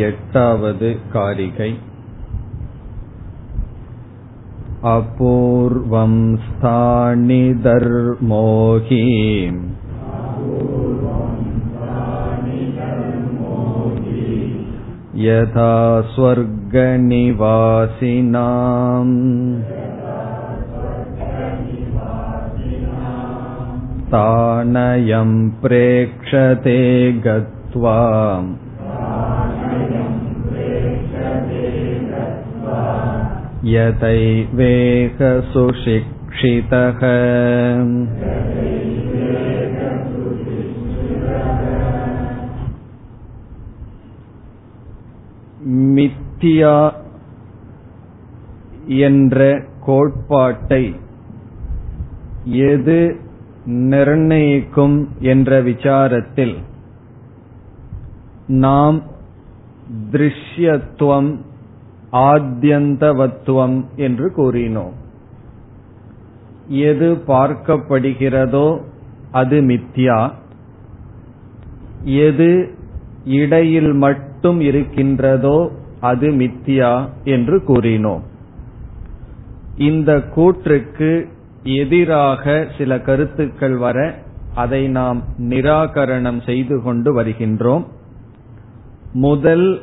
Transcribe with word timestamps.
एटावद् 0.00 0.82
कारिकै 1.12 1.70
अपूर्वं 4.90 6.14
स्थानि 6.44 7.42
धर्मोहि 7.64 9.00
यथा 15.26 15.74
स्वर्गनिवासिनाम् 16.14 17.22
तानयं 24.14 25.30
प्रेक्षते 25.62 26.80
गत्वा 27.26 28.00
यतैवेह 33.70 35.18
सुशिक्षितः 35.52 37.00
மித்தியா 45.94 46.76
என்ற 49.04 49.38
கோட்பாட்டை 49.80 50.84
எது 52.70 52.98
நிர்ணயிக்கும் 53.84 54.96
என்ற 55.24 55.60
விசாரத்தில் 55.62 56.56
நாம் 58.46 58.98
திருஷ்யத்துவம் 60.12 61.30
ஆத்தியந்தவத்துவம் 62.11 63.85
என்று 63.95 64.31
கூறினோம். 64.37 64.91
எது 66.67 67.23
பார்க்கப்படுகிறதோ 67.27 68.81
அது 69.31 69.61
மித்யா. 69.61 70.31
எது 72.03 72.75
இடையில் 73.25 73.93
மட்டும் 73.93 74.59
இருக்கின்றதோ 74.61 75.71
அது 75.99 76.29
மித்தியா 76.29 77.09
என்று 77.23 77.57
கூறினோம். 77.67 78.21
இந்த 79.77 80.23
கூற்றுக்கு 80.35 81.27
எதிராக 81.63 82.67
சில 82.77 82.99
கருத்துக்கள் 82.99 83.77
வர 83.77 84.17
அதை 84.55 84.87
நாம் 84.87 85.23
நிராகரணம் 85.37 86.45
செய்து 86.45 86.81
கொண்டு 86.81 87.23
வருகின்றோம். 87.23 87.85
முதல் 89.13 89.81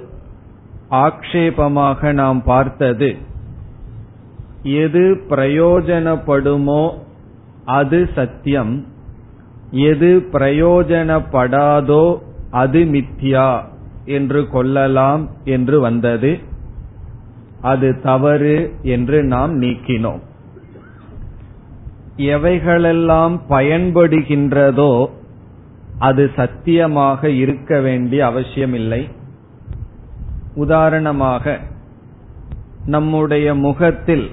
ஆக்ஷேபமாக 0.95 2.13
நாம் 2.13 2.43
பார்த்தது. 2.43 3.17
எது 4.63 5.05
பிரயோஜனப்படுமோ 5.29 6.83
அது 7.65 8.09
சத்தியம். 8.15 8.75
எது 9.71 10.11
பிரயோஜனப்படாதோ 10.33 12.05
அது 12.51 12.81
மித்யா 12.85 13.49
என்று 14.05 14.49
கொள்ளலாம் 14.49 15.23
என்று 15.45 15.81
வந்தது. 15.81 16.33
அது 17.63 17.89
தவறு 18.01 18.57
என்று 18.83 19.25
நாம் 19.25 19.53
நீக்கினோம். 19.63 20.23
எவைகளெல்லாம் 22.17 23.37
பயன்படுகின்றதோ 23.49 25.07
அது 25.99 26.31
சத்தியமாக 26.37 27.29
இருக்க 27.29 27.81
வேண்டிய 27.81 28.27
அவசியமில்லை. 28.27 29.03
உதாரணமாக 30.55 31.59
நம்முடைய 32.87 33.55
முகத்தில் 33.55 34.31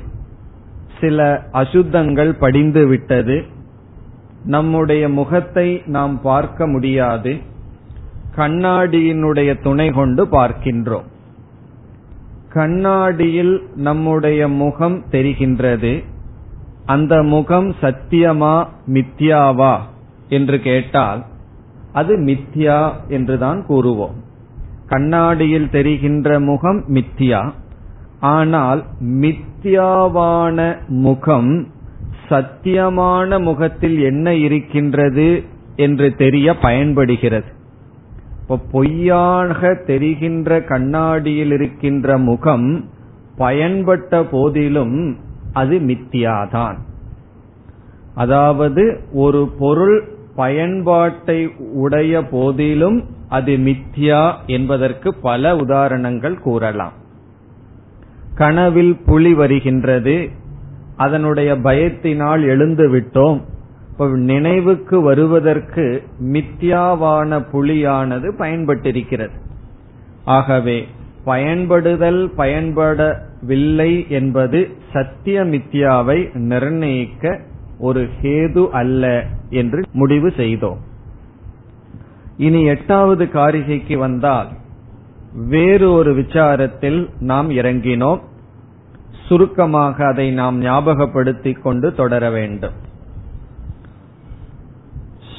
சில 1.00 1.44
அசுத்தங்கள் 1.52 2.36
படிந்து 2.36 2.88
விட்டது. 2.88 3.46
நம்முடைய 4.46 5.10
முகத்தை 5.10 5.82
நாம் 5.86 6.22
பார்க்க 6.22 6.68
முடியாது. 6.68 7.38
கண்ணாடியினுடைய 8.36 9.62
துணை 9.62 9.90
கொண்டு 9.90 10.26
பார்க்கின்றோம். 10.26 11.08
கண்ணாடியில் 12.50 13.70
நம்முடைய 13.76 14.48
முகம் 14.48 15.04
தெரிகின்றது. 15.12 16.04
அந்த 16.86 17.24
முகம் 17.24 17.76
சத்தியமா 17.82 18.68
மித்யாவா 18.88 19.78
என்று 20.30 20.60
கேட்டால் 20.60 21.26
அது 21.94 22.18
மித்யா 22.18 22.92
என்றுதான் 23.08 23.66
கூறுவோம். 23.70 24.18
கண்ணாடியில் 24.92 25.70
தெரிகின்ற 25.70 26.40
முகம் 26.40 26.80
மித்தியா 26.94 27.42
ஆனால் 28.32 28.82
மித்தியாவான 29.22 30.58
முகம் 31.02 31.54
சத்தியமான 32.30 33.40
முகத்தில் 33.44 33.98
என்ன 34.02 34.34
இருக்கின்றது 34.46 35.30
என்று 35.76 36.08
தெரிய 36.16 36.48
பயன்படுகிறது. 36.58 37.50
இப்போ 38.42 38.56
பொய்யாக 38.72 39.60
தெரிகின்ற 39.86 40.60
கண்ணாடியில் 40.64 41.52
இருக்கின்ற 41.52 42.18
முகம் 42.30 42.70
பயன்பட்ட 43.38 44.22
போதிலும் 44.32 44.98
அது 45.54 45.76
மித்தியாதான் 45.80 46.78
அதாவது 48.16 48.84
ஒரு 49.24 49.42
பொருள் 49.60 49.98
பயன்பாட்டை 50.36 51.40
உடைய 51.84 52.14
போதிலும் 52.32 53.00
அது 53.32 53.58
மித்யா 53.58 54.32
என்பதற்கு 54.46 55.16
பல 55.16 55.56
உதாரணங்கள் 55.56 56.40
கூறலாம். 56.40 56.94
கனவில் 58.36 58.96
புலி 59.06 59.34
வருகின்றது. 59.34 60.30
அதனுடைய 60.98 61.56
பயத்தினால் 61.56 62.42
எழுந்து 62.42 62.90
விட்டோம். 62.96 63.42
நினைவுக்கு 64.16 65.02
வருவதற்கு 65.02 66.04
மித்யாவான 66.34 67.46
புலியானது 67.52 68.34
பயன்பட்டிருக்கிறது. 68.40 69.38
ஆகவே 70.26 70.88
பயன்படுதல் 71.24 72.32
பயன்படவில்லை 72.38 74.08
என்பது 74.08 74.70
சத்திய 74.94 75.44
மித்யாவை 75.46 76.36
நிர்ணயிக்க 76.36 77.40
ஒரு 77.80 78.08
ஹேது 78.22 78.70
அல்ல 78.70 79.26
என்று 79.50 79.84
முடிவு 79.94 80.34
செய்தோம். 80.36 80.90
இனி 82.42 82.62
எட்டாவது 82.66 83.26
காரிகைக்கு 83.26 83.98
வந்தால் 83.98 84.48
வேறு 85.34 85.92
ஒரு 85.92 86.12
விசாரத்தில் 86.16 87.00
நாம் 87.20 87.50
இறங்கினோம். 87.50 88.22
சுருக்கமாக 89.28 90.08
அதை 90.08 90.32
நாம் 90.32 90.62
ஞாபகப்படுத்திக் 90.62 91.62
கொண்டு 91.62 91.94
தொடர 91.96 92.30
வேண்டும். 92.30 92.74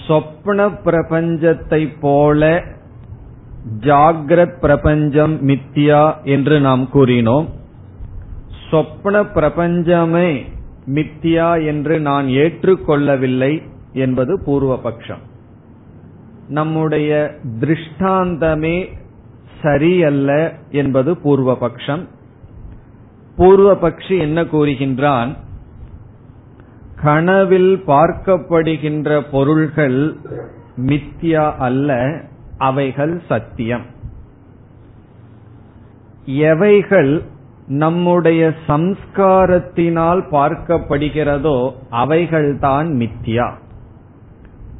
சொப்ன 0.06 0.68
பிரபஞ்சத்தை 0.84 1.82
போல 2.00 2.62
ஜாகிரத் 3.80 4.60
பிரபஞ்சம் 4.60 5.34
மித்தியா 5.48 6.02
என்று 6.22 6.60
நாம் 6.60 6.88
கூறினோம். 6.94 7.48
சொப்ன 8.70 9.32
பிரபஞ்சமே 9.32 10.30
மித்தியா 10.86 11.50
என்று 11.66 12.00
நான் 12.00 12.26
ஏற்றுக்கொள்ளவில்லை 12.26 13.52
என்பது 13.92 14.40
பூர்வபக்ஷம். 14.46 15.30
நம்முடைய 16.48 17.34
திருஷ்டாந்தமே 17.60 18.86
சரியல்ல 19.62 20.52
என்பது 20.70 21.12
பூர்வபக்ஷம். 21.12 22.06
பூர்வபக்ஷி 23.38 24.18
என்ன 24.18 24.42
கூறுகின்றான்? 24.42 25.36
கனவில் 27.02 27.82
பார்க்கப்படுகின்ற 27.86 29.22
பொருள்கள் 29.30 30.16
மித்யா 30.76 31.56
அல்ல 31.56 32.20
அவைகள் 32.58 33.22
சத்தியம். 33.28 33.84
எவைகள் 36.24 37.22
நம்முடைய 37.66 38.52
சம்ஸ்காரத்தினால் 38.66 40.22
பார்க்கப்படுகிறதோ 40.30 41.72
அவைகள்தான் 41.90 42.88
மித்யா. 42.92 43.52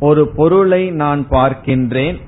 ஒரு 0.03 0.23
பொருளை 0.37 0.83
நான் 0.91 1.21
பார்க்கின்றேன். 1.31 2.19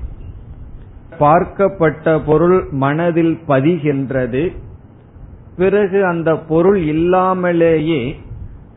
பார்க்கப்பட்ட 1.19 2.13
பொருள் 2.25 2.59
மனதில் 2.83 3.33
பதிகின்றது. 3.47 4.43
பிறகு 5.57 6.05
அந்த 6.05 6.31
பொருள் 6.49 6.79
இல்லாமலேயே 6.93 8.01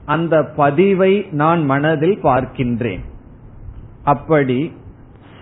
அந்த 0.05 0.35
பதிவை 0.57 1.13
நான் 1.31 1.65
மனதில் 1.65 2.19
பார்க்கின்றேன். 2.23 3.03
அப்படி 4.05 4.59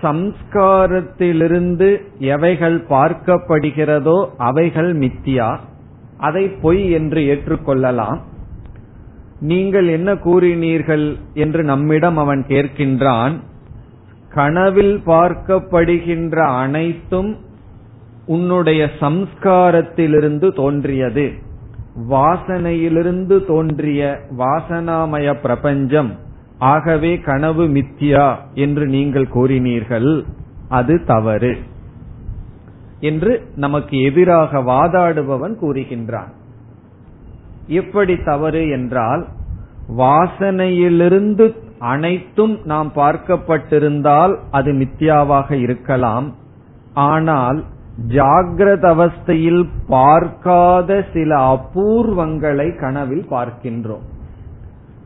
சம்ஸ்காரத்திலிருந்து 0.02 1.91
எவைகள் 2.19 2.79
பார்க்கப்படுகிறதோ 2.88 4.17
அவைகள் 4.38 4.91
மித்தியா. 4.99 5.50
அதை 6.19 6.44
பொய் 6.62 6.91
என்று 6.91 7.20
ஏற்றுக்கொள்ளலாம். 7.26 8.20
நீங்கள் 9.41 9.88
என்ன 9.88 10.15
கூறினீர்கள் 10.15 11.17
என்று 11.35 11.62
நம்மிடம் 11.62 12.17
அவன் 12.17 12.44
கேட்கின்றான். 12.49 13.33
கனவில் 14.35 15.03
பார்க்கப்படுகின்ற 15.06 16.37
அனைத்தும் 16.47 17.37
உன்னுடைய 18.27 18.91
சம்ஸ்காரத்திலிருந்து 19.00 20.55
தோன்றியது. 20.55 21.33
வாசனையிலிருந்து 22.11 23.47
தோன்றிய 23.47 24.19
வாசனாமய 24.38 25.35
பிரபஞ்சம். 25.35 26.19
ஆகவே 26.59 27.19
கனவு 27.19 27.67
மித்தியா 27.67 28.35
என்று 28.55 28.87
நீங்கள் 28.87 29.29
கூறினீர்கள். 29.35 30.25
அது 30.69 31.05
தவறு. 31.05 31.56
என்று 33.00 33.47
நமக்கு 33.56 34.00
எதிராக 34.00 34.59
வாதாடுபவன் 34.59 35.56
கூறுகின்றான். 35.62 36.33
எப்படி 37.66 38.16
தவறு 38.22 38.68
என்றால் 38.68 39.26
வாசனையிலிருந்து 39.96 41.54
அனைத்தும் 41.78 42.58
நாம் 42.64 42.92
பார்க்கப்பட்டிருந்தால் 42.94 44.38
அது 44.50 44.72
மித்யாவாக 44.72 45.50
இருக்கலாம். 45.50 46.34
ஆனால் 46.94 47.64
ஜாகிரத 48.08 48.84
அவஸ்தையில் 48.94 49.64
பார்க்காத 49.88 51.04
சில 51.12 51.38
அபூர்வங்களை 51.38 52.78
கனவில் 52.80 53.26
பார்க்கின்றோம். 53.30 54.04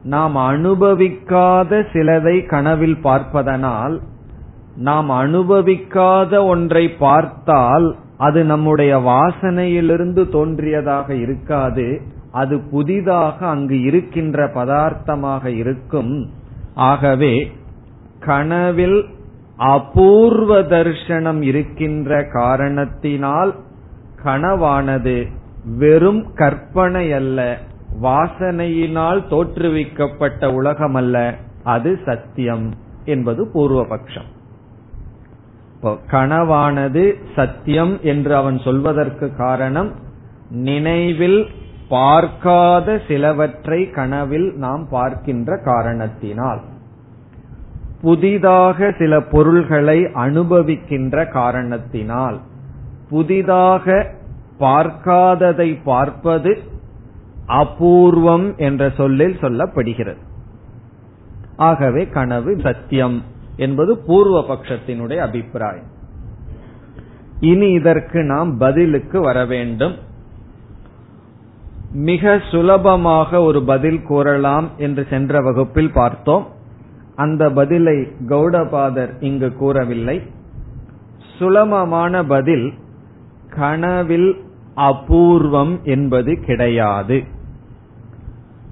நாம் 0.02 0.36
அனுபவிக்காத 0.36 1.86
சிலதை 1.92 2.46
கனவில் 2.46 2.98
பார்ப்பதனால் 3.00 4.00
நாம் 4.76 5.10
அனுபவிக்காத 5.10 6.44
ஒன்றை 6.44 6.90
பார்த்தால் 6.90 7.96
அது 8.16 8.44
நம்முடைய 8.44 8.98
வாசனையிலிருந்து 8.98 10.28
தோன்றியதாக 10.28 11.14
இருக்காது. 11.14 12.02
அது 12.32 12.60
புதிதாக 12.60 13.46
அங்கு 13.46 13.82
இருக்கின்ற 13.82 14.46
பதார்த்தமாக 14.46 15.50
இருக்கும். 15.50 16.30
ஆகவே 16.74 17.52
கனவில் 18.20 19.04
அபூர்வ 19.56 20.60
தர்ஷனம் 20.60 21.40
இருக்கின்ற 21.40 22.24
காரணத்தினால் 22.32 23.54
கனவானது 24.24 25.26
வெறும் 25.78 26.32
கற்பனை 26.34 27.12
அல்ல 27.12 27.58
வாசனையினால் 28.02 29.20
தோற்றுவிக்கப்பட்ட 29.30 30.52
உலகம் 30.52 30.94
அல்ல 30.94 31.34
அது 31.64 31.98
சத்தியம் 32.04 32.74
என்பது 33.04 33.50
பூர்வபக்ஷம். 33.54 34.28
கனவானது 36.10 37.14
சத்தியம் 37.34 37.98
என்று 38.02 38.36
அவன் 38.36 38.58
சொல்வதற்கு 38.58 39.36
காரணம் 39.36 39.92
நினைவில் 40.50 41.46
பார்க்காத 41.90 43.00
சிலவற்றை 43.08 43.80
கனவில் 43.90 44.48
நாம் 44.56 44.88
பார்க்கின்ற 44.90 45.56
காரணத்தினால். 45.64 46.60
புதிதாக 48.02 48.94
சில 48.98 49.20
பொருள்களை 49.20 49.98
அனுபவிக்கின்ற 50.02 51.30
காரணத்தினால். 51.30 52.38
புதிதாக 53.08 54.06
பார்க்காததை 54.60 55.68
பார்ப்பது 55.84 56.52
அபூர்வம் 57.48 58.56
என்ற 58.56 58.90
சொல்லில் 58.96 59.36
சொல்லப்படுகிறது. 59.40 60.22
ஆகவே 61.56 62.06
கனவு 62.06 62.60
சத்தியம் 62.62 63.18
என்பது 63.56 63.98
பூர்வ 63.98 64.40
பட்சத்தினுடைய 64.40 65.16
அபிப்பிராயம். 65.16 65.90
இனி 67.40 67.70
இதற்கு 67.70 68.22
நாம் 68.22 68.58
பதிலுக்கு 68.58 69.20
வர 69.20 69.44
வேண்டும். 69.46 70.08
மிக 71.92 72.40
சுலபமாக 72.50 73.42
ஒரு 73.42 73.62
பதில் 73.62 74.02
கூறலாம் 74.02 74.68
என்று 74.76 75.06
சென்ற 75.10 75.40
வகுப்பில் 75.40 75.92
பார்த்தோம். 75.92 76.46
அந்த 77.16 77.50
பதிலை 77.50 78.06
கௌடபாதர் 78.28 79.12
இங்கு 79.20 79.52
கூறவில்லை. 79.52 80.22
சுலபமான 81.38 82.24
பதில் 82.24 82.72
கனவில் 83.50 84.36
அபூர்வம் 84.74 85.82
என்பது 85.82 86.40
கிடையாது. 86.40 87.24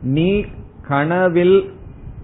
நீ 0.03 0.45
கனவில் 0.89 1.73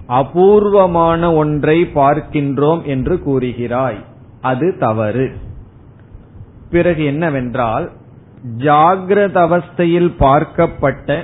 அபூர்வமான 0.06 1.35
ஒன்றை 1.35 1.90
பார்க்கின்றோம் 1.94 2.85
என்று 2.85 3.20
கூறுகிறாய். 3.26 3.99
அது 4.40 4.76
தவறு. 4.79 5.32
பிறகு 6.70 7.05
என்னவென்றால் 7.05 7.90
ஜாகிரத 8.44 9.46
அவஸ்தையில் 9.46 10.11
பார்க்கப்பட்ட 10.19 11.23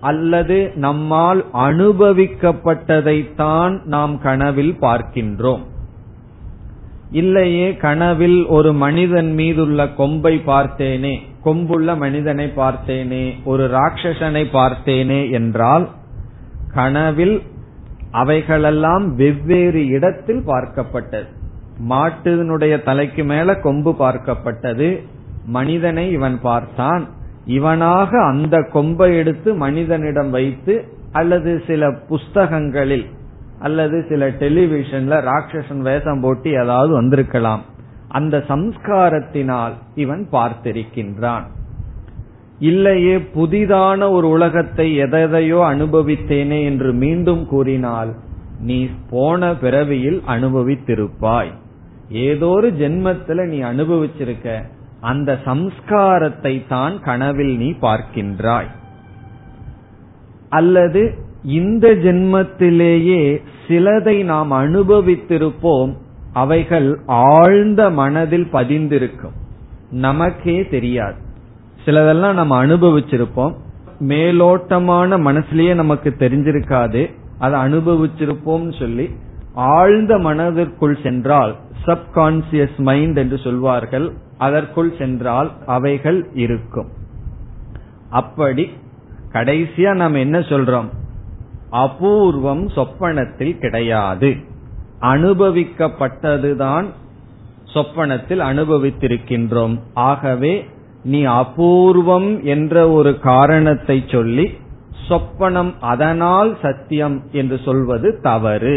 அல்லது 0.00 0.72
நம்மால் 0.74 1.44
அனுபவிக்கப்பட்டதைத்தான் 1.52 3.84
நாம் 3.84 4.20
கனவில் 4.20 4.76
பார்க்கின்றோம். 4.80 5.60
இல்லையே 7.10 7.76
கனவில் 7.76 8.46
ஒரு 8.46 8.72
மனிதன் 8.72 9.32
மீதுள்ள 9.32 9.88
கொம்பை 9.88 10.42
பார்த்தேனே 10.46 11.18
கொம்புள்ள 11.44 11.96
மனிதனை 11.96 12.52
பார்த்தேனே 12.56 13.34
ஒரு 13.44 13.66
ராட்சசனை 13.66 14.46
பார்த்தேனே 14.52 15.30
என்றால் 15.30 15.88
கனவில் 16.74 17.42
அவைகளெல்லாம் 18.10 19.14
வெவ்வேறு 19.14 19.86
இடத்தில் 19.86 20.46
பார்க்கப்பட்டது. 20.46 21.26
மாட்டினுடைய 21.88 22.82
தலைக்கு 22.82 23.24
மேல 23.24 23.54
கொம்பு 23.54 23.94
பார்க்கப்பட்டது 23.98 25.04
மனிதனை 25.56 26.04
இவன் 26.10 26.36
பார்த்தான். 26.42 27.04
இவனாக 27.46 28.10
அந்த 28.30 28.56
கொம்பை 28.72 29.08
எடுத்து 29.16 29.50
மனிதனிடம் 29.54 30.30
வைத்து 30.30 30.74
அல்லது 31.12 31.52
சில 31.66 31.90
புஸ்தகங்களில் 32.08 33.06
அல்லது 33.58 33.96
சில 34.08 34.28
டெலிவிஷன்ல 34.42 35.14
ராட்சசன் 35.28 35.82
வேஷம் 35.88 36.20
போட்டு 36.20 36.50
ஏதாவது 36.62 36.92
வந்திருக்கலாம். 36.92 37.62
அந்த 38.08 38.36
சம்ஸ்காரத்தினால் 38.48 39.74
இவன் 39.94 40.22
பார்த்திருக்கின்றான். 40.32 41.46
இல்லையே 42.58 43.16
புதிதான 43.34 44.08
ஒரு 44.10 44.28
உலகத்தை 44.28 44.86
எதையோ 44.96 45.60
அனுபவித்தேனே 45.68 46.58
என்று 46.64 46.90
மீண்டும் 47.02 47.44
கூறினால் 47.46 48.10
நீ 48.60 48.78
போன 49.10 49.50
பிறவியில் 49.62 50.20
அனுபவித்திருப்பாய். 50.28 51.52
ஏதோ 52.24 52.48
ஒரு 52.56 52.68
ஜென்மத்துல 52.80 53.46
நீ 53.46 53.58
அனுபவிச்சிருக்க 53.62 54.48
அந்த 55.00 55.38
சம்ஸ்காரத்தை 55.44 56.66
தான் 56.68 57.00
கனவில் 57.00 57.56
நீ 57.56 57.70
பார்க்கின்றாய். 57.70 58.70
அல்லது 60.48 61.14
இந்த 61.44 61.88
ஜென்மத்திலேயே 61.88 63.42
சிலதை 63.68 64.24
நாம் 64.24 64.52
அனுபவித்திருப்போம் 64.52 65.96
அவைகள் 66.32 66.98
ஆழ்ந்த 67.06 67.90
மனதில் 67.90 68.48
பதிந்திருக்கும். 68.52 69.36
நமக்கே 69.90 70.68
தெரியாது. 70.68 71.14
சிலதெல்லாம் 71.84 72.32
நம்ம 72.32 72.66
அனுபவிச்சிருப்போம். 72.66 73.54
மேலோட்டமான 74.00 75.18
மனசுலயே 75.18 75.74
நமக்கு 75.74 76.14
தெரிஞ்சிருக்காது. 76.18 77.14
அதை 77.38 77.60
அனுபவிச்சிருப்போம் 77.60 78.78
சொல்லி 78.78 79.10
ஆழ்ந்த 79.54 80.18
மனதிற்குள் 80.18 80.98
சென்றால் 81.02 81.56
சப்கான்சியஸ் 81.86 82.78
மைண்ட் 82.78 83.16
என்று 83.16 83.38
சொல்வார்கள். 83.38 84.12
அதற்குள் 84.40 84.94
சென்றால் 84.98 85.50
அவைகள் 85.66 86.20
இருக்கும். 86.34 86.90
அப்படி 88.10 88.64
கடைசியா 89.32 89.90
நாம் 89.94 90.14
என்ன 90.14 90.38
சொல்றோம்? 90.38 90.88
அபூர்வம் 91.72 92.64
சொப்பனத்தில் 92.74 93.58
கிடையாது. 93.58 94.30
அனுபவிக்கப்பட்டதுதான் 95.00 96.88
சொப்பனத்தில் 97.74 98.42
அனுபவித்திருக்கின்றோம். 98.42 99.76
ஆகவே 99.94 100.54
நீ 101.04 101.20
அபூர்வம் 101.26 102.30
என்ற 102.44 102.90
ஒரு 102.90 103.12
காரணத்தை 103.18 103.98
சொல்லி 104.06 104.46
சொப்பனம் 105.08 105.72
அதனால் 105.80 106.50
சத்தியம் 106.62 107.18
என்று 107.32 107.58
சொல்வது 107.64 108.08
தவறு 108.22 108.76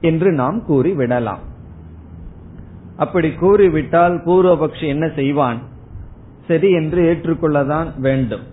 என்று 0.00 0.30
நாம் 0.32 0.58
கூறிவிடலாம். 0.68 1.44
அப்படி 3.00 3.28
கூறிவிட்டால் 3.32 4.16
பூர்வபக்ஷி 4.26 4.86
என்ன 4.94 5.06
செய்வான்? 5.18 5.58
சரி 6.48 6.70
என்று 6.72 7.00
ஏற்றுக்கொள்ளதான் 7.10 7.88
வேண்டும். 8.06 8.44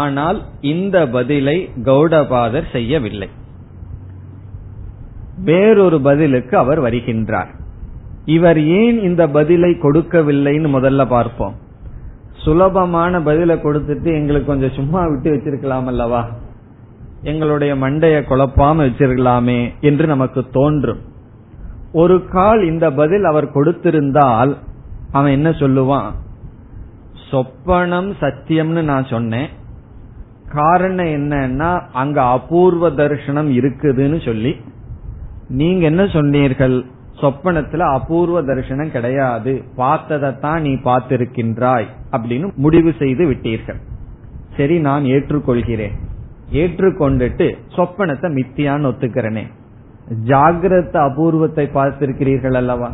ஆனால் 0.00 0.38
இந்த 0.72 0.96
பதிலை 1.08 1.56
கௌடபாதர் 1.84 2.68
செய்யவில்லை. 2.72 3.28
வேறொரு 5.44 5.98
பதிலுக்கு 6.00 6.54
அவர் 6.56 6.80
வருகின்றார். 6.82 7.50
இவர் 8.36 8.60
ஏன் 8.80 8.98
இந்த 9.02 9.22
பதிலை 9.28 9.70
கொடுக்கவில்லைன்னு 9.82 10.68
முதல்ல 10.76 11.02
பார்ப்போம். 11.08 11.56
சுலபமான 12.44 13.20
பதிலை 13.20 13.56
கொடுத்துட்டு 13.56 14.10
எங்களுக்கு 14.20 14.46
கொஞ்சம் 14.46 14.76
சும்மா 14.78 15.02
விட்டு 15.06 15.28
வச்சிருக்கலாம் 15.32 15.90
அல்லவா? 15.92 16.22
எங்களுடைய 17.22 17.72
மண்டைய 17.74 18.16
குழப்பாம 18.30 18.78
வச்சிருக்கலாமே 18.86 19.60
என்று 19.80 20.06
நமக்கு 20.06 20.40
தோன்றும். 20.52 21.02
ஒரு 21.94 22.24
கால் 22.24 22.62
இந்த 22.64 22.92
பதில் 22.92 23.24
அவர் 23.24 23.52
கொடுத்திருந்தால் 23.52 24.56
அவன் 25.12 25.32
என்ன 25.32 25.50
சொல்லுவான்? 25.50 26.10
சொப்பனம் 27.30 28.12
சத்தியம்னு 28.20 28.82
நான் 28.82 29.04
சொன்னேன். 29.04 29.48
காரணம் 30.52 31.06
என்னன்னா 31.06 31.80
அங்க 31.92 32.22
அபூர்வ 32.22 32.90
தரிசனம் 32.90 33.50
இருக்குதுன்னு 33.56 34.24
சொல்லி. 34.24 34.56
நீங்க 35.48 35.84
என்ன 35.84 36.06
சொன்னீர்கள்? 36.06 36.84
சொப்பனத்துல 37.20 37.78
அபூர்வ 37.78 38.42
தரிசனம் 38.42 38.90
கிடையாது. 38.90 39.62
பார்த்ததைத்தான் 39.76 40.60
நீ 40.60 40.72
பார்த்திருக்கின்றாய் 40.72 41.86
அப்படின்னு 42.12 42.54
முடிவு 42.54 42.94
செய்து 42.98 43.30
விட்டீர்கள். 43.30 43.80
சரி 44.56 44.78
நான் 44.78 45.04
ஏற்றுக்கொள்கிறேன். 45.04 45.92
ஏற்றுக்கொண்டுட்டு 46.52 47.56
சொப்பனத்தை 47.68 48.30
மித்தியான்னு 48.34 48.88
ஒத்துக்கிறனே. 48.90 49.46
ஜாகிரத 50.26 50.96
அபூர்வத்தை 50.96 51.68
பார்த்திருக்கிறீர்கள் 51.74 52.54
அல்லவா? 52.54 52.90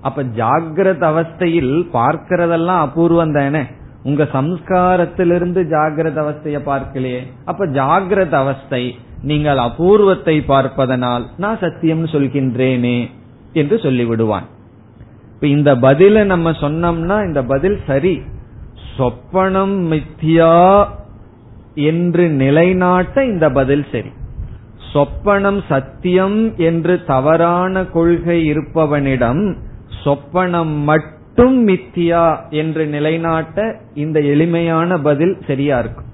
அப்ப 0.00 0.22
ஜாகிரத 0.22 1.02
அவஸ்தையில் 1.02 1.86
பார்க்கிறதெல்லாம் 1.92 2.88
அபூர்வம் 2.88 3.32
தானே? 3.32 3.62
உங்க 4.02 4.22
சம்ஸ்காரத்திலிருந்து 4.22 5.62
ஜாகிரத 5.62 6.18
அவஸ்தைய 6.24 6.58
பார்க்கலையே. 6.66 7.20
அப்ப 7.44 7.66
ஜாகிரத 7.66 8.30
அவஸ்தை 8.30 8.98
நீங்கள் 9.22 9.56
அபூர்வத்தை 9.56 10.44
பார்ப்பதனால் 10.44 11.26
நான் 11.36 11.58
சத்தியம் 11.58 12.04
சொல்கின்றேனே 12.04 13.10
என்று 13.52 13.76
சொல்லிவிடுவான். 13.76 14.46
இப்ப 15.34 15.46
இந்த 15.46 15.74
பதில 15.74 16.24
நம்ம 16.24 16.50
சொன்னோம்னா 16.50 17.26
இந்த 17.26 17.44
பதில் 17.44 17.78
சரி. 17.86 18.20
சொப்பனம் 18.98 19.76
மித்தியா 19.92 20.84
என்று 21.74 22.28
நிலைநாட்ட 22.28 23.24
இந்த 23.24 23.50
பதில் 23.50 23.84
சரி. 23.92 24.08
சொப்பனம் 24.92 25.60
சத்தியம் 25.68 26.56
என்று 26.56 27.04
தவறான 27.04 27.84
கொள்கை 27.84 28.38
இருப்பவனிடம் 28.52 29.56
சொப்பனம் 30.04 30.74
மட்டும் 30.84 31.68
மித்தியா 31.68 32.24
என்று 32.50 32.86
நிலைநாட்ட 32.86 33.76
இந்த 33.94 34.20
எளிமையான 34.20 34.98
பதில் 34.98 35.36
சரியா 35.46 35.78
இருக்கும். 35.78 36.10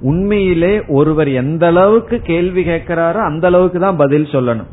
உண்மையிலே 0.00 0.84
ஒருவர் 0.86 1.28
எந்த 1.28 1.66
அளவுக்கு 1.66 2.20
கேள்வி 2.20 2.64
கேட்கிறாரோ 2.64 3.20
அந்த 3.30 3.46
அளவுக்கு 3.46 3.80
தான் 3.80 3.96
பதில் 3.96 4.24
சொல்லணும். 4.24 4.72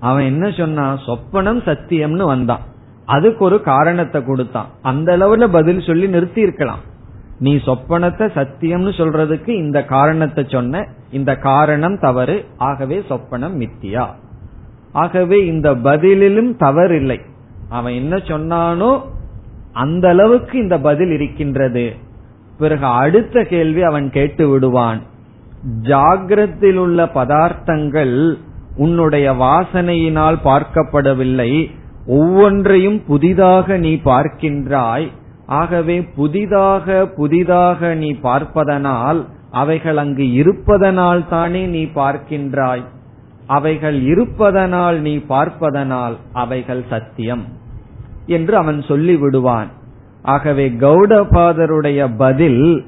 அவன் 0.00 0.24
என்ன 0.24 0.50
சொன்னா 0.50 0.98
சொப்பனம் 1.06 1.62
சத்தியம்னு 1.68 2.24
வந்தான். 2.24 2.60
அதுக்கு 3.06 3.44
ஒரு 3.44 3.62
காரணத்தை 3.62 4.24
கொடுத்தான். 4.24 4.68
அந்த 4.82 5.16
அளவுல 5.16 5.48
பதில் 5.52 5.80
சொல்லி 5.80 6.06
நிறுத்தி 6.08 6.40
இருக்கலாம் 6.40 6.88
நீ 7.40 7.52
சொப்பனத்தை 7.66 8.26
சத்தியம்னு 8.38 8.92
சொல்றதுக்கு 9.00 9.48
இந்த 9.48 9.78
காரணத்தை 9.84 10.42
சொன்ன 10.48 10.82
இந்த 11.10 11.32
காரணம் 11.36 11.96
தவறு 11.98 12.36
ஆகவே 12.56 12.98
சொப்பனம் 13.08 13.56
மித்தியா. 13.62 14.06
ஆகவே 14.92 15.38
இந்த 15.46 15.68
பதிலிலும் 15.74 16.52
தவறு 16.56 16.96
இல்லை 16.96 17.18
அவன் 17.68 17.92
என்ன 17.92 18.16
சொன்னானோ 18.16 18.90
அந்த 19.72 20.08
அளவுக்கு 20.08 20.54
இந்த 20.58 20.76
பதில் 20.80 21.10
இருக்கின்றது. 21.10 21.86
பிறகு 22.58 22.86
அடுத்த 23.02 23.44
கேள்வி 23.44 23.82
அவன் 23.82 24.10
கேட்டு 24.10 24.48
விடுவான். 24.48 25.00
ஜாகிரத்தில் 25.82 26.76
உள்ள 26.76 27.00
பதார்த்தங்கள் 27.04 28.16
உன்னுடைய 28.76 29.26
வாசனையினால் 29.32 30.38
பார்க்கப்படவில்லை. 30.44 31.52
ஒவ்வொன்றையும் 32.06 33.00
புதிதாக 33.06 33.76
நீ 33.76 33.92
பார்க்கின்றாய். 34.04 35.08
ஆகவே 35.50 36.02
புதிதாக 36.02 37.06
புதிதாக 37.06 37.94
நீ 37.94 38.10
பார்ப்பதனால் 38.12 39.26
அவைகள் 39.50 39.96
அங்கு 39.96 40.32
இருப்பதனால் 40.32 41.28
தானே 41.28 41.66
நீ 41.66 41.82
பார்க்கின்றாய். 41.84 42.84
அவைகள் 43.46 44.02
இருப்பதனால் 44.02 45.00
நீ 45.00 45.16
பார்ப்பதனால் 45.16 46.16
அவைகள் 46.32 46.82
சத்தியம் 46.88 47.44
என்று 48.26 48.56
அவன் 48.56 48.78
சொல்லிவிடுவான். 48.78 49.70
ஆகவே 50.22 50.68
கௌடபாதருடைய 50.68 52.00
பதில் 52.16 52.84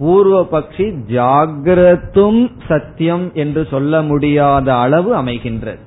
பூர்வபக்ஷி 0.00 0.86
ஜாகிரத்தும் 1.08 2.50
சத்தியம் 2.68 3.30
என்று 3.34 3.66
சொல்ல 3.70 4.02
முடியாத 4.02 4.76
அளவு 4.76 5.22
அமைகின்றது. 5.22 5.82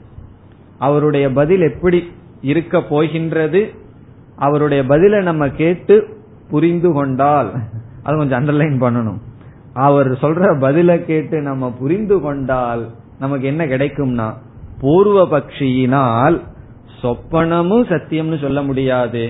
அவருடைய 0.80 1.32
பதில் 1.32 1.62
எப்படி 1.62 2.12
இருக்க 2.42 2.82
போகின்றது? 2.82 3.79
அவருடைய 4.39 4.86
பதிலை 4.86 5.24
நம்ம 5.24 5.50
கேட்டு 5.50 5.96
புரிந்து 6.50 6.91
கொண்டால் 6.91 7.50
அது 8.03 8.17
கொஞ்சம் 8.17 8.39
அண்டர்லைன் 8.39 8.77
பண்ணணும். 8.84 9.19
அவர் 9.74 10.12
சொல்ற 10.12 10.46
பதில 10.60 11.05
கேட்டு 11.05 11.41
நம்ம 11.41 11.72
புரிந்து 11.79 12.19
கொண்டால் 12.19 12.84
நமக்கு 13.19 13.48
என்ன 13.48 13.65
கிடைக்கும்னா 13.65 14.27
பூர்வ 14.79 15.19
பக்ஷியினால் 15.31 16.38
சொப்பனமும் 17.01 17.86
சத்தியம்னு 17.89 18.41
சொல்ல 18.41 18.62
முடியாது 18.62 19.24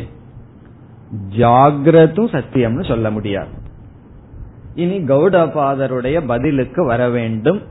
ஜாகிரதும் 1.37 2.31
சத்தியம்னு 2.35 2.87
சொல்ல 2.87 3.11
முடியாது. 3.11 3.53
இனி 4.75 4.97
கௌடபாதருடைய 4.97 6.17
பதிலுக்கு 6.27 6.85
வர 6.85 7.09
வேண்டும். 7.09 7.61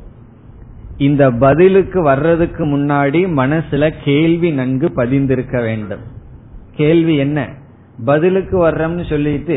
இந்த 0.97 1.31
பதிலுக்கு 1.31 2.03
வர்றதுக்கு 2.03 2.65
முன்னாடி 2.67 3.21
மனசுல 3.37 3.93
கேள்வி 4.05 4.51
நன்கு 4.51 4.89
பதிந்திருக்க 4.97 5.61
வேண்டும். 5.63 6.05
கேள்வி 6.79 7.17
என்ன? 7.17 7.39
பதிலுக்கு 8.05 8.57
வர்றோம்னு 8.69 9.09
சொல்லிட்டு 9.09 9.57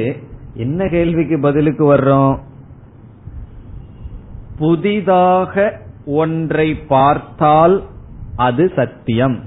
என்ன 0.54 0.88
கேள்விக்கு 0.88 1.40
பதிலுக்கு 1.40 1.84
வர்றோம்? 1.94 2.40
புதிதாக 4.58 5.80
ஒன்றை 6.06 6.75
பார்த்தால் 6.75 7.75
அது 8.36 8.72
சத்தியம். 8.75 9.38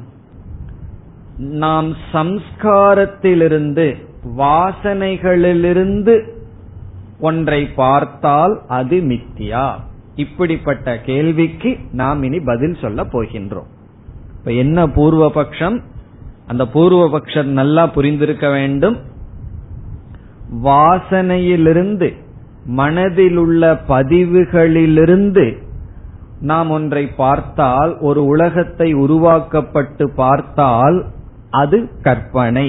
நாம் 1.37 1.91
சம்ஸ்காரத்திலிருந்து 2.13 3.87
வாசனைகளிலிருந்து 4.39 6.15
ஒன்றை 7.21 7.67
பார்த்தால் 7.67 8.55
அது 8.69 9.01
மித்தியா? 9.01 9.67
இப்படிப்பட்ட 10.15 10.99
கேள்விக்கு 11.01 11.79
நாம் 11.93 12.23
இனி 12.23 12.41
பதில் 12.41 12.77
சொல்ல 12.81 13.05
போகின்றோம். 13.05 13.71
இப்ப 14.39 14.53
என்ன 14.53 14.87
பூர்வபக்ஷம்? 14.87 15.79
அந்த 16.47 16.65
பூர்வபக்ஷம் 16.75 17.51
நல்லா 17.59 17.85
புரிந்திருக்க 17.87 18.47
வேண்டும். 18.51 18.97
வாசனையிலிருந்து 20.65 22.09
மனதில் 22.79 23.37
உள்ள 23.37 23.63
பதிவுகளிலிருந்து 23.89 25.47
நாம் 26.41 26.71
ஒன்றை 26.71 27.05
பார்த்தால் 27.07 27.93
ஒரு 27.99 28.21
உலகத்தை 28.27 28.89
உருவாக்கப்பட்டு 28.95 30.05
பார்த்தால் 30.15 30.99
அது 31.51 31.79
கற்பனை. 32.03 32.69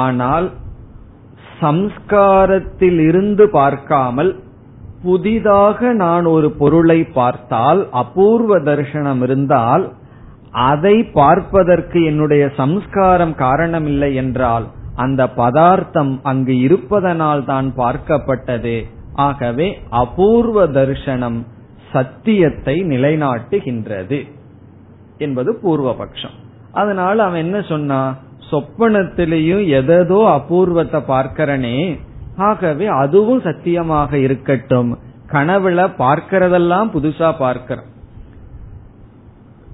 ஆனால் 0.00 0.46
சம்ஸ்காரத்தில் 1.60 3.00
இருந்து 3.08 3.44
பார்க்காமல் 3.50 4.30
புதிதாக 5.02 5.92
நான் 5.92 6.24
ஒரு 6.24 6.48
பொருளை 6.50 7.00
பார்த்தால் 7.18 7.80
அபூர்வ 8.02 8.58
தரிசனம் 8.60 9.22
இருந்தால் 9.22 9.84
அதை 10.52 11.02
பார்ப்பதற்கு 11.02 12.04
என்னுடைய 12.04 12.44
சம்ஸ்காரம் 12.56 13.34
காரணமில்லை 13.34 14.14
என்றால் 14.14 14.66
அந்த 14.94 15.22
பதார்த்தம் 15.26 16.20
அங்கு 16.22 16.54
இருப்பதனால் 16.60 17.44
தான் 17.44 17.68
பார்க்கப்பட்டது. 17.76 18.76
ஆகவே 19.14 19.68
அபூர்வ 19.90 20.66
தர்ஷனம் 20.66 21.38
சத்தியத்தை 21.92 22.74
நிலைநாட்டுகின்றது 22.82 24.18
என்பது 25.18 25.50
பூர்வபக்ஷம். 25.62 26.36
அதனால 26.72 27.16
அவன் 27.24 27.40
என்ன 27.40 27.60
சொன்னா 27.62 28.00
சொப்பனத்திலையும் 28.50 29.64
எதோ 29.68 30.20
அபூர்வத்தை 30.38 31.00
பார்க்கிறனே 31.08 31.78
ஆகவே 32.36 32.86
அதுவும் 32.86 33.40
சத்தியமாக 33.40 34.18
இருக்கட்டும். 34.18 34.90
கனவுல 35.32 35.80
பார்க்கிறதெல்லாம் 35.98 36.88
புதுசா 36.94 37.28
பார்க்கிறோம். 37.38 37.89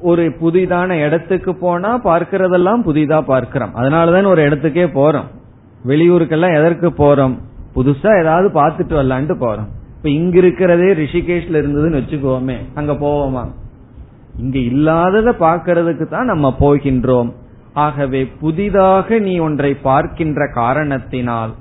ஒரு 0.00 0.34
புதிதான 0.40 0.90
இடத்துக்கு 0.90 1.54
போனா 1.54 2.00
பார்க்கறதெல்லாம் 2.04 2.82
புதிதா 2.86 3.20
பார்க்கிறோம். 3.20 3.74
அதனாலதான் 3.76 4.26
ஒரு 4.26 4.48
இடத்துக்கே 4.48 4.86
போறோம். 4.94 5.24
வெளியூருக்கெல்லாம் 5.86 6.56
எதற்கு 6.56 6.88
போறோம்? 6.88 7.38
புதுசா 7.74 8.20
ஏதாவது 8.20 8.48
பார்த்துட்டு 8.48 8.98
வரலான்ட்டு 8.98 9.36
போறோம். 9.40 9.68
இப்ப 9.96 10.10
இங்க 10.10 10.38
இருக்கிறதே 10.38 10.92
ரிஷிகேஷ்ல 10.92 11.60
இருந்ததுன்னு 11.60 12.00
வச்சுக்கோமே 12.00 12.56
அங்க 12.74 12.92
போவோமா? 12.92 13.44
இங்க 14.38 14.58
இல்லாதத 14.58 15.30
பார்க்கறதுக்கு 15.30 16.08
தான் 16.08 16.24
நம்ம 16.24 16.56
போகின்றோம். 16.60 17.32
ஆகவே 17.72 18.26
புதிதாக 18.26 19.18
நீ 19.18 19.38
ஒன்றை 19.38 19.74
பார்க்கின்ற 19.74 20.50
காரணத்தினால் 20.54 21.54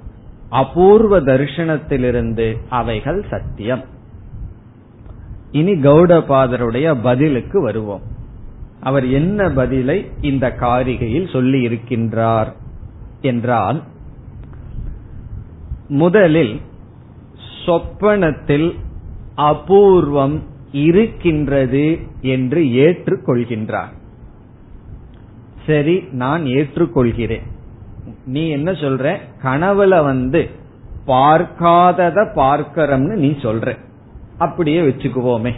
அபூர்வ 0.49 1.19
தரிசனத்திலிருந்து 1.19 2.57
அவைகள் 2.69 3.25
சத்தியம். 3.29 3.83
இனி 5.51 5.71
கௌடபாதருடைய 5.71 6.95
பதிலுக்கு 7.03 7.61
வருவோம். 7.61 8.01
அவர் 8.85 9.07
என்ன 9.07 9.49
பதிலை 9.49 10.11
இந்த 10.21 10.55
காரிகையில் 10.59 11.31
சொல்லி 11.31 11.67
இருக்கின்றார் 11.67 12.53
என்றால் 13.21 13.83
முதலில் 15.87 16.61
சொப்பனத்தில் 17.65 18.75
அபூர்வம் 19.37 20.39
இருக்கின்றது 20.71 21.99
என்று 22.21 22.61
ஏற்றுக்கொள்கின்றார். 22.63 23.93
சரி 25.65 26.03
நான் 26.11 26.43
ஏற்றுக்கொள்கிறேன். 26.43 27.45
நீ 28.25 28.49
என்ன 28.49 28.71
சொல்ற? 28.71 29.17
கனவுல 29.43 30.03
வந்து 30.03 30.49
பார்க்காதத 31.07 32.27
பார்க்கிறம்னு 32.35 33.15
நீ 33.15 33.29
சொல்ற. 33.29 33.77
அப்படியே 34.37 34.81
வச்சுக்குவோமே. 34.81 35.53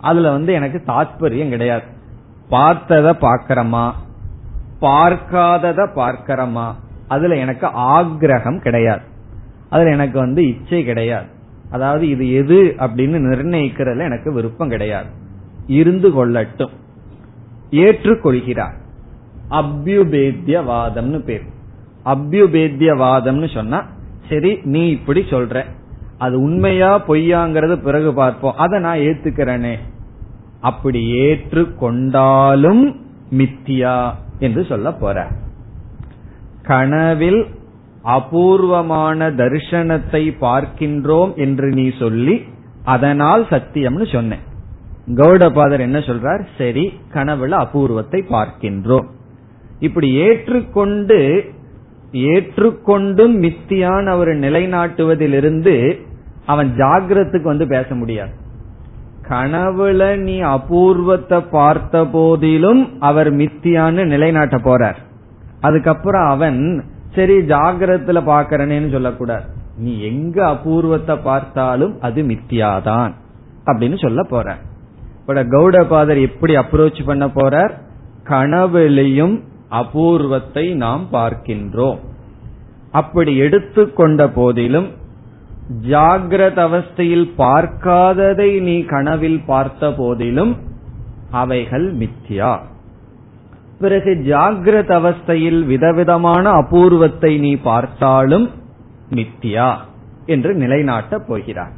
அதுல 0.00 0.30
வந்து 0.30 0.52
எனக்கு 0.52 0.82
தாத்பரியம் 0.86 1.48
கிடையாது. 1.48 1.96
பார்த்தத 2.50 3.16
பாக்கிறோமா 3.20 3.92
பார்க்காதத 4.80 5.86
பார்க்கிறோமா? 5.96 6.74
அதுல 7.08 7.36
எனக்கு 7.36 7.66
ஆக்ரகம் 7.66 8.60
கிடையாது. 8.60 9.00
அதுல 9.68 9.90
எனக்கு 9.90 10.18
வந்து 10.18 10.48
இச்சை 10.48 10.84
கிடையாது. 10.84 11.26
அதாவது 11.70 12.08
இது 12.08 12.32
எது 12.32 12.74
அப்படின்னு 12.78 13.18
நிர்ணயிக்கிறதுல 13.18 13.98
எனக்கு 13.98 14.32
விருப்பம் 14.32 14.68
கிடையாது. 14.68 15.06
இருந்து 15.66 16.08
கொள்ளட்டும். 16.08 16.70
ஏற்றுக்கொள்கிறார். 17.70 18.72
அபியுபேத்தியவாதம்னு 19.50 21.18
பேர். 21.18 21.42
அபியுபேத்தியவாதம்னு 22.04 23.54
சொன்னா 23.54 23.84
சரி 24.28 24.60
நீ 24.62 24.88
இப்படி 24.88 25.20
சொல்ற. 25.20 25.64
அது 26.18 26.40
உண்மையா 26.40 27.04
பொய்யாங்கிறது 27.08 27.82
பிறகு 27.82 28.14
பார்ப்போம். 28.14 28.56
அதை 28.56 28.80
நான் 28.80 28.98
ஏத்துக்கிறேனே. 28.98 29.76
அப்படி 30.60 31.10
ஏற்று 31.10 31.74
கொண்டாலும் 31.74 32.96
மித்தியா 33.30 34.10
என்று 34.38 34.64
சொல்ல 34.64 34.92
போற. 34.92 35.26
கனவில் 36.62 37.46
அபூர்வமான 38.02 39.30
தரிசனத்தை 39.30 40.22
பார்க்கின்றோம் 40.40 41.34
என்று 41.34 41.68
நீ 41.68 41.90
சொல்லி 41.98 42.44
அதனால் 42.84 43.42
சத்தியம்னு 43.42 44.12
சொன்னேன். 44.12 44.44
கௌடபாதர் 45.14 45.80
என்ன 45.80 45.98
சொல்றார்? 45.98 46.42
சரி 46.58 46.92
கனவுல 47.14 47.58
அபூர்வத்தை 47.64 48.24
பார்க்கின்றோம். 48.28 49.06
இப்படி 49.78 50.12
ஏற்றுக்கொண்டு 50.12 51.44
ஏற்றுக்கொண்டும் 52.12 53.34
மித்தியான் 53.44 54.06
அவர் 54.06 54.28
நிலைநாட்டுவதிலிருந்து 54.28 55.98
அவன் 56.46 56.74
ஜாகிரத்துக்கு 56.76 57.42
வந்து 57.42 57.66
பேச 57.66 57.94
முடியாது. 57.94 58.32
கனவுல 59.28 60.16
நீ 60.16 60.40
அபூர்வத்தை 60.40 61.40
பார்த்த 61.50 62.06
போதிலும் 62.06 63.00
அவர் 63.00 63.34
மித்தியான்னு 63.34 64.04
நிலைநாட்ட 64.04 64.56
போறார். 64.56 64.96
அதுக்கப்புறம் 65.60 66.28
அவன் 66.28 66.84
சரி 67.14 67.38
ஜாகிரத்துல 67.38 68.20
பாக்கிறனேன்னு 68.26 68.90
சொல்லக்கூடாது. 68.90 69.44
நீ 69.78 70.00
எங்க 70.00 70.46
அபூர்வத்தை 70.48 71.16
பார்த்தாலும் 71.16 72.00
அது 72.00 72.22
மித்தியாதான் 72.22 73.12
அப்படின்னு 73.66 73.98
சொல்ல 73.98 74.22
போற 74.22 74.56
இப்ப 75.20 75.44
கௌடபாதர் 75.44 76.20
எப்படி 76.20 76.56
அப்ரோச் 76.56 77.04
பண்ண 77.04 77.26
போறார்? 77.26 77.70
கனவுலையும் 78.24 79.40
அபூர்வத்தை 79.70 80.74
நாம் 80.74 81.06
பார்க்கின்றோம். 81.12 81.98
அப்படி 82.92 83.36
எடுத்துக்கொண்ட 83.36 84.28
போதிலும் 84.28 84.88
ஜாகிரத 85.68 86.58
அவஸ்தையில் 86.68 87.26
பார்க்காததை 87.38 88.60
நீ 88.60 88.82
கனவில் 88.82 89.44
பார்த்த 89.46 89.92
போதிலும் 89.92 90.56
அவைகள் 91.30 91.96
மித்யா. 91.96 92.58
பிறகு 93.78 94.22
ஜாகிரத 94.26 94.90
அவஸ்தையில் 95.00 95.64
விதவிதமான 95.64 96.50
அபூர்வத்தை 96.50 97.38
நீ 97.38 97.54
பார்த்தாலும் 97.54 98.50
மித்யா 99.10 99.76
என்று 100.26 100.54
நிலைநாட்டப் 100.54 101.26
போகிறார். 101.26 101.72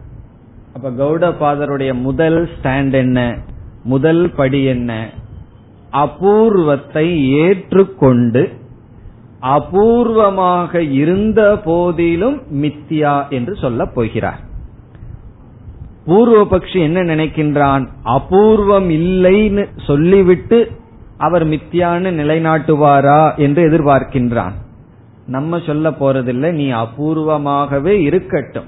அப்ப 0.74 0.90
கௌடபாதருடைய 0.90 2.00
முதல் 2.00 2.48
ஸ்டாண்ட் 2.48 2.92
என்ன? 2.92 3.38
முதல் 3.82 4.30
படி 4.36 4.64
என்ன? 4.64 5.10
அபூர்வத்தை 5.90 7.32
ஏற்றுக்கொண்டு 7.32 8.59
அபூர்வமாக 9.42 10.78
இருந்த 10.78 11.58
போதிலும் 11.64 12.42
மித்தியா 12.62 13.28
என்று 13.28 13.56
சொல்ல 13.56 13.86
போகிறார். 13.86 14.40
பூர்வபக்ஷி 16.06 16.78
என்ன 16.78 17.02
நினைக்கின்றான்? 17.02 17.88
அபூர்வம் 18.04 18.90
இல்லைன்னு 18.90 19.66
சொல்லிவிட்டு 19.86 20.70
அவர் 21.18 21.46
மித்தியான்னு 21.46 22.12
நிலைநாட்டுவாரா 22.12 23.36
என்று 23.36 23.68
எதிர்பார்க்கின்றான். 23.68 24.52
நம்ம 25.26 25.60
சொல்ல 25.66 25.90
போறதில்லை 25.90 26.52
நீ 26.52 26.72
அபூர்வமாகவே 26.72 28.00
இருக்கட்டும். 28.00 28.64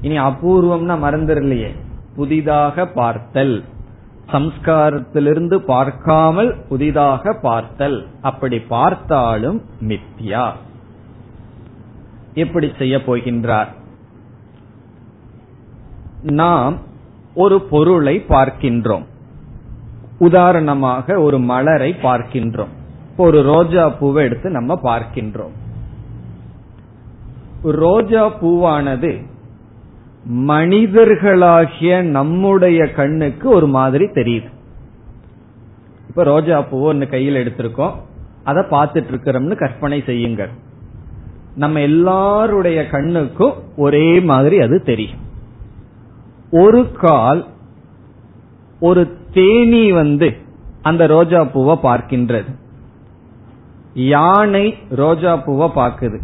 இனி 0.00 0.18
அபூர்வம்னா 0.18 0.98
மறந்துடலையே. 1.04 1.74
புதிதாக 2.16 2.86
பார்த்தல். 2.86 3.64
சம்ஸ்காரத்திலிருந்து 4.32 5.54
பார்க்காமல் 5.54 6.56
புதிதாக 6.68 7.32
பார்த்தல். 7.42 8.06
அப்படி 8.22 8.60
பார்த்தாலும் 8.60 9.62
மித்யா. 9.80 10.52
எப்படி 12.34 12.72
செய்ய 12.78 12.96
போகின்றார். 12.96 13.68
நாம் 16.22 16.78
ஒரு 17.34 17.60
பொருளை 17.60 18.24
பார்க்கின்றோம். 18.28 19.04
உதாரணமாக 20.18 21.20
ஒரு 21.20 21.38
மலரை 21.38 21.96
பார்க்கின்றோம். 22.02 22.72
ஒரு 23.16 23.42
ரோஜா 23.42 23.88
பூவை 23.88 24.24
எடுத்து 24.24 24.50
நம்ம 24.50 24.78
பார்க்கின்றோம். 24.82 25.52
ரோஜா 27.62 28.26
பூவானது 28.26 29.26
மனிதர்களாகிய 30.28 32.02
நம்முடைய 32.02 32.92
கண்ணுக்கு 32.92 33.48
ஒரு 33.48 33.66
மாதிரி 33.66 34.04
தெரியுது. 34.04 34.48
இப்ப 36.08 36.22
ரோஜா 36.24 36.62
பூ 36.62 36.80
ஒன்னு 36.80 37.08
கையில் 37.08 37.34
எடுத்திருக்கோம். 37.34 37.92
அதை 38.44 38.62
பார்த்துட்டு 38.62 39.10
இருக்கிறோம்னு 39.12 39.56
கற்பனை 39.56 40.02
செய்யுங்கள். 40.06 40.50
நம்ம 41.56 41.80
எல்லாருடைய 41.80 42.88
கண்ணுக்கும் 42.88 43.52
ஒரே 43.76 44.20
மாதிரி 44.20 44.60
அது 44.60 44.82
தெரியும். 44.82 45.18
ஒரு 46.50 46.92
கால் 46.92 47.46
ஒரு 48.80 49.16
தேனி 49.32 49.92
வந்து 49.92 50.36
அந்த 50.82 51.06
ரோஜா 51.06 51.44
பூவை 51.44 51.78
பார்க்கின்றது. 51.82 52.54
யானை 53.94 54.74
ரோஜா 54.90 55.36
பூவை 55.36 55.68
பார்க்குது. 55.74 56.18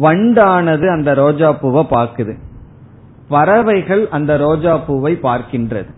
வண்டானது 0.00 0.92
அந்த 0.92 1.14
ரோஜா 1.14 1.52
பூவை 1.52 1.86
பார்க்குது. 1.90 2.38
பறவைகள் 3.28 4.02
அந்த 4.16 4.32
ரோஜா 4.36 4.72
பூவை 4.86 5.12
பார்க்கின்றது. 5.22 5.90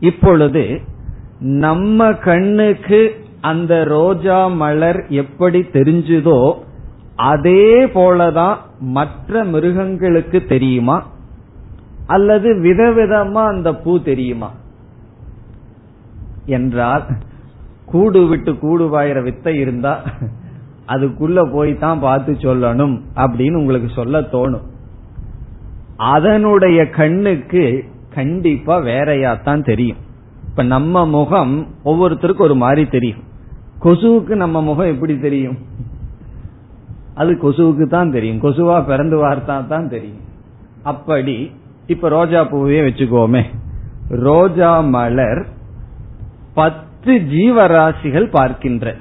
இப்பொழுது 0.00 0.64
நம்ம 1.64 2.12
கண்ணுக்கு 2.26 3.00
அந்த 3.50 3.74
ரோஜா 3.84 4.38
மலர் 4.62 5.00
எப்படி 5.22 5.60
தெரிஞ்சுதோ 5.76 6.38
அதே 7.32 7.64
போலதான் 7.96 8.56
மற்ற 8.96 9.44
மிருகங்களுக்கு 9.44 10.38
தெரியுமா? 10.52 10.96
அல்லது 12.06 12.48
விதவிதமா 12.66 13.42
அந்த 13.54 13.70
பூ 13.74 13.92
தெரியுமா? 14.10 14.50
என்றால் 16.46 17.04
கூடு 17.84 18.20
விட்டு 18.28 18.52
கூடு 18.58 18.84
வாயிற 18.94 19.18
வித்தை 19.22 19.54
இருந்தா 19.58 19.92
அதுக்குள்ள 20.86 21.38
போய் 21.52 21.72
தான் 21.78 22.00
பார்த்து 22.00 22.32
சொல்லணும் 22.32 22.94
அப்படின்னு 23.16 23.60
உங்களுக்கு 23.62 23.90
சொல்ல 23.94 24.20
தோணும். 24.34 24.66
அதனுடைய 26.02 26.90
கண்ணுக்கு 26.90 27.84
கண்டிப்பா 28.14 28.78
வேறையாத்தான் 28.78 29.64
தெரியும். 29.64 29.96
இப்ப 30.48 30.62
நம்ம 30.62 31.06
முகம் 31.06 31.66
ஒவ்வொருத்தருக்கும் 31.84 32.46
ஒரு 32.48 32.54
மாதிரி 32.54 32.86
தெரியும். 32.86 33.22
கொசுவுக்கு 33.82 34.34
நம்ம 34.34 34.62
முகம் 34.62 34.86
எப்படி 34.86 35.18
தெரியும்? 35.18 35.58
அது 37.14 37.32
கொசுவுக்கு 37.42 37.86
தான் 37.86 38.10
தெரியும். 38.10 38.42
கொசுவா 38.42 38.86
பிறந்து 38.86 39.16
வார்த்தா 39.24 39.66
தான் 39.66 39.88
தெரியும். 39.88 40.22
அப்படி 40.82 41.50
இப்ப 41.86 42.08
ரோஜா 42.08 42.44
பூவையே 42.44 42.80
வச்சுக்கோமே. 42.80 43.42
ரோஜா 44.08 44.80
மலர் 44.80 45.46
பத்து 46.54 47.12
ஜீவராசிகள் 47.14 48.30
பார்க்கின்ற. 48.30 48.94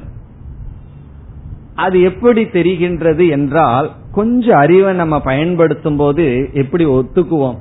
அது 1.76 2.02
எப்படி 2.02 2.44
தெரிகின்றது 2.44 3.30
என்றால் 3.30 3.90
கொஞ்சம் 4.12 4.58
அறிவை 4.58 4.94
நம்ம 4.94 5.22
பயன்படுத்தும் 5.22 5.96
போது 5.96 6.50
எப்படி 6.54 6.86
ஒத்துக்குவோம்? 6.86 7.58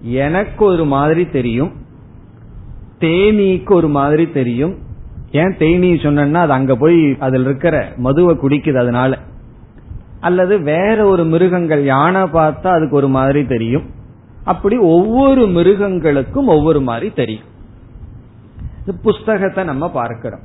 எனக்கு 0.00 0.64
ஒரு 0.64 0.84
மாதிரி 0.84 1.26
தெரியும். 1.26 1.72
தேனீக்கு 3.00 3.72
ஒரு 3.72 3.88
மாதிரி 3.88 4.30
தெரியும். 4.30 4.78
ஏன் 5.30 5.56
தேனி 5.58 5.98
சொன்னா 5.98 6.40
அது 6.40 6.52
அங்க 6.52 6.76
போய் 6.76 7.16
அதில் 7.18 7.40
இருக்கிற 7.40 7.92
மதுவை 7.96 8.36
குடிக்குது 8.36 8.76
அதனால. 8.76 9.18
அல்லது 10.20 10.60
வேற 10.60 11.04
ஒரு 11.04 11.24
மிருகங்கள் 11.24 11.84
யானை 11.84 12.22
பார்த்தா 12.22 12.66
அதுக்கு 12.66 12.90
ஒரு 12.90 13.08
மாதிரி 13.08 13.46
தெரியும். 13.46 13.82
அப்படி 14.44 14.76
ஒவ்வொரு 14.76 15.46
மிருகங்களுக்கும் 15.46 16.46
ஒவ்வொரு 16.46 16.80
மாதிரி 16.80 17.12
தெரியும். 17.12 17.54
புஸ்தகத்தை 19.02 19.64
நம்ம 19.64 19.90
பார்க்கிறோம். 19.90 20.40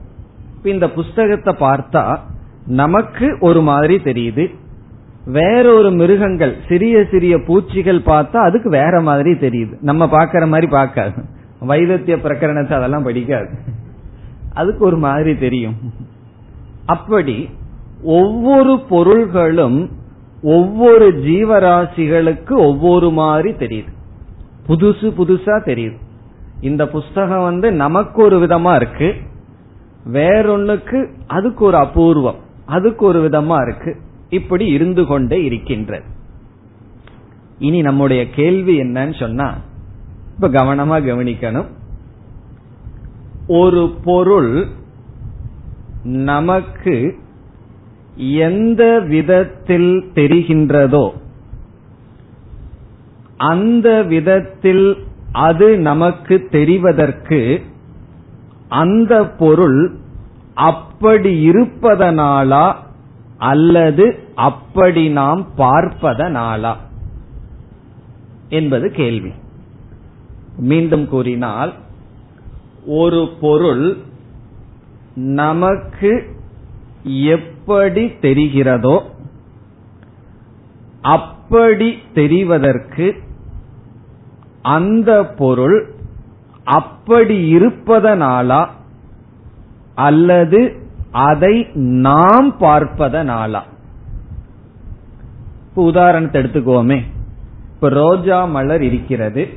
இந்த 0.63 0.89
புஸ்தகத்தை 0.89 1.55
பார்த்தா 1.59 2.19
நமக்கு 2.67 3.37
ஒரு 3.39 3.61
மாதிரி 3.61 3.95
தெரியுது. 3.95 4.55
வேற 5.25 5.73
ஒரு 5.73 5.91
மிருகங்கள் 5.91 6.55
சிறிய 6.67 7.05
சிறிய 7.11 7.37
பூச்சிகள் 7.37 7.99
பார்த்தா 7.99 8.37
அதுக்கு 8.37 8.69
வேற 8.69 9.01
மாதிரி 9.01 9.31
தெரியுது. 9.31 9.77
நம்ம 9.81 10.05
பாக்கிற 10.05 10.47
மாதிரி 10.47 10.67
பார்க்காது. 10.67 11.23
வைதத்திய 11.59 12.17
பிரகரணத்தை 12.17 12.73
அதெல்லாம் 12.73 13.03
படிக்காது. 13.03 13.49
அதுக்கு 14.53 14.85
ஒரு 14.85 14.97
மாதிரி 14.97 15.37
தெரியும். 15.37 15.75
அப்படி 16.85 17.49
ஒவ்வொரு 18.03 18.79
பொருள்களும் 18.89 19.91
ஒவ்வொரு 20.43 21.09
ஜீவராசிகளுக்கு 21.09 22.51
ஒவ்வொரு 22.51 23.11
மாதிரி 23.11 23.51
தெரியுது. 23.51 23.91
புதுசு 24.67 25.13
புதுசா 25.17 25.61
தெரியுது. 25.65 25.97
இந்த 26.61 26.87
புஸ்தகம் 26.87 27.43
வந்து 27.43 27.71
நமக்கு 27.71 28.23
ஒரு 28.23 28.39
விதமா 28.39 28.75
இருக்கு. 28.75 29.13
வேறொன்னுக்கு 30.11 31.11
அதுக்கு 31.27 31.65
ஒரு 31.65 31.77
அபூர்வம். 31.77 32.35
அதுக்கு 32.65 33.05
ஒரு 33.05 33.29
விதமா 33.29 33.67
இருக்கு. 33.67 33.97
இப்படி 34.31 34.65
இருந்து 34.65 35.05
கொண்டே 35.05 35.43
இருக்கின்றது. 35.43 36.07
இனி 37.59 37.81
நம்முடைய 37.81 38.21
கேள்வி 38.29 38.75
என்னன்னு 38.81 39.19
சொன்னா 39.19 39.47
இப்ப 40.35 40.49
கவனமா 40.49 40.97
கவனிக்கணும். 41.03 41.69
ஒரு 43.47 43.83
பொருள் 44.03 44.67
நமக்கு 46.03 46.95
எந்த 48.15 48.83
விதத்தில் 49.07 49.91
தெரிகின்றதோ 50.15 51.05
அந்த 53.37 54.03
விதத்தில் 54.03 54.85
அது 55.31 55.67
நமக்கு 55.77 56.35
தெரிவதற்கு 56.51 57.39
அந்த 58.69 59.13
பொருள் 59.39 59.81
அப்படி 60.53 61.31
இருப்பதனாலா 61.49 62.65
அல்லது 63.41 64.19
அப்படி 64.35 65.09
நாம் 65.09 65.45
பார்ப்பதனாலா 65.57 66.75
என்பது 68.49 68.91
கேள்வி. 68.91 69.31
மீண்டும் 70.57 71.07
கூறினால் 71.07 71.73
ஒரு 72.85 73.29
பொருள் 73.41 73.97
நமக்கு 75.15 76.35
எப்படி 77.03 78.05
தெரிகிறதோ 78.05 79.03
அப்படி 81.01 81.97
தெரிவதற்கு 82.13 83.17
அந்த 84.61 85.25
பொருள் 85.37 85.93
அப்படி 86.63 87.55
இருப்பதனாலா 87.55 88.69
அல்லது 89.95 90.80
அதை 91.11 91.67
நாம் 91.73 92.55
பார்ப்பதனாலா. 92.59 93.61
இப்ப 95.69 95.83
உதாரணத்தை 95.83 96.41
எடுத்துக்கோமே. 96.41 97.01
இப்ப 97.75 97.89
ரோஜா 97.89 98.45
மலர் 98.45 98.83
இருக்கிறது. 98.83 99.49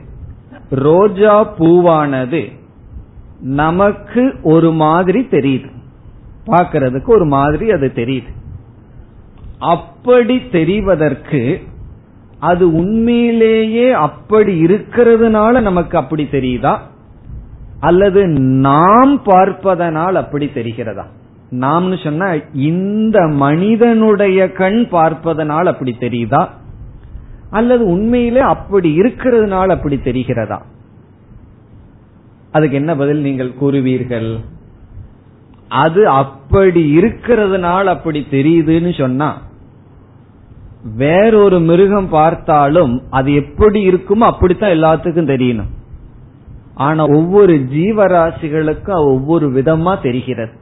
ரோஜா 0.71 1.55
பூவானது 1.59 2.53
நமக்கு 3.41 4.35
ஒரு 4.43 4.73
மாதிரி 4.73 5.27
தெரியுது. 5.31 5.71
பார்க்கறதுக்கு 6.47 7.07
ஒரு 7.07 7.25
மாதிரி 7.25 7.71
அது 7.71 7.93
தெரியுது. 7.95 8.33
அப்படி 9.59 10.37
தெரிவதற்கு 10.37 11.63
அது 12.39 12.73
உண்மையிலேயே 12.73 13.93
அப்படி 13.93 14.65
இருக்கிறதுனால 14.65 15.61
நமக்கு 15.61 15.99
அப்படி 15.99 16.29
தெரியுதா? 16.31 16.79
அல்லது 17.81 18.27
நாம் 18.39 19.23
பார்ப்பதனால் 19.23 20.15
அப்படி 20.15 20.51
தெரிகிறதா? 20.55 21.05
நாம்னு 21.61 21.97
சொன்னா 22.05 22.29
இந்த 22.53 23.19
மனிதனுடைய 23.27 24.53
கண் 24.53 24.89
பார்ப்பதனால் 24.89 25.67
அப்படி 25.67 25.97
தெரியுதா? 26.01 26.49
அல்லது 27.51 27.85
உண்மையிலே 27.87 28.41
அப்படி 28.41 28.99
இருக்கிறதுனால 29.01 29.67
அப்படி 29.67 29.97
தெரிகிறதா? 29.97 30.59
அதுக்கு 32.53 32.77
என்ன 32.77 32.97
பதில் 32.97 33.21
நீங்கள் 33.21 33.53
கூறுவீர்கள்? 33.61 34.31
அது 35.69 36.09
அப்படி 36.09 36.99
இருக்கிறதுனால 36.99 37.85
அப்படி 37.85 38.27
தெரியுதுன்னு 38.31 38.99
சொன்னா 38.99 39.29
வேறொரு 40.97 41.59
மிருகம் 41.61 42.09
பார்த்தாலும் 42.09 43.03
அது 43.11 43.35
எப்படி 43.35 43.89
இருக்குமோ 43.89 44.27
அப்படித்தான் 44.33 44.71
எல்லாத்துக்கும் 44.71 45.33
தெரியணும். 45.33 45.73
ஆனா 46.75 47.07
ஒவ்வொரு 47.07 47.55
ஜீவராசிகளுக்கும் 47.73 49.07
ஒவ்வொரு 49.13 49.49
விதமா 49.49 50.03
தெரிகிறது. 50.03 50.55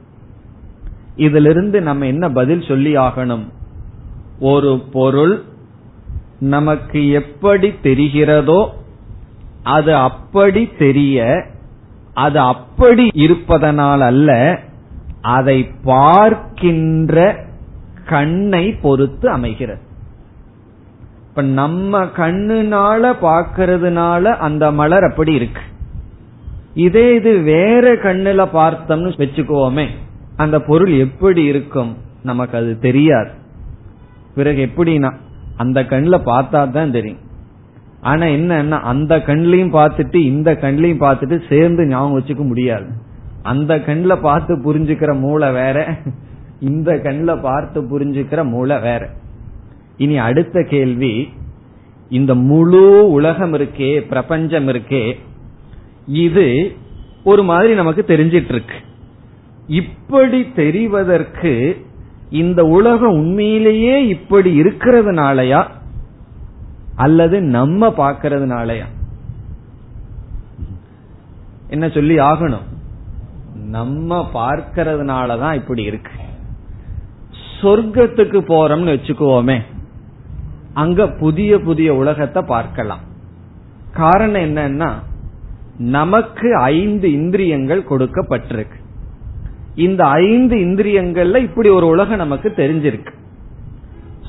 இதிலிருந்து 1.15 1.81
நம்ம 1.81 2.05
என்ன 2.05 2.29
பதில் 2.29 2.61
சொல்லி 2.61 2.97
ஆகணும்? 2.97 3.45
ஒரு 4.39 4.79
பொருள் 4.79 5.43
நமக்கு 6.39 7.09
எப்படி 7.09 7.73
தெரிகிறதோ 7.83 8.69
அது 9.63 9.95
அப்படி 9.95 10.71
தெரிய 10.77 11.45
அது 12.13 12.39
அப்படி 12.39 13.09
இருப்பதனால் 13.13 14.01
அல்ல 14.01 14.59
அதை 15.21 15.69
பார்க்கின்ற 15.83 17.45
கண்ணை 18.05 18.71
பொறுத்து 18.71 19.29
அமைகிறது. 19.29 19.81
இப்ப 21.29 21.41
நம்ம 21.41 22.03
கண்ணுனால 22.03 23.13
பார்க்கறதுனால 23.21 24.23
அந்த 24.23 24.71
மலர் 24.71 25.03
அப்படி 25.03 25.33
இருக்கு. 25.33 25.61
இதே 26.73 27.15
இது 27.15 27.37
வேற 27.37 27.93
கண்ணுல 27.93 28.47
பார்த்தோம்னு 28.53 29.13
வச்சுக்கோமே 29.17 29.89
அந்த 30.35 30.57
பொருள் 30.61 30.93
எப்படி 31.05 31.43
இருக்கும் 31.43 31.91
நமக்கு 32.23 32.57
அது 32.57 32.79
தெரியாது. 32.79 33.31
பிறகு 34.35 34.69
எப்படின்னா 34.69 35.09
அந்த 35.57 35.79
கண்ணில் 35.85 36.25
பார்த்தா 36.29 36.59
தான் 36.71 36.91
தெரியும். 36.91 37.21
ஆனா 38.01 38.25
என்ன 38.25 38.77
அந்த 38.91 39.13
கண்லையும் 39.21 39.73
பார்த்துட்டு 39.73 40.15
இந்த 40.15 40.49
கண்லையும் 40.63 41.03
பார்த்துட்டு 41.03 41.37
சேர்ந்து 41.49 41.87
ஞாபகம் 41.87 42.17
வச்சுக்க 42.19 42.43
முடியாது. 42.47 42.87
அந்த 43.41 43.73
கண்ணில் 43.79 44.23
பார்த்து 44.27 44.53
புரிஞ்சுக்கிற 44.65 45.19
மூளை 45.19 45.51
வேற 45.51 45.77
இந்த 46.59 46.89
கண்ணில் 46.97 47.41
பார்த்து 47.41 47.81
புரிஞ்சுக்கிற 47.91 48.41
மூளை 48.49 48.77
வேற. 48.79 49.09
இனி 49.97 50.17
அடுத்த 50.17 50.63
கேள்வி 50.69 51.13
இந்த 52.09 52.35
முழு 52.49 53.11
உலகம் 53.11 53.53
இருக்கே 53.53 53.91
பிரபஞ்சம் 54.07 54.67
இருக்கே 54.67 55.03
இது 56.05 56.45
ஒரு 57.23 57.43
மாதிரி 57.43 57.73
நமக்கு 57.73 58.03
தெரிஞ்சிட்டு 58.07 58.51
இருக்கு 58.55 58.77
இப்படி 59.67 60.41
தெரிவதற்கு 60.41 61.85
இந்த 62.29 62.65
உலகம் 62.65 63.11
உண்மையிலேயே 63.11 64.07
இப்படி 64.07 64.61
இருக்கிறதுனாலயா? 64.61 65.67
அல்லது 66.95 67.41
நம்ம 67.41 67.87
பார்க்கறதுனாலயா? 67.87 68.85
என்ன 71.67 71.89
சொல்லி 71.89 72.17
ஆகணும்? 72.17 72.63
நம்ம 73.65 74.29
பார்க்கறதுனாலதான் 74.33 75.53
இப்படி 75.53 75.83
இருக்கு. 75.83 76.11
சொர்க்கத்துக்கு 77.61 78.39
போறோம்னு 78.41 78.97
வச்சுக்குவோமே. 78.97 79.61
அங்க 80.73 81.07
புதிய 81.07 81.59
புதிய 81.59 81.95
உலகத்தை 81.95 82.43
பார்க்கலாம். 82.43 82.99
காரணம் 83.93 84.41
என்னன்னா 84.41 84.91
நமக்கு 85.77 86.55
ஐந்து 86.55 87.11
இந்திரியங்கள் 87.11 87.83
கொடுக்கப்பட்டிருக்கு. 87.83 88.81
இந்த 89.75 90.03
ஐந்து 90.03 90.55
இந்திரியங்கள்ல 90.55 91.37
இப்படி 91.37 91.69
ஒரு 91.69 91.87
உலகம் 91.87 92.17
நமக்கு 92.17 92.53
தெரிஞ்சிருக்கு. 92.57 93.13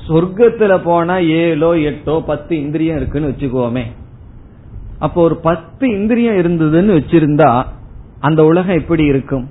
சொர்க்கத்துல 0.07 0.77
போனா 0.83 1.15
ஏழோ 1.17 1.73
எட்டோ 1.73 2.19
பத்து 2.19 2.59
இந்திரியம் 2.59 2.95
இருக்குன்னு 2.95 3.29
வச்சுக்கோமே. 3.29 3.83
அப்போ 4.99 5.21
ஒரு 5.21 5.35
பத்து 5.35 5.89
இந்திரியம் 5.89 6.35
இருந்ததுன்னு 6.35 7.03
வச்சிருந்தா 7.03 7.65
அந்த 8.19 8.45
உலகம் 8.45 8.77
எப்படி 8.77 9.03
இருக்கும்? 9.03 9.49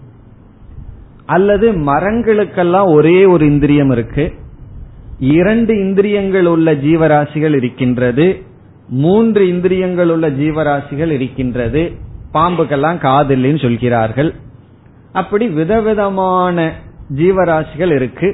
அல்லது 1.26 1.72
மரங்களுக்கெல்லாம் 1.72 2.92
ஒரே 2.92 3.24
ஒரு 3.24 3.46
இந்திரியம் 3.46 3.90
இருக்கு. 3.90 4.32
இரண்டு 5.18 5.78
இந்திரியங்கள் 5.78 6.46
உள்ள 6.46 6.74
ஜீவராசிகள் 6.74 7.54
இருக்கின்றது. 7.54 8.42
மூன்று 8.88 9.48
இந்திரியங்கள் 9.48 10.08
உள்ள 10.08 10.30
ஜீவராசிகள் 10.30 11.10
இருக்கின்றது. 11.10 11.92
பாம்புக்கெல்லாம் 12.32 12.98
காதில்லைன்னு 12.98 13.62
சொல்கிறார்கள். 13.62 14.34
அப்படி 15.14 15.46
விதவிதமான 15.48 16.72
ஜீவராசிகள் 17.16 17.92
இருக்கு. 17.94 18.28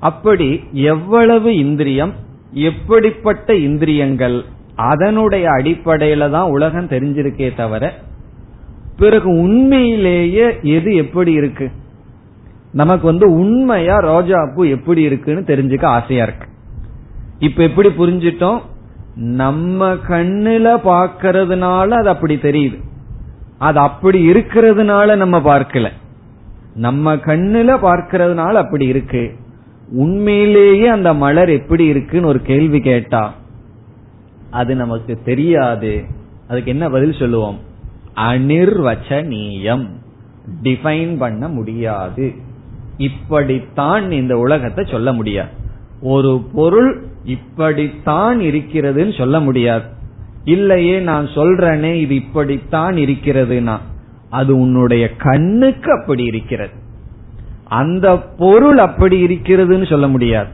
அப்படி 0.00 0.48
எவ்வளவு 0.72 1.56
இந்திரியம் 1.56 2.12
எப்படிப்பட்ட 2.50 3.54
இந்திரியங்கள் 3.54 4.44
அதனுடைய 4.76 5.50
அடிப்படையில 5.50 6.30
தான் 6.30 6.50
உலகம் 6.50 6.88
தெரிஞ்சிருக்கே 6.88 7.54
தவிர 7.56 7.92
பிறகு 8.96 9.28
உண்மையிலேயே 9.28 10.46
எது 10.62 10.94
எப்படி 10.94 11.32
இருக்கு? 11.32 11.70
நமக்கு 12.72 13.06
வந்து 13.06 13.26
உண்மையா 13.30 13.96
ரோஜா 13.98 14.38
பூ 14.54 14.64
எப்படி 14.64 15.02
இருக்குன்னு 15.02 15.40
தெரிஞ்சுக்க 15.40 15.84
ஆசையா 15.84 16.22
இருக்கு. 16.22 16.46
இப்ப 17.38 17.62
எப்படி 17.62 17.88
புரிஞ்சிட்டோம்? 17.88 18.60
நம்ம 19.14 19.88
கண்ணுல 20.08 20.68
பாக்கிறதுனால 20.84 21.88
அது 21.90 22.08
அப்படி 22.08 22.34
தெரியுது. 22.36 22.78
அது 23.58 23.78
அப்படி 23.78 24.30
இருக்கிறதுனால 24.30 25.16
நம்ம 25.16 25.38
பார்க்கல. 25.38 25.88
நம்ம 26.74 27.14
கண்ணுல 27.14 27.76
பார்க்கறதுனால 27.82 28.52
அப்படி 28.52 28.86
இருக்கு. 28.86 29.34
உண்மையிலேயே 29.90 30.86
அந்த 30.86 31.14
மலர் 31.14 31.48
எப்படி 31.48 31.84
இருக்குன்னு 31.84 32.26
ஒரு 32.26 32.42
கேள்வி 32.42 32.80
கேட்டா 32.80 33.34
அது 34.50 34.74
நமக்கு 34.74 35.18
தெரியாது. 35.24 36.04
அதுக்கு 36.48 36.70
என்ன 36.70 36.88
பதில் 36.88 37.12
சொல்லுவோம்? 37.12 37.58
அனிர்வச்சனீயம். 38.16 39.86
டிஃபைன் 40.62 41.18
பண்ண 41.18 41.48
முடியாது. 41.48 42.32
இப்படித்தான் 42.96 44.10
இந்த 44.10 44.38
உலகத்தை 44.38 44.84
சொல்ல 44.90 45.12
முடியாது. 45.12 45.50
ஒரு 46.02 46.42
பொருள் 46.54 47.04
இப்படித்தான் 47.24 48.40
இருக்கிறதுன்னு 48.40 49.18
சொல்ல 49.18 49.40
முடியாது. 49.40 49.84
இல்லையே 50.44 51.00
நான் 51.00 51.26
சொல்றேனே 51.26 51.92
இது 51.92 52.14
இப்படித்தான் 52.14 52.94
இருக்கிறதுனா. 52.94 53.78
அது 54.32 54.58
உன்னுடைய 54.58 55.16
கண்ணுக்கு 55.16 55.90
அப்படி 56.00 56.24
இருக்கிறது. 56.24 56.74
அந்த 57.68 58.18
பொருள் 58.18 58.78
அப்படி 58.78 59.16
இருக்கிறதுன்னு 59.26 59.90
சொல்ல 59.90 60.08
முடியாது. 60.08 60.50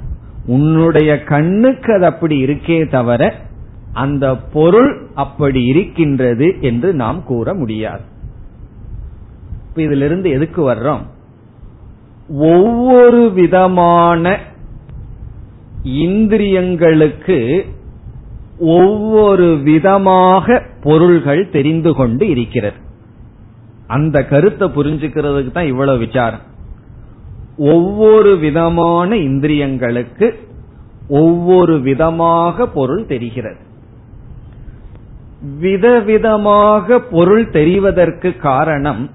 உன்னுடைய 0.46 1.22
கண்ணுக்கு 1.22 1.94
அது 1.94 2.04
அப்படி 2.04 2.44
இருக்கே 2.44 2.78
தவிர 2.90 3.34
அந்த 3.92 4.36
பொருள் 4.36 4.90
அப்படி 5.14 5.64
இருக்கின்றது 5.64 6.56
என்று 6.60 6.94
நாம் 6.94 7.24
கூற 7.24 7.54
முடியாது. 7.54 8.04
இதிலிருந்து 9.74 10.30
எதுக்கு 10.30 10.60
வர்றோம்? 10.70 11.04
ஒவ்வொரு 12.28 13.32
விதமான 13.32 14.38
இந்திரியங்களுக்கு 15.84 17.40
ஒவ்வொரு 18.58 19.58
விதமாக 19.64 20.62
பொருள்கள் 20.82 21.50
தெரிந்து 21.50 21.92
கொண்டு 21.94 22.28
இருக்கிறது. 22.28 22.86
அந்த 23.88 24.24
கருத்தை 24.24 24.66
புரிஞ்சுக்கிறதுக்கு 24.68 25.52
தான் 25.52 25.66
இவ்வளவு 25.66 25.98
விசாரம். 25.98 26.44
ஒவ்வொரு 27.58 28.38
விதமான 28.38 29.16
இந்திரியங்களுக்கு 29.16 30.26
ஒவ்வொரு 31.08 31.80
விதமாக 31.80 32.66
பொருள் 32.66 33.06
தெரிகிறது. 33.06 33.62
விதவிதமாக 35.60 36.98
பொருள் 37.10 37.44
தெரிவதற்கு 37.50 38.36
காரணம் 38.36 39.10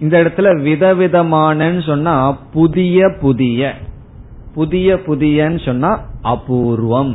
இந்த 0.00 0.14
இடத்துல 0.18 0.48
விதவிதமானன்னு 0.70 1.86
சொன்னா 1.86 2.32
புதிய 2.32 3.08
புதிய 3.20 3.74
புதிய 4.54 4.94
புதியன்னு 4.94 5.64
சொன்னா 5.64 5.90
அபூர்வம். 6.22 7.14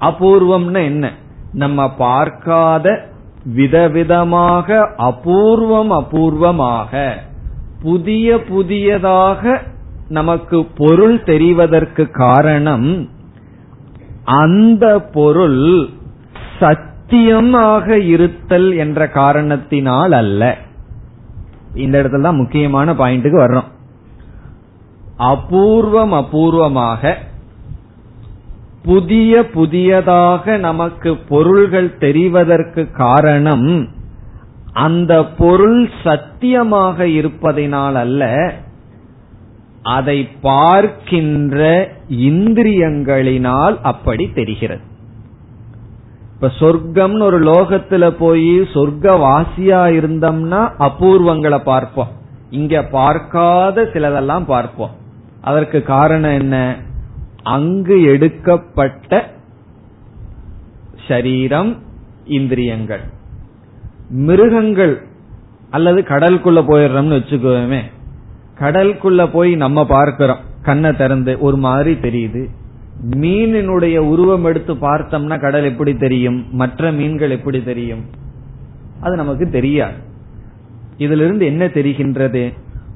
அபூர்வம்னு 0.00 0.82
என்ன? 0.84 1.12
நம்ம 1.52 1.94
பார்க்காத 1.94 2.86
விதவிதமாக 3.44 4.88
அபூர்வம் 4.96 5.92
அபூர்வமாக 6.00 7.12
புதிய 7.82 8.42
புதியதாக 8.42 9.62
நமக்கு 10.08 10.64
பொருள் 10.64 11.22
தெரிவதற்கு 11.22 12.10
காரணம் 12.10 13.08
அந்த 14.24 14.98
பொருள் 15.00 15.90
சத்தியமாக 16.58 17.98
இருத்தல் 17.98 18.72
என்ற 18.72 19.08
காரணத்தினால் 19.08 20.12
அல்ல. 20.12 20.56
இந்த 21.74 22.02
இடத்துல 22.02 22.22
தான் 22.22 22.36
முக்கியமான 22.36 22.92
பாயிண்ட்டுக்கு 22.92 23.38
வர்றோம். 23.44 23.68
அபூர்வம் 25.16 26.12
அபூர்வமாக 26.12 27.16
புதிய 28.88 29.32
புதியதாக 29.48 30.56
நமக்கு 30.56 31.10
பொருள்கள் 31.28 31.90
தெரிவதற்கு 32.00 32.82
காரணம் 32.96 33.68
அந்த 34.86 35.12
பொருள் 35.40 35.80
சத்தியமாக 36.04 37.06
இருப்பதினால் 37.18 37.94
அல்ல 37.94 38.22
அதை 39.82 40.18
பார்க்கின்ற 40.42 41.58
இந்திரியங்களினால் 42.08 43.76
அப்படி 43.82 44.24
தெரிகிறது. 44.34 44.84
இப்ப 46.34 46.50
சொர்க்கம்னு 46.60 47.22
ஒரு 47.22 47.38
லோகத்துல 47.40 48.04
போய் 48.18 48.50
சொர்க்க 48.74 49.14
வாசியா 49.26 49.80
இருந்தோம்னா 49.98 50.60
அபூர்வங்களை 50.78 51.60
பார்ப்போம். 51.62 52.12
இங்க 52.50 52.82
பார்க்காத 52.82 53.82
சிலதெல்லாம் 53.92 54.44
பார்ப்போம். 54.44 54.94
அதற்கு 55.42 55.78
காரணம் 55.82 56.36
என்ன? 56.40 56.56
அங்கு 57.52 57.96
எடுக்கப்பட்ட 58.02 59.30
சரீரம் 61.08 61.72
இந்திரியங்கள். 62.38 63.04
மிருகங்கள் 64.26 64.94
அல்லது 65.70 66.00
கடலுக்குள்ள 66.08 66.60
போயிடுறோம்னு 66.68 67.16
வச்சுக்கோமே 67.16 67.80
கடலுக்குள்ள 68.60 69.26
போய் 69.32 69.50
நம்ம 69.54 69.86
பார்க்கிறோம் 69.86 70.44
கண்ணை 70.62 70.92
திறந்து 70.92 71.32
ஒரு 71.40 71.56
மாதிரி 71.56 71.92
தெரியுது. 72.00 72.42
மீனினுடைய 73.10 73.96
உருவம் 74.12 74.44
எடுத்து 74.44 74.74
பார்த்தோம்னா 74.74 75.36
கடல் 75.40 75.64
எப்படி 75.64 75.92
தெரியும்? 75.94 76.38
மற்ற 76.52 76.92
மீன்கள் 76.92 77.30
எப்படி 77.30 77.58
தெரியும்? 77.62 78.04
அது 79.00 79.14
நமக்கு 79.16 79.46
தெரியாது. 79.50 79.98
இதிலிருந்து 80.96 81.44
என்ன 81.46 81.66
தெரிகின்றது? 81.66 82.42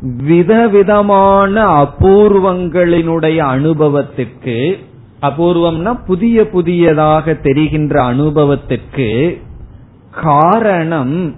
விதவிதமான 0.02 1.82
அபூர்வங்களினுடைய 1.82 3.36
அனுபவத்திற்கு 3.36 4.78
அபூர்வம்னா 5.22 6.04
புதிய 6.06 6.48
புதியதாக 6.48 7.34
தெரிகின்ற 7.34 8.02
அனுபவத்திற்கு 8.02 9.40
காரணம் 10.10 11.36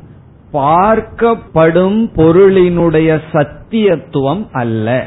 பார்க்கப்படும் 0.53 2.11
பொருளினுடைய 2.17 3.21
சத்தியத்துவம் 3.33 4.47
அல்ல. 4.53 5.07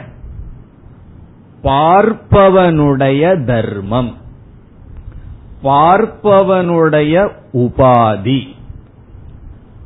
பார்ப்பவனுடைய 1.63 3.45
தர்மம். 3.45 4.13
பார்ப்பவனுடைய 5.63 7.29
உபாதி. 7.53 8.47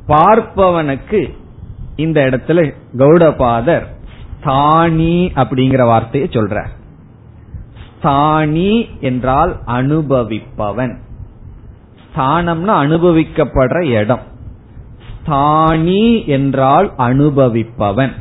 பார்ப்பவனுக்கு 0.08 1.40
இந்த 1.96 2.22
இடத்துல 2.22 2.74
கௌடபாதர் 2.96 3.82
ஸ்தானி 4.40 5.32
அப்படிங்கிற 5.34 5.84
வார்த்தையை 5.84 6.30
சொல்றார். 6.32 6.66
ஸ்தானி 7.98 8.88
என்றால் 9.00 9.56
அனுபவிப்பவன். 9.66 10.96
ஸ்தானம்னா 12.16 12.72
அனுபவிக்கப்படுற 12.84 13.84
இடம். 13.84 14.20
ஸ்தானி 15.22 16.26
என்றால் 16.26 16.92
அனுபவிப்பவன். 16.98 18.12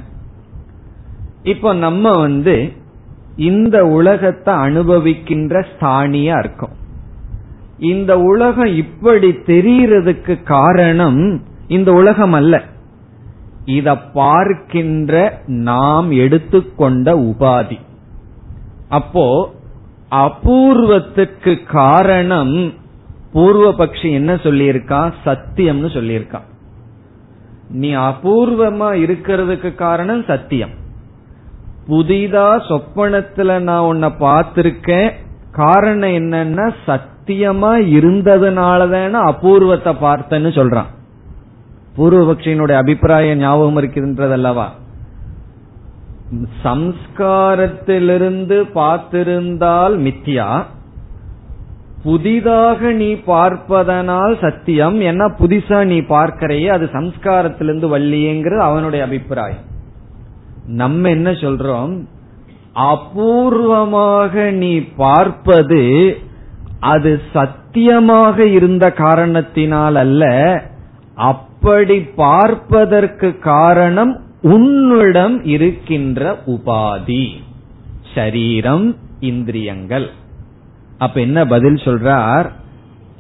இப்போ 1.44 1.74
நம்ம 1.74 2.12
வந்து 2.12 2.74
இந்த 3.36 3.86
உலகத்தை 3.86 4.54
அனுபவிக்கின்ற 4.54 5.66
ஸ்தானியா 5.80 6.40
இருக்கும். 6.40 6.72
இந்த 7.80 8.20
உலகம் 8.20 8.76
இப்படி 8.76 9.30
தெரியறதுக்கு 9.30 10.44
காரணம் 10.44 11.44
இந்த 11.68 11.94
உலகம் 11.94 12.34
அல்ல 12.34 12.62
இத 13.66 13.98
பார்க்கின்ற 13.98 15.42
நாம் 15.46 16.12
எடுத்துக்கொண்ட 16.12 17.16
உபாதி. 17.16 17.80
அப்போ 18.90 19.54
அபூர்வத்துக்கு 20.12 21.66
காரணம் 21.66 22.74
பூர்வ 23.34 23.72
பக்ஷி 23.72 24.12
என்ன 24.12 24.34
சொல்லியிருக்கான் 24.36 25.14
சத்தியம்னு 25.26 25.90
சொல்லியிருக்கான் 25.98 26.48
நீ 27.70 27.96
அபூர்வமா 27.96 28.90
இருக்கிறதுக்கு 29.04 29.76
காரணம் 29.76 30.24
சத்தியம். 30.24 30.70
புதிதா 31.88 32.48
சொப்பனத்துல 32.70 33.60
நான் 33.60 33.82
உன்னை 33.82 34.10
பார்த்திருக்கேன். 34.10 35.12
காரணம் 35.52 36.10
என்னன்னா 36.10 36.74
சத்தியமா 36.88 37.74
இருந்ததுனாலதான 37.98 39.12
அபூர்வத்தை 39.12 39.94
பார்த்தேன்னு 40.02 40.52
சொல்றான். 40.60 40.90
பூர்வபக்ஷியினுடைய 41.98 42.72
அபிப்பிராயம் 42.72 43.38
ஞாபகம் 43.38 43.76
இருக்கின்றது 43.76 44.32
அல்லவா 44.32 44.72
சம்ஸ்காரத்திலிருந்து 46.64 48.58
பார்த்திருந்தால் 48.76 49.96
மித்தியா 49.98 50.64
புதிதாக 52.04 52.92
நீ 52.92 53.14
பார்ப்பதனால் 53.14 54.38
சத்தியம் 54.42 55.00
என்ன 55.00 55.28
புதுசா 55.28 55.86
நீ 55.86 56.00
பார்க்கறையே 56.00 56.68
அது 56.68 56.90
சம்ஸ்காரத்திலிருந்து 56.94 57.88
வள்ளியேங்கிறது 57.98 58.58
அவனுடைய 58.58 59.06
அபிப்பிராயம். 59.06 59.66
நம்ம 60.66 61.10
என்ன 61.10 61.32
சொல்றோம்? 61.32 62.04
அபூர்வமாக 62.74 64.52
நீ 64.52 64.80
பார்ப்பது 64.80 66.18
அது 66.80 67.22
சத்தியமாக 67.34 68.46
இருந்த 68.46 68.92
காரணத்தினால் 68.92 69.96
அல்ல 69.96 70.24
அப்படி 71.64 72.00
பார்ப்பதற்கு 72.00 73.40
காரணம் 73.40 74.22
உன்னிடம் 74.42 75.44
இருக்கின்ற 75.44 76.40
உபாதி. 76.46 77.28
சரீரம் 78.16 78.96
இந்திரியங்கள். 79.20 80.10
அப்ப 80.98 81.20
என்ன 81.20 81.46
பதில் 81.46 81.74
சொல்றார்? 81.74 82.50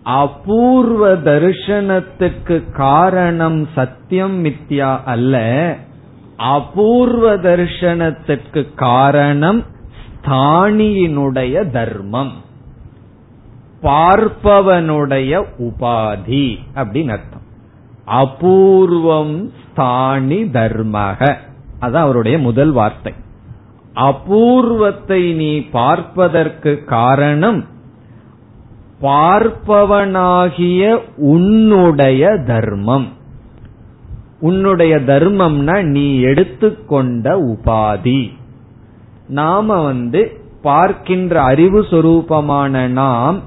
அபூர்வ 0.03 1.13
தரிசனத்துக்கு 1.13 2.71
காரணம் 2.71 3.67
சத்தியம் 3.75 4.45
மித்யா 4.45 5.03
அல்ல. 5.05 5.75
அபூர்வ 6.37 7.37
தரிசனத்துக்கு 7.37 8.65
காரணம் 8.75 9.63
ஸ்தானியினுடைய 10.01 11.71
தர்மம். 11.71 12.33
பார்ப்பவனுடைய 13.83 15.43
உபாதி 15.59 16.57
அப்படின்னு 16.75 17.09
அர்த்தம். 17.09 17.40
அபூர்வம் 18.11 19.51
ஸ்தானி 19.61 20.43
தர்மக. 20.43 21.35
அதான் 21.81 22.05
அவருடைய 22.05 22.37
முதல் 22.37 22.71
வார்த்தை. 22.71 23.13
அபூர்வத்தை 23.95 25.35
நீ 25.35 25.51
பார்ப்பதற்கு 25.59 26.83
காரணம் 26.83 27.65
பார்ப்பவனாகிய 29.01 30.99
உன்னுடைய 31.17 32.37
தர்மம். 32.47 33.07
உன்னுடைய 34.39 34.95
தர்மம்னா 34.97 35.81
நீ 35.81 36.19
எடுத்துக்கொண்ட 36.19 37.35
உபாதி. 37.45 38.31
நாம 39.27 39.81
வந்து 39.81 40.21
பார்க்கின்ற 40.61 41.41
அறிவு 41.41 41.81
சொரூபமான 41.81 42.87
நாம் 42.87 43.39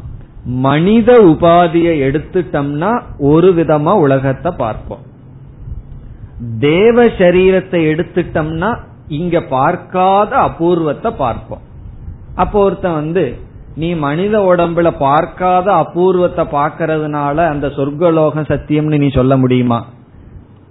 மனித 0.45 1.13
உபாதியை 1.13 1.95
எடுத்துட்டோம்னா 2.07 3.03
ஒரு 3.19 3.55
விதமா 3.55 3.93
உலகத்தை 3.99 4.53
பார்ப்போம். 4.57 5.03
தேவ 6.59 7.05
சரீரத்தை 7.05 7.81
எடுத்துட்டோம்னா 7.93 8.79
இங்க 9.09 9.41
பார்க்காத 9.41 10.37
அபூர்வத்தை 10.37 11.11
பார்ப்போம். 11.11 11.61
அப்போ 12.35 12.59
ஒருத்தன் 12.63 12.93
வந்து 12.93 13.39
நீ 13.77 13.95
மனித 13.95 14.39
உடம்புல 14.39 14.91
பார்க்காத 14.99 15.73
அபூர்வத்தை 15.73 16.45
பார்க்கறதுனால 16.45 17.37
அந்த 17.49 17.67
சொர்க்கலோகம் 17.67 18.51
சத்தியம்னு 18.51 18.99
நீ 18.99 19.09
சொல்ல 19.09 19.37
முடியுமா? 19.37 19.87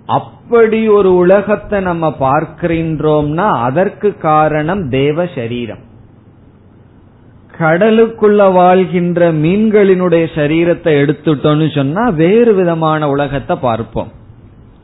அப்படி 0.06 0.88
ஒரு 0.88 1.16
உலகத்தை 1.16 1.82
நம்ம 1.82 2.16
பார்க்கின்றோம்னா 2.20 3.48
அதற்கு 3.60 4.18
காரணம் 4.18 4.90
தேவ 4.90 5.26
சரீரம். 5.26 5.84
கடலுக்குள்ள 7.60 8.54
வாழ்கின்ற 8.54 9.32
மீன்களினுடைய 9.34 10.26
சரீரத்தை 10.36 10.94
எடுத்துட்டோம்னு 11.02 11.68
சொன்னா 11.76 12.04
வேறு 12.22 12.54
விதமான 12.54 13.10
உலகத்தை 13.10 13.56
பார்ப்போம். 13.58 14.12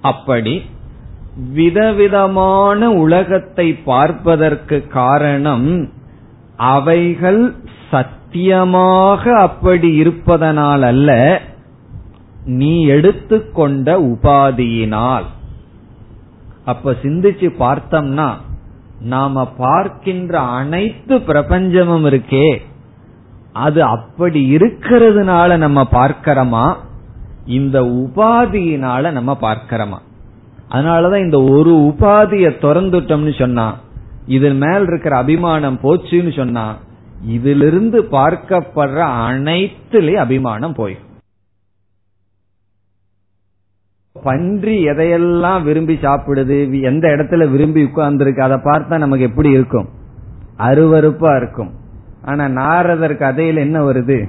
அப்படி 0.01 0.53
விதவிதமான 1.53 2.89
உலகத்தை 3.03 3.67
பார்ப்பதற்கு 3.91 4.77
காரணம் 4.87 5.69
அவைகள் 6.73 7.41
சத்தியமாக 7.91 9.23
அப்படி 9.39 9.89
இருப்பதனால் 9.95 10.81
அல்ல 10.81 11.41
நீ 12.59 12.73
எடுத்துக்கொண்ட 12.95 13.87
உபாதியினால். 14.11 15.27
அப்ப 16.65 16.91
சிந்திச்சு 17.03 17.47
பார்த்தோம்னா 17.59 18.29
நாம 19.01 19.45
பார்க்கின்ற 19.45 20.39
அனைத்து 20.39 21.17
பிரபஞ்சமும் 21.17 22.07
இருக்கே. 22.09 22.57
அது 23.53 23.83
அப்படி 23.83 24.55
இருக்கிறதுனால 24.55 25.57
நம்ம 25.57 25.87
பார்க்கிறோமா? 25.91 26.75
இந்த 27.45 27.81
உபாதியினால 27.81 29.11
நம்ம 29.11 29.37
பார்க்கிறோமா? 29.41 29.97
அதனாலதான் 30.69 31.23
இந்த 31.23 31.43
ஒரு 31.43 31.71
உபாதிய 31.71 32.49
திறந்துட்டோம்னு 32.61 33.39
சொன்னா 33.39 33.77
இதன் 34.25 34.57
மேல் 34.57 34.83
இருக்கிற 34.83 35.17
அபிமானம் 35.17 35.79
போச்சுன்னு 35.83 36.35
சொன்னா 36.35 36.75
இதிலிருந்து 37.25 38.01
பார்க்கப்படுற 38.01 39.07
அனைத்துலயும் 39.29 40.13
அபிமானம் 40.13 40.75
போயிடும். 40.75 41.07
பன்றி 44.23 44.87
எதையெல்லாம் 44.87 45.63
விரும்பி 45.63 45.95
சாப்பிடுது 46.01 46.81
எந்த 46.81 47.07
இடத்துல 47.07 47.51
விரும்பி 47.51 47.83
உட்கார்ந்துருக்கு 47.83 48.39
அதை 48.39 48.57
பார்த்தா 48.57 48.97
நமக்கு 48.97 49.25
எப்படி 49.25 49.49
இருக்கும்? 49.49 49.89
அருவறுப்பா 50.57 51.35
இருக்கும். 51.35 51.71
ஆனா 52.25 52.47
நாரதர் 52.47 53.13
கதையில 53.13 53.55
என்ன 53.55 53.83
வருது? 53.83 54.27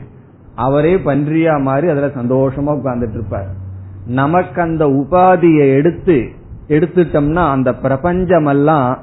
அவரே 0.54 0.96
பன்றியா 0.96 1.60
மாறி 1.60 1.88
அதுல 1.88 2.06
சந்தோஷமா 2.06 2.78
உட்கார்ந்துட்டு 2.78 3.10
இருப்பார். 3.10 3.46
நமக்கு 4.06 4.62
அந்த 4.62 4.86
உபாதியை 4.86 5.74
எடுத்து 5.74 6.28
எடுத்துட்டோம்னா 6.68 7.50
அந்த 7.50 7.70
பிரபஞ்சமெல்லாம் 7.70 8.96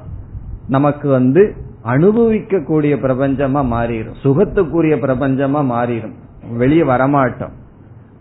நமக்கு 0.68 1.08
வந்து 1.08 1.54
அனுபவிக்கக்கூடிய 1.84 2.96
பிரபஞ்சமா 2.96 3.64
மாறிடும். 3.64 4.14
சுகத்துக்குரிய 4.22 4.96
பிரபஞ்சமா 4.96 5.64
மாறிடும். 5.64 6.14
வெளியே 6.56 6.82
வரமாட்டோம். 6.82 7.52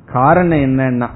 காரணம் 0.06 0.58
என்னன்னா 0.58 1.08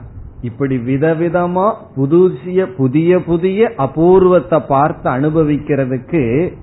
இப்படி 0.42 0.78
விதவிதமா 0.78 1.74
புதுசிய 1.98 2.76
புதிய 2.76 3.24
புதிய 3.24 3.72
அபூர்வத்தை 3.78 4.68
பார்த்து 4.68 5.10
அனுபவிக்கிறதுக்கு 5.10 6.54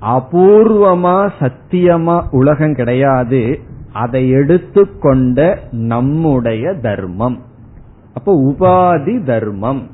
அபூர்வமா 0.00 1.30
சத்தியமா 1.38 2.22
உலகம் 2.30 2.74
கிடையாது. 2.74 3.60
அதை 3.92 4.30
எடுத்துக்கொண்ட 4.30 5.58
நம்முடைய 5.70 6.74
தர்மம். 6.74 7.42
அப்ப 8.14 8.42
உபாதி 8.44 9.24
தர்மம். 9.24 9.90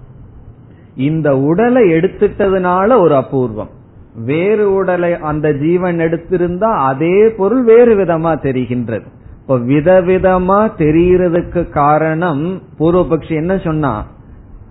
இந்த 0.94 1.38
உடலை 1.38 1.92
எடுத்துட்டதுனால 1.92 3.00
ஒரு 3.00 3.14
அபூர்வம். 3.14 3.68
வேறு 4.14 4.72
உடலை 4.72 5.14
அந்த 5.14 5.52
ஜீவன் 5.52 5.98
எடுத்திருந்தா 5.98 6.76
அதே 6.76 7.28
பொருள் 7.28 7.62
வேறு 7.62 7.94
விதமா 7.94 8.32
தெரிகின்றது. 8.36 9.06
இப்ப 9.50 9.62
விதவிதமா 9.64 10.70
தெரியறதுக்கு 10.78 11.68
காரணம் 11.68 12.62
பூர்வபக்ஷி 12.78 13.30
என்ன 13.30 13.58
சொன்னா 13.58 14.06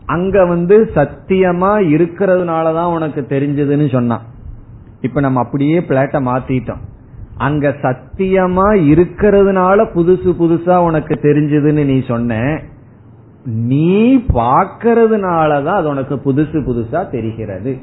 அங்க 0.06 0.46
வந்து 0.46 0.90
சத்தியமா 0.96 1.72
இருக்கிறதுனாலதான் 1.96 2.94
உனக்கு 2.94 3.26
தெரிஞ்சதுன்னு 3.30 3.92
சொன்னான் 3.92 4.22
இப்ப 5.02 5.20
நம்ம 5.20 5.40
அப்படியே 5.40 5.80
பிளாட்ட 5.80 6.20
மாத்திட்டோம். 6.30 6.82
அங்க 7.38 7.70
சத்தியமா 7.82 8.68
இருக்கிறதுனால 8.92 9.86
புதுசு 9.96 10.30
புதுசா 10.40 10.78
உனக்கு 10.78 11.14
தெரிஞ்சதுன்னு 11.14 11.86
நீ 11.86 12.06
சொன்ன 12.08 12.62
நீ 13.44 14.18
பாக்கிறதுனாலதான் 14.18 15.76
அது 15.76 15.90
உனக்கு 15.90 16.16
புதுசு 16.16 16.58
புதுசா 16.68 17.10
தெரிகிறது. 17.10 17.78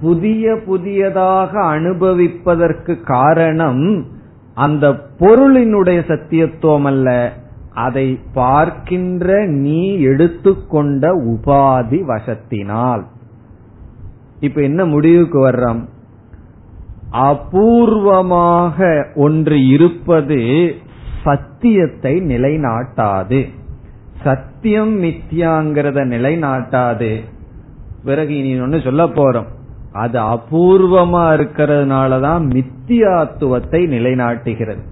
புதிய 0.00 0.56
புதியதாக 0.66 1.60
அனுபவிப்பதற்கு 1.60 3.00
காரணம் 3.00 4.14
அந்த 4.56 4.90
பொருளினுடைய 5.20 6.00
சத்தியத்துவம் 6.10 6.84
அல்ல 6.84 7.32
அதை 7.74 8.18
பார்க்கின்ற 8.34 9.46
நீ 9.46 9.98
எடுத்துக்கொண்ட 10.00 11.12
உபாதி 11.24 12.00
வசத்தினால். 12.06 13.02
இப்ப 14.40 14.62
என்ன 14.62 14.84
முடிவுக்கு 14.84 15.48
வர்றோம்? 15.48 15.82
அபூர்வமாக 17.12 19.06
ஒன்று 19.14 19.66
இருப்பது 19.66 20.40
சத்தியத்தை 21.24 22.14
நிலைநாட்டாது. 22.16 23.50
சத்தியம் 24.24 25.02
மித்தியாங்கிறத 25.02 26.04
நிலைநாட்டாது. 26.14 27.20
பிறகு 28.04 28.36
இனி 28.36 28.60
ஒன்னு 28.60 28.80
சொல்ல 28.80 29.04
போறோம். 29.04 29.46
அது 29.96 30.18
அபூர்வமா 30.20 31.24
இருக்கிறதுனாலதான் 31.36 32.44
மித்தியாத்துவத்தை 32.54 33.80
நிலைநாட்டுகிறது. 33.94 34.82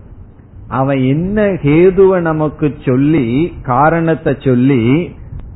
அவன் 0.69 0.99
என்ன 0.99 1.43
ஹேதுவை 1.65 2.21
நமக்கு 2.21 2.75
சொல்லி 2.87 3.27
காரணத்தை 3.63 4.37
சொல்லி 4.39 4.83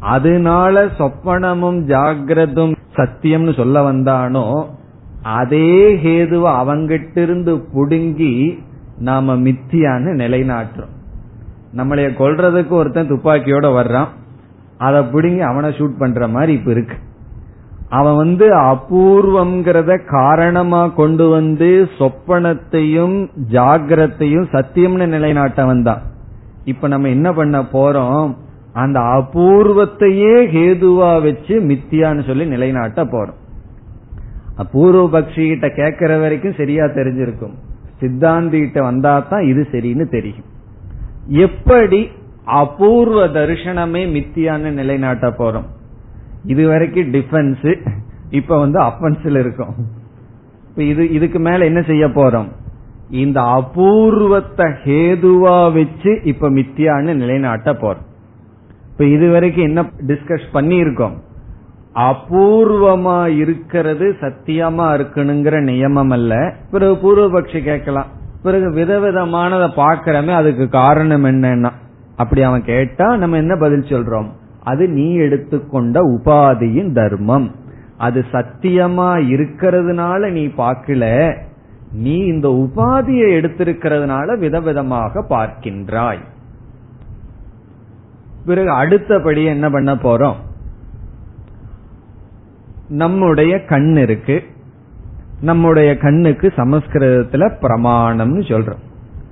அதனால 0.01 0.85
சொப்பனமும் 0.99 1.81
ஜாகிரதும் 1.87 2.75
சத்தியம்னு 2.97 3.55
சொல்ல 3.57 3.93
வந்தானோ 3.93 4.47
அதே 5.23 5.71
ஹேதுவை 6.05 6.51
அவங்கிட்ட 6.61 7.17
இருந்து 7.17 7.53
புடுங்கி 7.75 8.33
நாம 8.99 9.37
மித்தியான்னு 9.37 10.13
நிலைநாட்டுறோம். 10.23 10.95
நம்மளைய 11.77 12.09
கொல்றதுக்கு 12.19 12.75
ஒருத்தன் 12.81 13.11
துப்பாக்கியோட 13.11 13.67
வர்றான். 13.79 14.13
அதை 14.79 15.01
பிடுங்கி 15.03 15.41
அவனை 15.41 15.71
ஷூட் 15.71 15.99
பண்ற 15.99 16.29
மாதிரி 16.29 16.53
இப்ப 16.53 16.71
இருக்கு. 16.71 16.97
அவன் 17.97 18.17
வந்து 18.17 18.47
அபூர்வம்ங்கிறத 18.73 20.05
காரணமா 20.05 20.87
கொண்டு 20.87 21.29
வந்து 21.29 21.89
சொப்பனத்தையும் 21.99 23.17
ஜாகிரத்தையும் 23.53 24.49
சத்தியம்னு 24.55 25.07
நிலைநாட்டவன் 25.15 25.83
தான் 25.83 26.03
இப்ப 26.65 26.89
நம்ம 26.89 27.09
என்ன 27.09 27.33
பண்ண 27.33 27.59
போறோம்? 27.63 28.35
அந்த 28.73 29.01
அபூர்வத்தையே 29.01 30.35
ஹேதுவா 30.55 31.23
வச்சு 31.23 31.55
மித்தியான்னு 31.71 32.27
சொல்லி 32.27 32.47
நிலைநாட்ட 32.47 33.05
போறோம். 33.05 33.39
அபூர்வ 34.57 35.03
பக்ஷி 35.15 35.47
கிட்ட 35.49 35.69
கேட்கிற 35.69 36.19
வரைக்கும் 36.19 36.59
சரியா 36.61 36.85
தெரிஞ்சிருக்கும். 36.85 37.57
சித்தாந்தி 38.01 38.59
கிட்ட 38.59 38.83
வந்தா 38.83 39.19
தான் 39.21 39.45
இது 39.45 39.67
சரின்னு 39.73 40.09
தெரியும். 40.09 40.49
எப்படி 41.47 42.01
அபூர்வ 42.45 43.27
தரிசனமே 43.27 44.05
மித்தியான்னு 44.17 44.71
நிலைநாட்ட 44.71 45.29
போறோம்? 45.29 45.69
இது 46.45 46.69
வரைக்கும் 46.69 47.13
டிஃபென்ஸ் 47.13 47.89
இப்ப 48.31 48.59
வந்து 48.59 48.81
அஃபென்ஸ்ல 48.81 49.39
இருக்கும். 49.39 49.75
இப்ப 50.69 50.83
இது 50.83 51.11
இதுக்கு 51.11 51.39
மேல 51.39 51.65
என்ன 51.65 51.83
செய்ய 51.83 52.07
போறோம்? 52.07 52.49
இந்த 53.11 53.41
அபூர்வத்தை 53.41 54.73
ஹேதுவா 54.85 55.73
வச்சு 55.73 56.21
இப்ப 56.25 56.51
மித்தியான்னு 56.51 57.15
நிலைநாட்ட 57.15 57.73
போறோம். 57.73 58.07
இப்ப 58.93 59.05
இது 59.05 59.31
வரைக்கும் 59.31 59.65
என்ன 59.65 59.83
டிஸ்கஸ் 60.07 60.47
பண்ணியிருக்கோம்? 60.53 61.17
அபூர்வமா 61.95 63.37
இருக்கிறது 63.37 64.17
சத்தியமா 64.21 64.87
இருக்கணுங்கிற 64.95 65.63
நியமம் 65.63 66.11
அல்ல. 66.11 66.55
பிறகு 66.71 66.95
பூர்வபக்ஷி 66.95 67.63
கேட்கலாம். 67.63 68.07
பிறகு 68.43 68.71
விதவிதமானதை 68.71 69.69
பாக்கிறமே 69.77 70.35
அதுக்கு 70.35 70.69
காரணம் 70.69 71.25
என்னன்னா 71.25 71.71
அப்படி 72.17 72.43
அவன் 72.43 72.65
கேட்டா 72.65 73.17
நம்ம 73.17 73.37
என்ன 73.37 73.57
பதில் 73.57 73.89
சொல்றோம்? 73.89 74.29
அது 74.69 74.89
நீ 74.89 75.15
எடுத்துக்கொண்ட 75.15 76.01
உபாதியின் 76.03 76.93
தர்மம். 76.93 77.49
அது 77.97 78.25
சத்தியமா 78.33 79.11
இருக்கிறதுனால 79.35 80.31
நீ 80.31 80.47
பார்க்கல 80.47 81.05
நீ 81.93 82.17
இந்த 82.17 82.49
உபாதியை 82.49 83.29
எடுத்திருக்கிறதுனால 83.39 84.39
விதவிதமாக 84.39 85.25
பார்க்கின்றாய். 85.31 86.25
பிறகு 88.47 88.71
அடுத்தபடி 88.71 89.45
என்ன 89.45 89.71
பண்ண 89.71 89.95
போறோம்? 89.95 90.39
நம்முடைய 92.89 93.65
கண் 93.65 93.97
இருக்கு. 93.97 94.43
நம்முடைய 95.41 95.97
கண்ணுக்கு 95.97 96.53
சமஸ்கிருதத்துல 96.57 97.45
பிரமாணம்னு 97.61 98.43
சொல்றோம். 98.51 98.85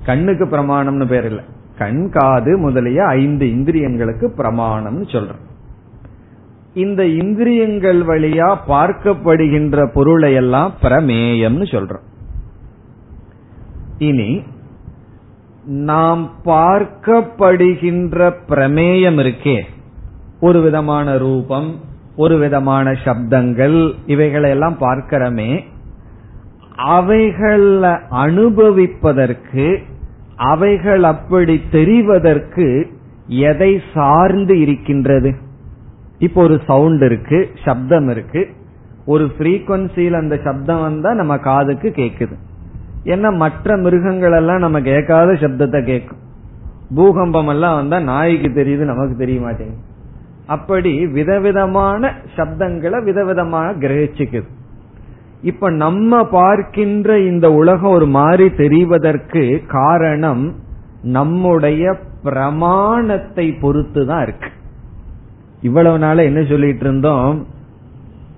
கண்ணுக்கு 0.06 0.44
பிரமாணம்னு 0.44 1.06
பேர் 1.06 1.24
இல்லை. 1.24 1.44
கண் 1.78 2.10
காது 2.10 2.58
முதலிய 2.58 3.04
ஐந்து 3.04 3.46
இந்திரியங்களுக்கு 3.46 4.30
பிரமாணம்னு 4.36 5.06
சொல்றோம். 5.06 5.44
இந்த 6.74 7.06
இந்திரியங்கள் 7.06 8.02
வழியா 8.02 8.56
பார்க்கப்படுகின்ற 8.68 9.90
பொருளை 9.94 10.34
எல்லாம் 10.34 10.72
பிரமேயம்னு 10.82 11.66
சொல்றோம். 11.74 12.04
இனி 13.98 14.42
நாம் 15.64 16.30
பார்க்கப்படுகின்ற 16.44 18.32
பிரமேயம் 18.48 19.18
இருக்கே. 19.22 19.62
ஒரு 20.40 20.60
விதமான 20.60 21.18
ரூபம் 21.18 21.80
ஒரு 22.16 22.38
விதமான 22.38 22.90
சப்தங்கள் 22.90 23.92
இவைகளை 24.06 24.50
எல்லாம் 24.50 24.76
பார்க்கிறமே. 24.80 25.64
அவைகள 26.76 28.00
அனுபவிப்பதற்கு 28.10 29.80
அவைகள் 30.36 31.02
அப்படி 31.02 31.60
தெரிவதற்கு 31.72 32.86
எதை 33.26 33.80
சார்ந்து 33.94 34.60
இருக்கின்றது? 34.60 35.34
இப்போ 36.18 36.42
ஒரு 36.42 36.60
சவுண்ட் 36.66 37.02
இருக்கு 37.02 37.50
சப்தம் 37.64 38.08
இருக்கு. 38.08 38.48
ஒரு 39.04 39.30
ஃப்ரீக்வன்சியில் 39.38 40.20
அந்த 40.20 40.40
சப்தம் 40.44 40.80
வந்தா 40.80 41.14
நம்ம 41.14 41.38
காதுக்கு 41.38 41.88
கேக்குது. 41.88 42.36
ஏன்னா 43.04 43.36
மற்ற 43.36 43.76
மிருகங்கள் 43.76 44.32
எல்லாம் 44.32 44.58
நம்ம 44.58 44.80
கேட்காத 44.80 45.32
சப்தத்தை 45.32 45.84
கேட்கும் 45.84 46.22
பூகம்பம் 46.94 47.46
எல்லாம் 47.46 47.74
வந்தா 47.74 48.00
நாய்க்கு 48.00 48.48
தெரியுது 48.48 48.84
நமக்கு 48.84 49.16
தெரிய 49.16 49.40
மாட்டேங்குது. 49.40 49.84
அப்படி 50.46 51.06
விதவிதமான 51.06 52.12
சப்தங்களை 52.36 52.98
விதவிதமாக 53.02 53.78
கிரகிச்சுக்குது. 53.84 54.48
இப்ப 55.46 55.70
நம்ம 55.70 56.24
பார்க்கின்ற 56.24 57.18
இந்த 57.20 57.52
உலகம் 57.52 57.90
ஒரு 57.90 58.06
மாதிரி 58.06 58.46
தெரிவதற்கு 58.48 59.66
காரணம் 59.66 60.54
நம்முடைய 61.02 61.96
பிரமாணத்தை 62.22 63.52
பொறுத்து 63.52 64.06
தான் 64.06 64.22
இருக்கு. 64.22 64.48
இவ்வளவு 65.62 65.98
நாள 65.98 66.24
என்ன 66.24 66.44
சொல்லிட்டு 66.44 66.80
இருந்தோம்? 66.80 67.46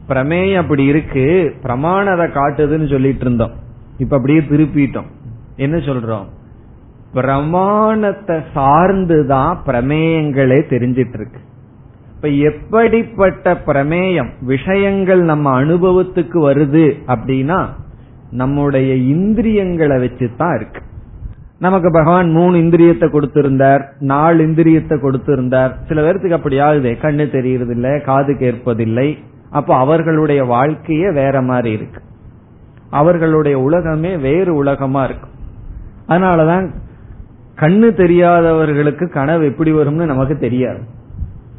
பிரமேயம் 0.08 0.56
அப்படி 0.56 0.84
இருக்கு 0.84 1.54
பிரமாணத்தை 1.62 2.26
காட்டுதுன்னு 2.26 2.90
சொல்லிட்டு 2.90 3.20
இருந்தோம். 3.20 3.54
இப்ப 3.98 4.16
அப்படியே 4.16 4.40
திருப்பிட்டோம். 4.40 5.10
என்ன 5.56 5.76
சொல்றோம்? 5.76 6.26
பிரமாணத்தை 7.12 8.36
சார்ந்துதான் 8.36 9.56
பிரமேயங்களே 9.66 10.60
தெரிஞ்சிட்டு 10.72 11.14
இருக்கு. 11.14 11.40
இப்ப 12.18 12.28
எப்படிப்பட்ட 12.28 13.52
பிரமேயம் 13.66 14.28
விஷயங்கள் 14.40 15.20
நம்ம 15.20 15.64
அனுபவத்துக்கு 15.64 16.50
வருது 16.50 16.92
அப்படின்னா 17.06 17.66
நம்முடைய 18.30 18.94
இந்திரியங்களை 18.94 19.96
வச்சுதான் 19.96 20.54
இருக்கு. 20.54 20.80
நமக்கு 21.58 21.90
பகவான் 21.92 22.30
மூணு 22.30 22.56
இந்திரியத்தை 22.56 23.06
கொடுத்திருந்தார் 23.06 23.84
நாலு 23.98 24.46
இந்திரியத்தை 24.46 24.98
கொடுத்திருந்தார். 24.98 25.72
சில 25.88 26.00
பேர்த்துக்கு 26.00 26.30
அப்படி 26.30 26.58
ஆகுது 26.58 26.96
கண்ணு 27.02 27.30
தெரியறது 27.30 28.02
காது 28.04 28.32
கேட்பதில்லை. 28.32 29.18
அப்போ 29.50 29.76
அவர்களுடைய 29.76 30.44
வாழ்க்கையே 30.44 31.10
வேற 31.10 31.42
மாதிரி 31.42 31.74
இருக்கு. 31.74 32.02
அவர்களுடைய 32.90 33.58
உலகமே 33.58 34.16
வேறு 34.16 34.54
உலகமா 34.54 35.04
இருக்கும் 35.04 35.30
அதனாலதான் 36.08 36.70
கண்ணு 37.56 37.92
தெரியாதவர்களுக்கு 37.94 39.08
கனவு 39.08 39.44
எப்படி 39.44 39.72
வரும்னு 39.72 40.04
நமக்கு 40.04 40.38
தெரியாது. 40.38 40.96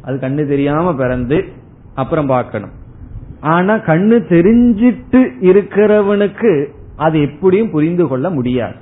அது 0.02 0.16
கண்ணு 0.18 0.44
தெரியாம 0.48 0.94
பிறந்து 0.96 1.38
அப்புறம் 1.96 2.28
பார்க்கணும். 2.28 2.74
ஆனா 3.42 3.74
கண்ணு 3.90 4.16
தெரிஞ்சிட்டு 4.34 5.22
இருக்கிறவனுக்கு 5.52 6.54
அது 6.96 7.18
எப்படியும் 7.22 7.72
புரிந்து 7.72 8.08
கொள்ள 8.08 8.30
முடியாது. 8.30 8.78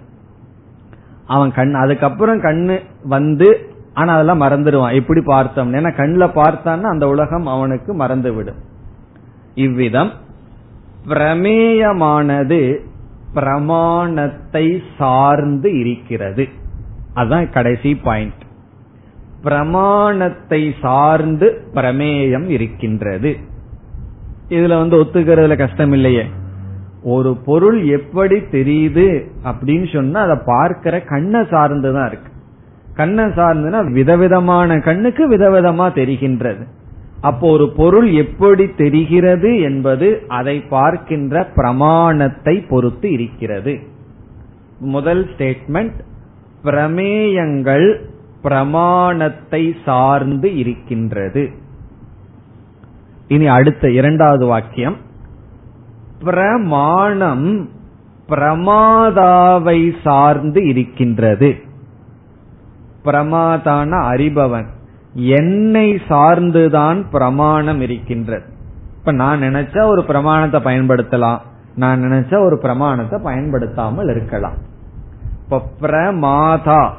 அவன் 1.25 1.51
கண் 1.51 1.73
அதுக்கப்புறம் 1.73 2.41
கண்ணு 2.41 2.75
வந்து 3.03 3.47
ஆனா 3.93 4.13
அதெல்லாம் 4.13 4.41
மறந்துடுவான். 4.41 4.93
எப்படி 4.93 5.21
பார்த்தோம் 5.25 5.73
ஏன்னா 5.73 5.91
கண்ணில் 5.95 6.35
பார்த்தான்னா 6.39 6.89
அந்த 6.93 7.07
உலகம் 7.07 7.47
அவனுக்கு 7.47 7.93
மறந்து 7.93 8.31
விடும் 8.33 8.59
இவ்விதம் 9.55 10.11
பிரமேயமானது 11.07 12.61
பிரமாணத்தை 13.33 14.65
சார்ந்து 14.97 15.69
இருக்கிறது. 15.79 16.45
அதுதான் 17.13 17.49
கடைசி 17.49 17.91
பாயிண்ட் 17.95 18.43
பிரமாணத்தை 19.43 20.75
சார்ந்து 20.81 21.61
பிரமேயம் 21.73 22.47
இருக்கின்றது. 22.47 23.35
இதுல 24.49 24.77
வந்து 24.77 24.97
ஒத்துக்கிறதுல 24.97 25.57
கஷ்டம் 25.57 25.91
இல்லையே 25.91 26.23
ஒரு 27.03 27.37
பொருள் 27.45 27.83
எப்படி 27.83 28.35
தெரியுது 28.35 29.27
அப்படின்னு 29.43 29.93
சொன்னா 29.93 30.21
அதை 30.21 30.37
பார்க்கிற 30.45 31.01
கண்ணை 31.01 31.39
சார்ந்துதான் 31.39 32.07
இருக்கு. 32.07 32.31
கண்ணை 32.95 33.23
சார்ந்துனா 33.23 33.91
விதவிதமான 33.91 34.79
கண்ணுக்கு 34.79 35.29
விதவிதமா 35.29 35.85
தெரிகின்றது. 35.91 36.63
அப்போ 37.21 37.49
ஒரு 37.49 37.71
பொருள் 37.71 38.09
எப்படி 38.11 38.73
தெரிகிறது 38.73 39.59
என்பது 39.59 40.23
அதை 40.27 40.59
பார்க்கின்ற 40.59 41.45
பிரமாணத்தை 41.45 42.65
பொறுத்து 42.69 43.11
இருக்கிறது. 43.11 43.79
முதல் 44.79 45.27
ஸ்டேட்மெண்ட் 45.37 45.99
பிரமேயங்கள் 46.63 48.01
பிரமாணத்தை 48.47 49.75
சார்ந்து 49.85 50.57
இருக்கின்றது. 50.57 51.49
இனி 53.27 53.47
அடுத்த 53.47 53.91
இரண்டாவது 53.91 54.45
வாக்கியம். 54.45 54.97
பிரமாணம் 56.23 57.69
பிரமாதாவை 58.29 59.93
சார்ந்து 60.03 60.67
இருக்கின்றது. 60.67 61.55
பிரமாதான 63.05 63.89
அறிபவன். 64.13 64.67
என்னை 65.13 65.93
சார்ந்துதான் 65.93 67.05
பிரமாணம் 67.11 67.81
இருக்கின்றது. 67.81 68.45
இப்ப 68.99 69.11
நான் 69.11 69.41
நினைச்சா 69.41 69.87
ஒரு 69.87 70.03
பிரமாணத்தை 70.03 70.61
பயன்படுத்தலாம். 70.61 71.39
நான் 71.75 72.01
நினைச்சா 72.01 72.45
ஒரு 72.45 72.57
பிரமாணத்தை 72.57 73.19
பயன்படுத்தாமல் 73.23 74.09
இருக்கலாம். 74.09 74.57
இப்ப 75.43 75.61
பிரமாதா 75.81 76.93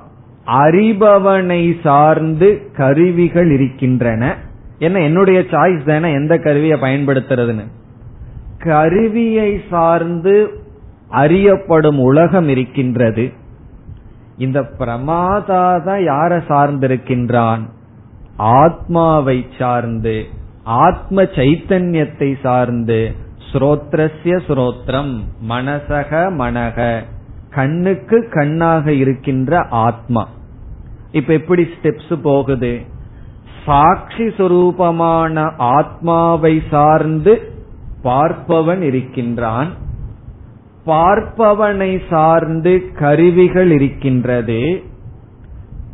அறிபவனை 0.49 1.81
சார்ந்து 1.83 2.71
கருவிகள் 2.77 3.51
இருக்கின்றன. 3.51 4.37
என்ன 4.79 5.01
என்னுடைய 5.01 5.41
சாய்ஸ் 5.41 5.85
தானே 5.85 6.13
எந்த 6.13 6.39
கருவியை 6.39 6.81
பயன்படுத்துறதுன்னு? 6.81 7.65
கருவியை 8.59 9.61
சார்ந்து 9.71 10.49
அறியப்படும் 11.09 11.99
உலகம் 11.99 12.49
இருக்கின்றது. 12.49 13.33
இந்த 14.39 14.61
பிரமாதா 14.61 15.83
தான் 15.83 16.01
யார 16.01 16.43
சார்ந்திருக்கின்றான்? 16.49 17.61
ஆத்மாவை 18.37 19.47
சார்ந்து 19.59 20.25
ஆத்ம 20.65 21.23
சைத்தன்யத்தை 21.23 22.35
சார்ந்து. 22.43 23.13
ஸ்ரோத்ரஸ்ய 23.53 24.39
ஸ்ரோத்ரம் 24.49 25.23
மனசக 25.49 26.31
மனக. 26.39 27.03
கண்ணுக்கு 27.51 28.29
கண்ணாக 28.31 28.93
இருக்கின்ற 28.93 29.67
ஆத்மா. 29.71 30.29
இப்ப 31.13 31.33
எப்படி 31.33 31.63
ஸ்டெப்ஸ் 31.63 32.21
போகுது? 32.23 32.81
சாட்சி 33.65 34.25
சுரூபமான 34.25 35.53
ஆத்மாவை 35.57 36.63
சார்ந்து 36.71 37.53
பார்ப்பவன் 38.05 38.81
இருக்கின்றான். 38.81 39.73
பார்ப்பவனை 40.87 42.01
சார்ந்து 42.11 42.93
கருவிகள் 42.99 43.71
இருக்கின்றது. 43.71 44.83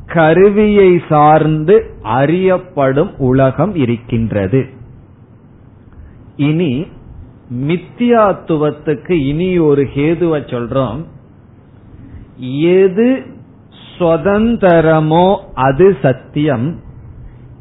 கருவியை 0.07 1.03
சார்ந்து 1.09 1.91
அறியப்படும் 2.03 3.19
உலகம் 3.19 3.75
இருக்கின்றது. 3.75 4.67
இனி 6.37 6.87
மித்தியாத்துவத்துக்கு 7.55 9.11
இனி 9.11 9.59
ஒரு 9.59 9.89
ஹேதுவ 9.95 10.41
சொல்றோம். 10.43 11.05
எது 12.61 13.27
சுதந்திரமோ 13.99 15.37
அது 15.55 15.97
சத்தியம். 16.03 16.81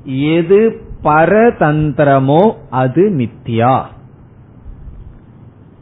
எது 0.06 0.82
பரதந்திரமோ 1.04 2.52
அது 2.70 3.10
மித்தியா 3.10 3.84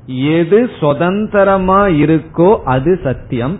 எது 0.05 0.69
சுதந்திரமா 0.79 1.85
இருக்கோ 1.85 2.57
அது 2.63 2.99
சத்தியம். 3.03 3.59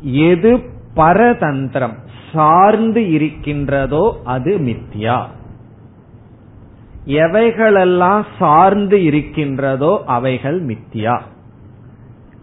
எது 0.00 0.58
பரதந்திரம் 0.96 1.96
சார்ந்து 2.32 3.10
இருக்கின்றதோ 3.10 4.20
அது 4.24 4.58
மித்யா. 4.58 5.24
எவைகளெல்லாம் 7.06 8.22
சார்ந்து 8.38 9.02
இருக்கின்றதோ 9.02 10.02
அவைகள் 10.06 10.66
மித்யா. 10.66 11.20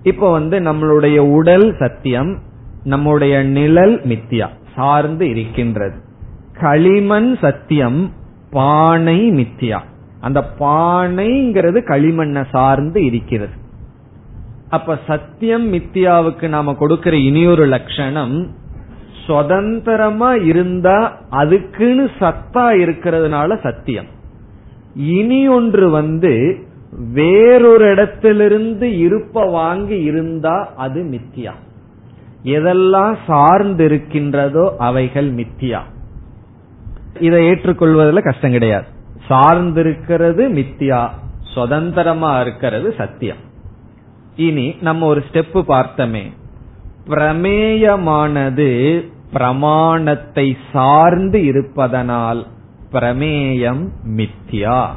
இப்ப 0.04 0.32
வந்து 0.32 0.60
நம்மளுடைய 0.60 1.18
உடல் 1.18 1.76
சத்தியம். 1.80 2.40
நம்முடைய 2.84 3.44
நிழல் 3.44 4.02
மித்தியா 4.02 4.48
சார்ந்து 4.76 5.30
இருக்கின்றது. 5.30 5.96
களிமண் 6.60 7.38
சத்தியம் 7.42 8.12
பானை 8.52 9.32
மித்தியா. 9.32 9.80
அந்த 10.22 10.50
பானைங்கிறது 10.60 11.80
களிமண்ணை 11.88 12.46
சார்ந்து 12.52 13.06
இருக்கிறது. 13.06 13.52
அப்ப 14.70 14.98
சத்தியம் 15.08 15.74
மித்தியாவுக்கு 15.74 16.48
நாம 16.48 16.74
கொடுக்கிற 16.74 17.18
இனியொரு 17.18 17.66
லட்சணம் 17.66 18.48
சுதந்திரமா 19.26 20.34
இருந்தா 20.34 21.22
அதுக்குன்னு 21.30 22.10
சத்தா 22.20 22.72
இருக்கிறதுனால 22.84 23.60
சத்தியம். 23.62 24.06
இனி 24.96 25.48
ஒன்று 25.48 25.90
வந்து 25.90 26.58
வேறொரு 27.14 27.92
இடத்திலிருந்து 27.92 28.98
இருப்ப 28.98 29.46
வாங்கி 29.46 30.02
இருந்தா 30.02 30.74
அது 30.76 31.04
மித்தியா. 31.04 31.52
எதெல்லாம் 32.44 33.18
சார்ந்திருக்கின்றதோ 33.28 34.76
அவைகள் 34.78 35.34
மித்தியா. 35.34 35.80
இதை 37.20 37.50
ஏற்றுக்கொள்வதில் 37.50 38.24
கஷ்டம் 38.24 38.52
கிடையாது. 38.52 38.86
சார்ந்திருக்கிறது 39.30 40.52
மித்தியா 40.52 41.10
சுதந்திரமா 41.42 42.42
இருக்கிறது 42.42 42.94
சத்தியம். 42.98 43.38
இனி 44.36 44.76
நம்ம 44.82 45.06
ஒரு 45.06 45.24
ஸ்டெப் 45.32 45.54
பார்த்தோமே. 45.54 46.32
பிரமேயமானது 47.08 48.72
பிரமாணத்தை 49.34 50.58
சார்ந்து 50.72 51.46
இருப்பதனால் 51.46 52.46
பிரமேயம் 52.92 53.88
மித்யா 54.16 54.88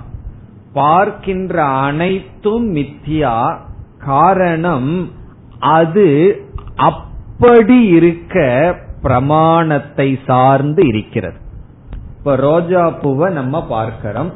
பார்க்கின்ற 0.73 1.65
அனைத்தும் 1.65 2.75
மித்யா 2.75 3.59
காரணம் 3.99 5.11
அது 5.59 6.41
அப் 6.77 7.06
அப்படி 7.39 7.87
இருக்க 7.87 8.35
பிரமாணத்தை 9.03 10.19
சார்ந்து 10.27 10.87
இருக்கிறது. 10.87 11.37
இப்ப 12.19 12.37
ரோஜா 12.37 12.91
பூவை 12.91 13.33
நம்ம 13.33 13.67
பார்க்கிறோம். 13.67 14.31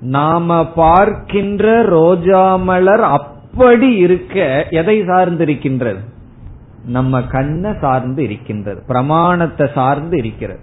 நாம 0.00 0.66
பார்க்கின்ற 0.66 1.82
ரோஜா 1.82 2.56
மலர் 2.56 3.00
அப்படி 3.00 3.94
இருக்க 3.96 4.66
எதை 4.70 5.02
சார்ந்திருக்கின்றது? 5.02 6.00
நம்ம 6.86 7.20
கண்ணை 7.22 7.72
சார்ந்து 7.80 8.22
இருக்கின்றது 8.22 8.82
பிரமாணத்தை 8.86 9.68
சார்ந்து 9.74 10.18
இருக்கிறது. 10.18 10.60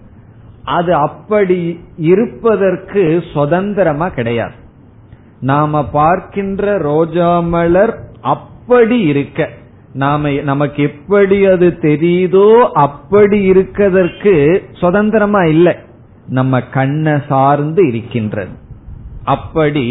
அது 0.64 0.94
அப்படி 0.94 1.80
இருப்பதற்கு 1.98 3.24
சுதந்திரமா 3.34 4.10
கிடையாது. 4.10 4.58
நாம 5.42 5.86
பார்க்கின்ற 5.86 6.78
ரோஜா 6.78 7.40
மலர் 7.40 7.96
அப்படி 8.22 9.00
இருக்க 9.00 9.50
நாம 9.98 10.32
நமக்கு 10.50 10.82
எப்படி 10.84 11.38
அது 11.46 11.68
தெரியுதோ 11.82 12.48
அப்படி 12.86 13.38
இருக்கதற்கு 13.52 14.34
சுதந்திரமா 14.74 15.42
இல்லை. 15.54 15.74
நம்ம 16.30 16.60
கண்ணை 16.76 17.14
சார்ந்து 17.28 17.82
இருக்கின்றது. 17.88 18.54
அப்படி 19.36 19.86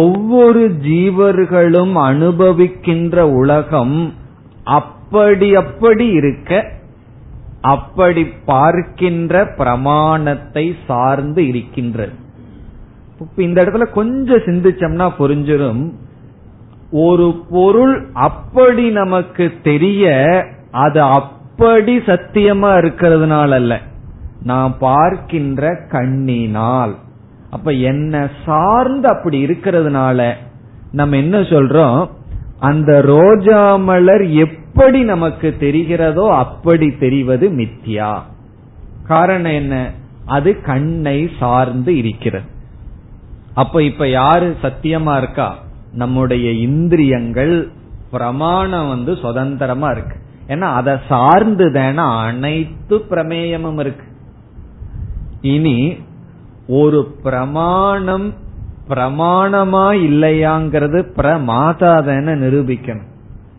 ஒவ்வொரு 0.00 0.62
ஜீவர்களும் 0.82 1.94
அனுபவிக்கின்ற 2.10 3.16
உலகம் 3.40 3.98
அப்படி 4.78 5.48
அப்படி 5.54 6.06
இருக்க 6.20 6.60
அப்படி 7.74 8.22
பார்க்கின்ற 8.44 9.42
பிரமாணத்தை 9.58 10.64
சார்ந்து 10.86 11.42
இருக்கின்றது. 11.48 12.14
இந்த 13.36 13.58
இடத்துல 13.64 13.86
கொஞ்சம் 13.92 14.46
சிந்திச்சோம்னா 14.46 15.08
புரிஞ்சிடும் 15.18 15.82
ஒரு 16.92 17.42
பொருள் 17.50 18.06
அப்படி 18.12 18.90
நமக்கு 18.90 19.52
தெரிய 19.62 20.10
அது 20.70 21.02
அப்படி 21.02 21.96
சத்தியமா 21.96 22.70
இருக்கிறதுனால 22.78 23.50
அல்ல 23.50 23.80
நான் 24.42 24.78
பார்க்கின்ற 24.78 25.86
கண்ணினால். 25.92 26.94
அப்ப 27.50 27.70
என்ன 27.70 28.30
சார்ந்து 28.44 29.08
அப்படி 29.08 29.46
இருக்கிறதுனால 29.46 30.32
நம்ம 30.92 31.16
என்ன 31.16 31.38
சொல்றோம்? 31.38 32.10
அந்த 32.58 33.00
ரோஜா 33.00 33.76
மலர் 33.76 34.30
எப்படி 34.30 35.02
நமக்கு 35.02 35.56
தெரிகிறதோ 35.60 36.28
அப்படி 36.28 36.96
தெரிவது 36.96 37.50
மித்யா 37.50 38.20
காரணம் 39.06 39.52
என்ன? 39.52 39.90
அது 40.26 40.60
கண்ணை 40.60 41.30
சார்ந்து 41.38 41.96
இருக்கிறது. 41.96 42.46
அப்ப 43.54 43.82
இப்ப 43.82 44.08
யாரு 44.08 44.56
சத்தியமா 44.62 45.16
இருக்கா? 45.16 45.58
நம்முடைய 45.94 46.50
இந்திரியங்கள் 46.50 47.70
பிரமாணம் 48.10 48.88
வந்து 48.88 49.16
சுதந்திரமா 49.16 49.90
இருக்கு. 49.90 50.16
ஏன்னா 50.48 50.74
அதை 50.74 50.96
சார்ந்து 51.08 51.72
தானே 51.72 52.26
அனைத்து 52.26 52.98
பிரமேயமும் 53.10 53.80
இருக்கு. 53.80 54.06
இனி 55.40 55.98
ஒரு 56.68 57.16
பிரமாணம் 57.22 58.34
பிரமாணமா 58.88 59.86
இல்லையாங்கிறது 60.08 60.98
பிரமாதாதன 61.16 62.34
நிரூபிக்கணும். 62.36 63.10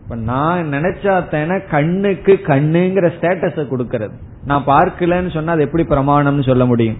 இப்ப 0.02 0.14
நான் 0.14 0.72
நினைச்சாத்தேன 0.72 1.68
கண்ணுக்கு 1.70 2.40
கண்ணுங்கிற 2.46 3.10
ஸ்டேட்டஸ 3.20 3.66
கொடுக்கறது. 3.70 4.12
நான் 4.44 4.64
பார்க்கலன்னு 4.66 5.30
சொன்னா 5.30 5.52
அது 5.52 5.62
எப்படி 5.62 5.82
பிரமாணம்னு 5.82 6.42
சொல்ல 6.42 6.66
முடியும்? 6.66 6.96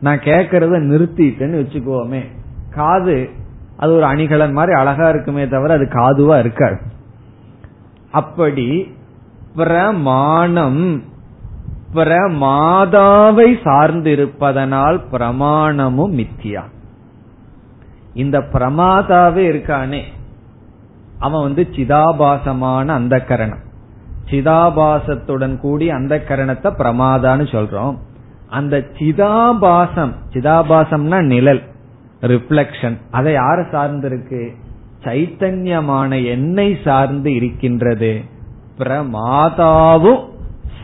நான் 0.00 0.18
கேட்கறத 0.18 0.80
நிறுத்திட்டேன்னு 0.82 1.60
வச்சுக்கோமே. 1.62 2.22
காது 2.70 3.30
அது 3.78 3.92
ஒரு 3.92 4.04
அணிகலன் 4.04 4.52
மாதிரி 4.52 4.80
அழகா 4.80 5.08
இருக்குமே 5.08 5.48
தவிர 5.48 5.74
அது 5.74 5.84
காதுவா 5.84 6.38
இருக்காது. 6.38 6.80
அப்படி 8.10 8.94
பிரமாணம் 9.54 11.02
பிரமாதாவை 11.94 13.46
சார்ந்திருப்பதனால் 13.64 15.00
பிரமாணமும் 15.12 16.14
மித்தியா. 16.14 16.62
இந்த 18.14 18.38
பிரமாதாவே 18.38 19.44
இருக்கானே. 19.52 20.02
அவன் 21.18 21.42
வந்து 21.42 21.68
சிதாபாசமான 21.70 22.86
அந்த 22.86 23.20
கரணம் 23.20 23.66
சிதாபாசத்துடன் 24.30 25.58
கூடி 25.58 25.90
அந்த 25.90 26.24
கரணத்தை 26.28 26.70
பிரமாதான்னு 26.78 27.46
சொல்றோம். 27.54 27.96
அந்த 28.48 28.84
சிதாபாசம் 28.98 30.12
சிதாபாசம்னா 30.32 31.20
நிழல். 31.22 31.62
ரிஃப்லெக்ஷன் 32.22 32.98
அதை 33.10 33.34
யார 33.34 33.64
சார்ந்திருக்கு? 33.72 34.54
சைத்தன்யமான 35.04 36.24
என்னை 36.26 36.78
சார்ந்து 36.84 37.34
இருக்கின்றது. 37.34 38.22
பிரமாதாவும் 38.78 40.28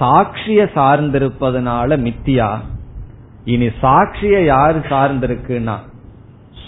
சாட்சிய 0.01 0.68
சார்ந்திருப்பதனால 0.74 1.97
மித்தியா. 1.97 2.59
இனி 3.45 3.66
சாட்சிய 3.66 4.45
யாரு 4.45 4.78
சார்ந்திருக்குன்னா? 4.78 5.76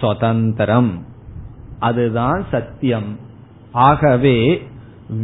சுதந்திரம். 0.01 1.05
அதுதான் 1.79 2.45
சத்தியம். 2.51 3.19
ஆகவே 3.73 4.67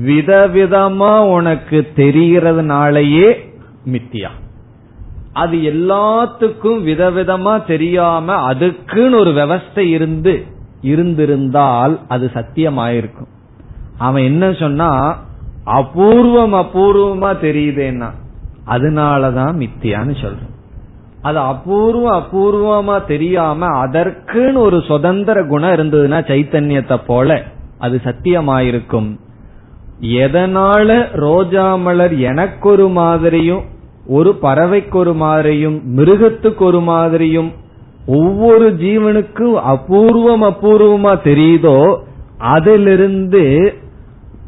விதவிதமா 0.04 1.18
உனக்கு 1.18 1.92
தெரிகிறதுனாலயே 1.96 3.54
மித்தியா. 3.86 4.28
அது 5.32 5.56
எல்லாத்துக்கும் 5.56 6.80
விதவிதமா 6.88 7.66
தெரியாம 7.66 8.34
அதுக்குன்னு 8.34 9.18
ஒரு 9.18 9.30
விவஸ்தை 9.30 9.86
இருந்து 9.88 10.44
இருந்திருந்தால் 10.80 11.98
அது 12.08 12.30
சத்தியமாயிருக்கும். 12.34 13.30
அவன் 13.98 14.22
என்ன 14.22 14.52
சொன்னா 14.52 15.18
அபூர்வம் 15.64 16.54
அபூர்வமா 16.54 17.30
தெரியுதேன்னா 17.42 18.10
அதனாலதான் 18.66 19.54
மித்தியான்னு 19.58 20.22
சொல்றேன். 20.22 20.50
அது 21.22 21.38
அபூர்வம் 21.38 22.22
அபூர்வமா 22.22 23.06
தெரியாம 23.06 23.86
அதற்குன்னு 23.86 24.54
ஒரு 24.54 24.82
சுதந்திர 24.82 25.46
குணம் 25.46 25.70
இருந்ததுன்னா 25.70 26.20
சைத்தன்யத்தை 26.30 27.00
போல 27.06 27.42
அது 27.78 28.00
சத்தியமாயிருக்கும். 28.04 29.18
எதனால 30.00 31.08
ரோஜா 31.12 31.76
மலர் 31.76 32.14
எனக்கு 32.16 32.68
ஒரு 32.68 32.88
மாதிரியும் 32.88 33.70
ஒரு 34.06 34.38
பறவைக்கு 34.42 34.94
ஒரு 34.94 35.14
மாதிரியும் 35.14 35.96
மிருகத்துக்கு 35.96 36.58
ஒரு 36.58 36.80
மாதிரியும் 36.80 37.52
ஒவ்வொரு 38.06 38.70
ஜீவனுக்கும் 38.70 39.52
அபூர்வம் 39.52 40.42
அபூர்வமா 40.42 41.18
தெரியுதோ 41.24 41.98
அதிலிருந்து 42.38 43.74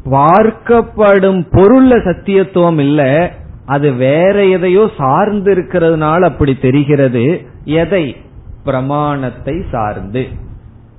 பார்க்கப்படும் 0.05 1.45
பொருள்ல 1.51 2.03
சத்தியத்துவம் 2.03 2.79
இல்ல 2.79 3.31
அது 3.65 3.91
வேற 3.91 4.45
எதையோ 4.45 4.89
சார்ந்து 4.97 5.55
இருக்கிறதுனால 5.55 6.23
அப்படி 6.23 6.55
தெரிகிறது. 6.55 7.41
எதை? 7.63 8.15
பிரமாணத்தை 8.63 9.61
சார்ந்து. 9.71 10.27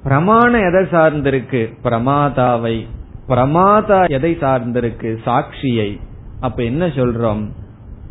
பிரமாணம் 0.02 0.60
எதை 0.60 0.82
சார்ந்திருக்கு? 0.82 1.72
பிரமாதாவை. 1.82 2.86
பிரமாதா 3.28 4.08
எதை 4.08 4.36
சார்ந்திருக்கு? 4.40 5.16
சாட்சியை. 5.26 6.00
அப்ப 6.40 6.62
என்ன 6.62 6.86
சொல்றோம்? 6.86 7.48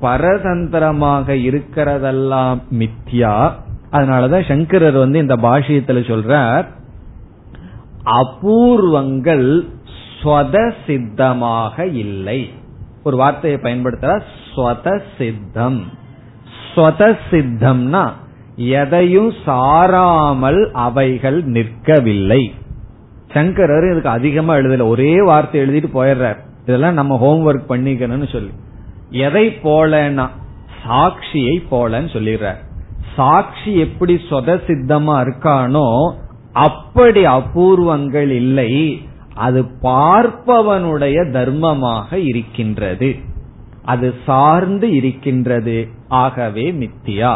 பரதந்திரமாக 0.02 1.28
இருக்கிறதெல்லாம் 1.50 2.60
மித்யா. 2.72 3.52
அதனாலதான் 3.92 4.48
சங்கரர் 4.48 4.98
வந்து 4.98 5.20
இந்த 5.20 5.36
பாஷ்யத்துல 5.36 6.00
சொல்றார் 6.12 6.66
அபூர்வங்கள் 8.04 9.68
ஸ்வத 10.22 10.74
சித்தமாக 10.86 11.86
இல்லை. 11.86 12.50
ஒரு 13.04 13.18
வார்த்தையை 13.18 13.60
பயன்படுத்துற 13.60 14.22
ஸ்வத 14.56 15.00
சித்தம் 15.18 15.84
ஸ்வத 16.76 17.18
சித்தம்னா 17.32 18.04
எதையும் 18.56 19.32
சாராமல் 19.46 20.72
அவைகள் 20.72 21.40
நிற்கவில்லை. 21.50 22.54
சங்கரர் 23.34 23.92
இதுக்கு 23.92 24.10
அதிகமா 24.10 24.56
எழுதல 24.56 24.88
ஒரே 24.88 25.22
வார்த்தை 25.22 25.62
எழுதிட்டு 25.62 25.90
போயிடுறார். 25.98 26.40
இதெல்லாம் 26.64 26.94
நம்ம 26.94 27.14
ஹோம்ஒர்க் 27.24 27.70
பண்ணிக்கணும்னு 27.70 28.32
சொல்லி. 28.32 28.52
எதை 29.16 29.46
போலனா 29.64 30.26
சாட்சியை 30.84 31.56
போலன்னு 31.72 32.10
சொல்லிடுறார். 32.16 32.62
சாட்சி 33.16 33.72
எப்படி 33.78 34.14
சொத 34.30 34.58
சித்தமா 34.68 35.16
இருக்கானோ 35.26 35.88
அப்படி 36.54 37.22
அபூர்வங்கள் 37.26 38.30
இல்லை 38.30 38.72
அது 39.36 39.62
பார்ப்பவனுடைய 39.84 41.18
தர்மமாக 41.32 42.14
இருக்கின்றது. 42.14 43.10
அது 43.86 44.08
சார்ந்து 44.26 44.88
இருக்கின்றது. 44.92 45.78
ஆகவே 46.08 46.66
மித்தியா. 46.72 47.34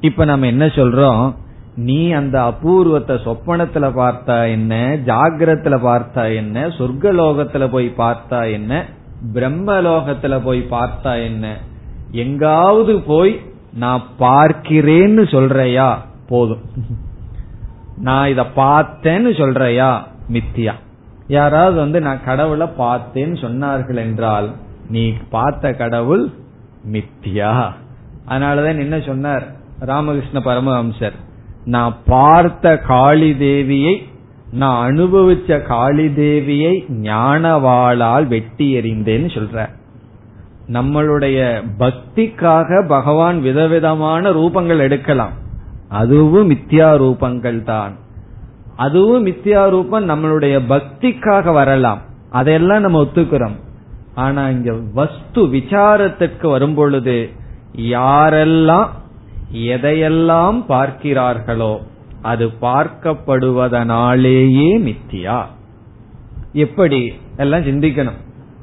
இப்ப 0.00 0.24
நம்ம 0.24 0.46
என்ன 0.46 0.66
சொல்றோம்? 0.66 1.34
நீ 1.76 2.00
அந்த 2.10 2.36
அபூர்வத்தை 2.42 3.16
சொப்பனத்துல 3.24 3.86
பார்த்தா 4.00 4.36
என்ன 4.50 4.74
ஜாகிரத்துல 5.06 5.76
பார்த்தா 5.86 6.24
என்ன 6.34 6.66
சொர்க்கலோகத்துல 6.78 7.66
போய் 7.66 7.88
பார்த்தா 7.98 8.40
என்ன 8.52 8.84
பிரம்மலோகத்துல 9.32 10.40
போய் 10.42 10.66
பார்த்தா 10.70 11.24
என்ன? 11.24 11.56
எங்காவது 12.10 13.00
போய் 13.00 13.40
நான் 13.74 14.02
பார்க்கிறேன்னு 14.18 15.22
சொல்றையா? 15.22 15.96
போதும். 16.28 16.60
நான் 17.96 18.28
இத 18.28 18.42
பார்த்தேன்னு 18.42 19.30
சொல்றையா? 19.32 20.02
மித்தியா. 20.32 20.72
யாராவது 21.28 21.76
வந்து 21.76 22.00
நான் 22.00 22.24
கடவுளை 22.24 22.66
பார்த்தேன்னு 22.78 23.36
சொன்னார்கள் 23.36 23.96
என்றால் 23.96 24.52
நீ 24.88 25.12
பார்த்த 25.30 25.72
கடவுள் 25.72 26.30
மித்தியா. 26.92 27.72
அதனாலதான் 28.28 28.78
என்ன 28.78 29.00
சொன்னார்? 29.00 29.46
ராமகிருஷ்ண 29.78 30.40
பரமஹம்சர் 30.40 31.12
நான் 31.64 31.96
பார்த்த 32.06 32.78
காளி 32.78 33.32
தேவியை 33.32 34.08
நான் 34.54 34.90
அனுபவிச்ச 34.90 35.62
காளி 35.62 36.06
தேவியை 36.06 36.74
ஞானவாளால் 37.02 38.26
வெட்டி 38.26 38.74
எறிந்தேன்னு 38.74 39.28
சொல்ற. 39.36 39.68
நம்மளுடைய 40.72 41.62
பக்திக்காக 41.78 42.86
பகவான் 42.86 43.40
விதவிதமான 43.40 44.30
ரூபங்கள் 44.30 44.78
எடுக்கலாம். 44.78 45.32
அதுவும் 45.88 46.50
மித்யா 46.50 46.90
ரூபங்கள் 47.04 47.62
தான். 47.62 47.96
அதுவும் 48.76 49.26
மித்யா 49.26 49.68
ரூபம் 49.70 50.08
நம்மளுடைய 50.08 50.60
பக்திக்காக 50.68 51.52
வரலாம். 51.52 52.00
அதையெல்லாம் 52.30 52.80
நம்ம 52.80 53.02
ஒத்துக்கிறோம். 53.02 53.56
ஆனா 54.14 54.48
இங்க 54.48 54.72
வஸ்து 54.94 55.46
விசாரத்திற்கு 55.46 56.50
வரும் 56.50 56.74
பொழுது 56.74 57.30
யாரெல்லாம் 57.76 58.88
எதையெல்லாம் 59.52 60.62
பார்க்கிறார்களோ 60.68 61.80
அது 62.24 62.52
பார்க்கப்படுவதனாலேயே 62.60 64.78
மித்தியா. 64.78 65.44
எப்படி? 66.52 67.12
எல்லாம் 67.36 67.60
சிந்திக்கணும். 67.60 68.16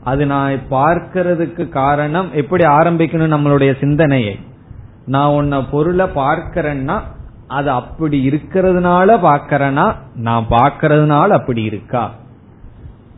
அது 0.03 0.25
நான் 0.25 0.59
பார்க்கறதுக்கு 0.71 1.69
காரணம் 1.69 2.33
எப்படி 2.33 2.65
ஆரம்பிக்கணும் 2.65 3.33
நம்மளுடைய 3.33 3.79
சிந்தனையை? 3.79 4.39
நான் 5.05 5.29
உன்ன 5.29 5.65
பொருளை 5.65 6.05
பார்க்கறேன்னா 6.05 7.01
அது 7.47 7.69
அப்படி 7.69 8.27
இருக்கிறதுனால 8.27 9.27
பாக்கிறேன்னா 9.27 9.95
நான் 10.15 10.45
பார்க்கறதுனால 10.49 11.27
அப்படி 11.27 11.63
இருக்கா? 11.63 12.11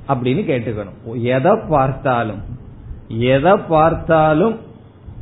அப்படின்னு 0.08 0.22
கேட்டுக்கணும். 0.22 1.22
எதை 1.22 1.60
பார்த்தாலும் 1.70 2.42
எதை 3.08 3.54
பார்த்தாலும் 3.70 4.60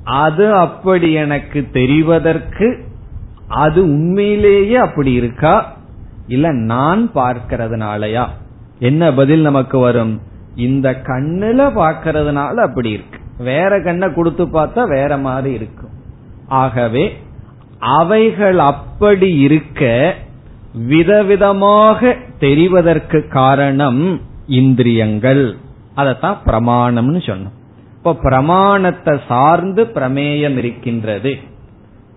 அது 0.04 0.54
அப்படி 0.54 1.14
எனக்கு 1.14 1.68
தெரிவதற்கு 1.74 2.90
அது 3.52 3.84
உண்மையிலேயே 3.84 4.76
அப்படி 4.76 5.12
இருக்கா? 5.12 5.78
இல்ல 6.28 6.52
நான் 6.52 7.12
பார்க்கறதுனாலயா? 7.16 8.28
என்ன 8.80 9.14
பதில் 9.14 9.42
நமக்கு 9.42 9.80
வரும்? 9.80 10.22
இந்த 10.56 11.02
கண்ணுல 11.04 11.72
பார்க்கறதுனால 11.76 12.54
அப்படி 12.54 12.90
இருக்கு. 12.90 13.20
வேற 13.38 13.82
கண்ணை 13.82 14.14
கொடுத்து 14.14 14.46
பார்த்தா 14.46 14.88
வேற 14.88 15.18
மாதிரி 15.18 15.54
இருக்கும். 15.54 15.90
ஆகவே 16.48 17.18
அவைகள் 17.80 18.60
அப்படி 18.60 19.38
இருக்க 19.38 20.14
விதவிதமாக 20.90 22.16
தெரிவதற்கு 22.40 23.28
காரணம் 23.28 24.22
இந்திரியங்கள். 24.48 25.56
அதத்தான் 25.98 26.38
பிரமாணம்னு 26.46 27.22
சொன்னோம். 27.26 27.54
இப்ப 27.98 28.14
பிரமாணத்தை 28.14 29.20
சார்ந்து 29.28 29.84
பிரமேயம் 29.84 30.58
இருக்கின்றது. 30.58 31.38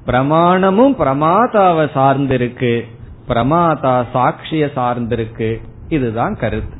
பிரமாணமும் 0.06 0.94
பிரமாதாவை 0.98 1.86
சார்ந்திருக்கு. 1.94 2.82
பிரமாதா 3.28 4.04
சாட்சிய 4.14 4.68
சார்ந்திருக்கு. 4.76 5.60
இதுதான் 5.88 6.36
கருத்து. 6.36 6.76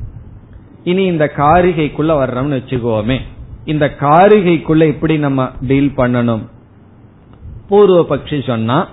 இனி 0.83 1.05
இந்த 1.05 1.31
காரிகைக்குள்ள 1.35 2.11
வர்றோம்னு 2.21 2.57
வச்சுக்கோமே. 2.57 3.19
இந்த 3.65 3.93
காரிகைக்குள்ள 3.99 4.87
எப்படி 4.87 5.17
நம்ம 5.17 5.49
டீல் 5.61 5.93
பண்ணணும். 5.97 6.47
பூர்வ 7.69 8.15
பட்சி 8.15 8.47
சொன்னா 8.47 8.87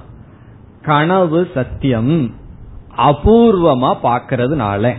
கனவு 0.82 1.50
சத்தியம் 1.54 2.34
அபூர்வமா 2.96 3.96
பாக்கிறதுனால 4.02 4.94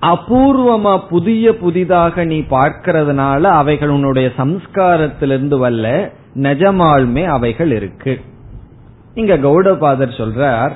அபூர்வமா 0.00 1.06
புதிய 1.08 1.56
புதிதாக 1.56 2.24
நீ 2.24 2.38
பார்க்கறதுனால 2.38 3.42
அவைகள் 3.42 3.88
உன்னுடைய 3.88 4.32
சம்ஸ்காரத்திலிருந்து 4.38 5.58
வல்ல 5.58 6.12
நெஜமாலுமே 6.34 7.24
அவைகள் 7.24 7.72
இருக்கு. 7.72 8.20
இங்க 9.14 9.36
கௌடபாதர் 9.36 10.20
சொல்றார் 10.20 10.72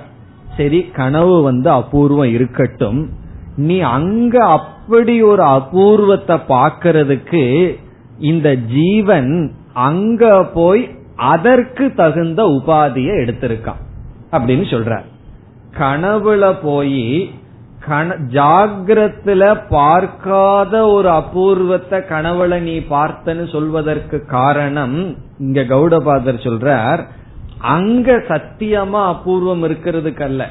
சரி 0.57 0.81
கனவு 0.83 1.43
வந்து 1.43 1.71
அபூர்வம் 1.71 2.33
இருக்கட்டும். 2.33 3.11
நீ 3.57 3.81
அங்க 3.81 4.45
அப்படி 4.45 5.23
ஒரு 5.23 5.43
அபூர்வத்தை 5.43 6.37
பார்க்கறதுக்கு 6.49 7.75
இந்த 8.19 8.55
ஜீவன் 8.55 9.53
அங்க 9.73 10.45
போய் 10.45 10.91
அதற்கு 11.17 11.95
தகுந்த 11.95 12.43
உபாதியை 12.43 13.15
எடுத்திருக்கான். 13.25 13.81
அப்படின்னு 14.33 14.67
சொல்றார். 14.75 15.05
கனவுல 15.79 16.55
போய் 16.63 17.31
ஜாகிரத்துல 18.33 19.63
பார்க்காத 19.69 20.87
ஒரு 20.87 21.09
அபூர்வத்தை 21.09 21.99
கனவுல 21.99 22.61
நீ 22.61 22.79
பார்த்தன்னு 22.79 23.53
சொல்வதற்கு 23.53 24.27
காரணம் 24.27 25.17
இங்க 25.39 25.63
கௌடபாதர் 25.63 26.45
சொல்றார் 26.47 27.03
அங்க 27.65 28.13
சத்தியமா 28.29 29.01
அபூர்வம் 29.13 29.63
இருக்கிறதுக்கு 29.65 30.23
அல்ல 30.23 30.51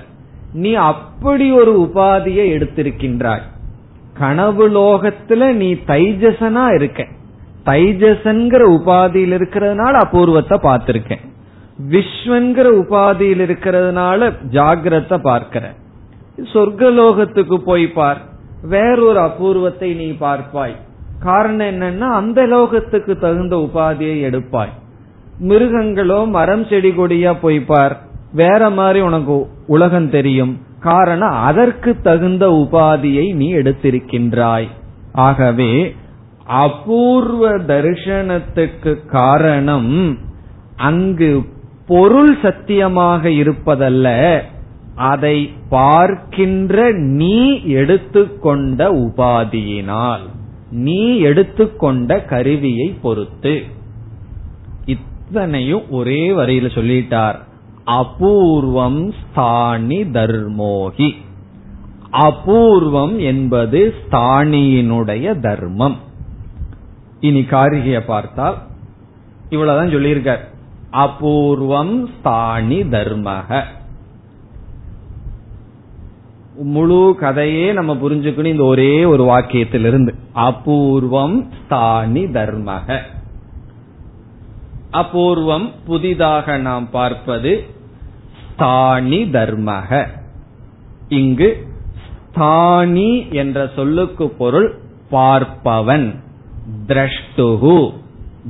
நீ 0.54 0.74
அப்படி 0.74 1.52
ஒரு 1.52 1.74
உபாதியை 1.80 2.46
எடுத்திருக்கின்றாய். 2.56 3.46
கனவு 4.14 4.66
லோகத்துல 4.70 5.52
நீ 5.52 5.74
தைஜசனா 5.74 6.66
இருக்க. 6.74 7.06
தைஜசன்கிற 7.66 8.64
உபாதியில் 8.78 9.36
இருக்கிறதுனால 9.38 9.94
அபூர்வத்தை 10.04 10.58
பார்த்திருக்கேன் 10.60 11.24
விஸ்வன்கிற 11.92 12.68
உபாதியில் 12.82 13.42
இருக்கிறதுனால 13.46 14.32
ஜாகிரத 14.52 15.18
பார்க்கிற. 15.18 15.66
சொர்க்கலோகத்துக்கு 16.54 17.58
போய் 17.58 17.88
பார். 17.88 18.22
வேறொரு 18.64 19.20
அபூர்வத்தை 19.20 19.90
நீ 19.96 20.10
பார்ப்பாய். 20.20 20.76
காரணம் 21.20 21.68
என்னன்னா 21.68 22.08
அந்த 22.12 22.42
லோகத்துக்கு 22.48 23.14
தகுந்த 23.20 23.56
உபாதியை 23.56 24.18
எடுப்பாய். 24.30 24.74
மிருகங்களோ 25.42 26.28
மரம் 26.28 26.66
செடி 26.66 26.90
கொடியா 26.90 27.34
போய் 27.42 27.60
பார். 27.60 28.02
வேற 28.34 28.70
மாதிரி 28.70 29.02
உனக்கு 29.02 29.48
உலகம் 29.68 30.10
தெரியும். 30.10 30.62
காரணம் 30.80 31.34
அதற்கு 31.34 32.02
தகுந்த 32.02 32.50
உபாதியை 32.50 33.36
நீ 33.36 33.54
எடுத்திருக்கின்றாய். 33.54 34.68
ஆகவே 35.14 35.96
அபூர்வ 36.46 37.58
தரிசனத்துக்கு 37.58 39.06
காரணம் 39.06 40.18
அங்கு 40.78 41.44
பொருள் 41.88 42.38
சத்தியமாக 42.42 43.30
இருப்பதல்ல 43.30 44.42
அதை 44.96 45.52
பார்க்கின்ற 45.70 46.92
நீ 46.92 47.64
எடுத்துக்கொண்ட 47.64 48.94
உபாதியினால் 48.94 50.22
நீ 50.72 51.18
எடுத்துக்கொண்ட 51.18 52.22
கருவியை 52.22 52.96
பொறுத்து. 53.02 53.64
அத்தனையும் 55.34 55.86
ஒரே 55.90 56.30
வரியில 56.30 56.68
சொல்லிட்டார். 56.78 57.38
அபூர்வம் 57.86 59.00
ஸ்தானி 59.20 60.00
தர்மோகி 60.04 61.08
அபூர்வம் 62.12 63.16
என்பது 63.20 63.80
ஸ்தானியினுடைய 64.02 65.40
தர்மம். 65.40 65.96
இனி 67.20 67.42
காரிகைய 67.42 68.00
பார்த்தால் 68.06 68.58
இவ்வளவுதான் 69.50 69.94
சொல்லியிருக்கார். 69.96 70.44
அபூர்வம் 70.92 71.96
ஸ்தானி 72.14 72.80
தர்மக 72.84 73.64
முழு 76.56 77.16
கதையே 77.20 77.74
நம்ம 77.74 77.94
புரிஞ்சுக்கணும் 78.04 78.54
இந்த 78.54 78.64
ஒரே 78.64 78.94
ஒரு 79.06 79.24
வாக்கியத்திலிருந்து. 79.24 80.14
அபூர்வம் 80.34 81.38
ஸ்தானி 81.58 82.26
தர்மக 82.38 83.00
அபூர்வம் 84.94 85.72
புதிதாக 85.86 86.58
நாம் 86.58 86.90
பார்ப்பது 86.90 87.66
ஸ்தானி 88.52 89.24
தர்மக. 89.24 90.08
இங்கு 91.08 91.68
ஸ்தானி 92.32 93.28
என்ற 93.32 93.70
சொல்லுக்கு 93.76 94.30
பொருள் 94.30 94.80
பார்ப்பவன். 95.12 96.16
திரஷ்டுகு 96.88 97.94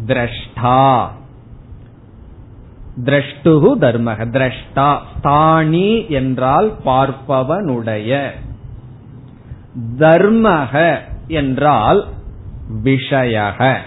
திரஷ்டா. 0.07 1.07
திரஷ்டுகு 3.05 3.71
தர்மக 3.81 4.29
திரஷ்டா. 4.29 4.99
ஸ்தானி 5.17 6.09
என்றால் 6.09 6.73
பார்ப்பவனுடைய. 6.85 8.29
தர்மக 9.99 10.99
என்றால் 11.27 12.07
விஷயக. 12.83 13.77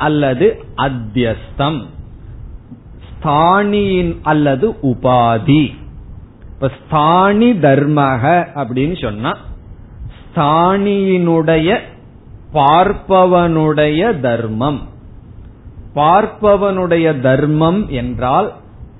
அல்லது 0.00 0.46
அத்தியஸ்தம். 0.76 1.80
ஸ்தானியின் 3.08 4.12
அல்லது 4.22 4.66
உபாதி. 4.82 5.64
இப்ப 6.54 6.70
ஸ்தானி 6.78 7.48
தர்மக 7.64 8.24
அப்படின்னு 8.54 8.96
சொன்னா 9.02 9.32
ஸ்தானியினுடைய 10.22 11.78
பார்ப்பவனுடைய 12.54 14.02
தர்மம். 14.20 14.80
பார்ப்பவனுடைய 15.94 17.06
தர்மம் 17.20 17.80
என்றால் 17.90 18.48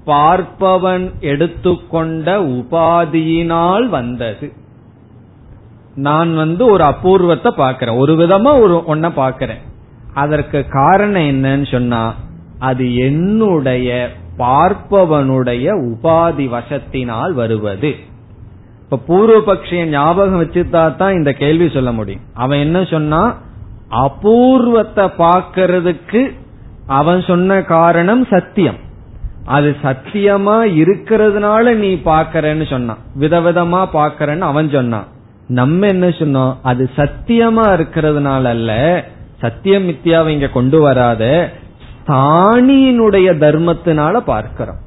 பார்ப்பவன் 0.06 1.06
எடுத்துக்கொண்ட 1.20 2.26
உபாதியினால் 2.50 3.86
வந்தது. 3.88 4.46
நான் 5.94 6.30
வந்து 6.34 6.62
ஒரு 6.66 6.84
அபூர்வத்தை 6.84 7.52
பார்க்கிறேன். 7.56 7.98
ஒரு 7.98 8.12
விதமா 8.14 8.52
ஒரு 8.60 8.76
ஒன்ன 8.88 9.08
பாக்கிறேன் 9.16 9.64
அதற்கு 10.14 10.68
காரணம் 10.68 11.22
என்னன்னு 11.22 11.70
சொன்னா 11.70 12.14
அது 12.58 12.94
என்னுடைய 12.94 14.08
பார்ப்பவனுடைய 14.38 15.66
உபாதி 15.88 16.46
வசத்தினால் 16.56 17.32
வருவது. 17.32 17.94
இப்ப 18.82 18.98
பூர்வபக்ஷிய 19.08 19.84
ஞாபகம் 19.84 20.40
வச்சுட்டா 20.42 20.96
தான் 20.96 21.14
இந்த 21.14 21.32
கேள்வி 21.32 21.68
சொல்ல 21.68 21.92
முடியும். 21.92 22.20
அவன் 22.34 22.58
என்ன 22.58 22.84
சொன்னா 22.84 23.36
அபூர்வத்தை 23.88 25.10
பார்க்கறதுக்கு 25.18 26.30
அவன் 26.86 27.22
சொன்ன 27.22 27.62
காரணம் 27.62 28.26
சத்தியம். 28.30 28.76
அது 29.44 29.76
சத்தியமா 29.82 30.56
இருக்கிறதுனால 30.80 31.74
நீ 31.74 31.94
பாக்கறன்னு 31.94 32.70
சொன்னான் 32.70 32.98
விதவிதமா 33.18 33.86
பாக்கறன்னு 33.92 34.38
அவன் 34.38 34.70
சொன்னான். 34.70 35.04
நம்ம 35.46 35.86
என்ன 35.86 36.06
சொன்னோம்? 36.06 36.54
அது 36.62 36.90
சத்தியமா 36.96 37.64
இருக்கிறதுனால 37.76 38.44
அல்ல 38.44 39.04
சத்தியம் 39.40 39.88
மித்தியாவை 39.88 40.28
இங்க 40.28 40.48
கொண்டு 40.48 40.80
வராத 40.80 41.52
ஸ்தானியினுடைய 42.06 43.32
தர்மத்தினால 43.38 44.16
பார்க்கிறோம். 44.16 44.78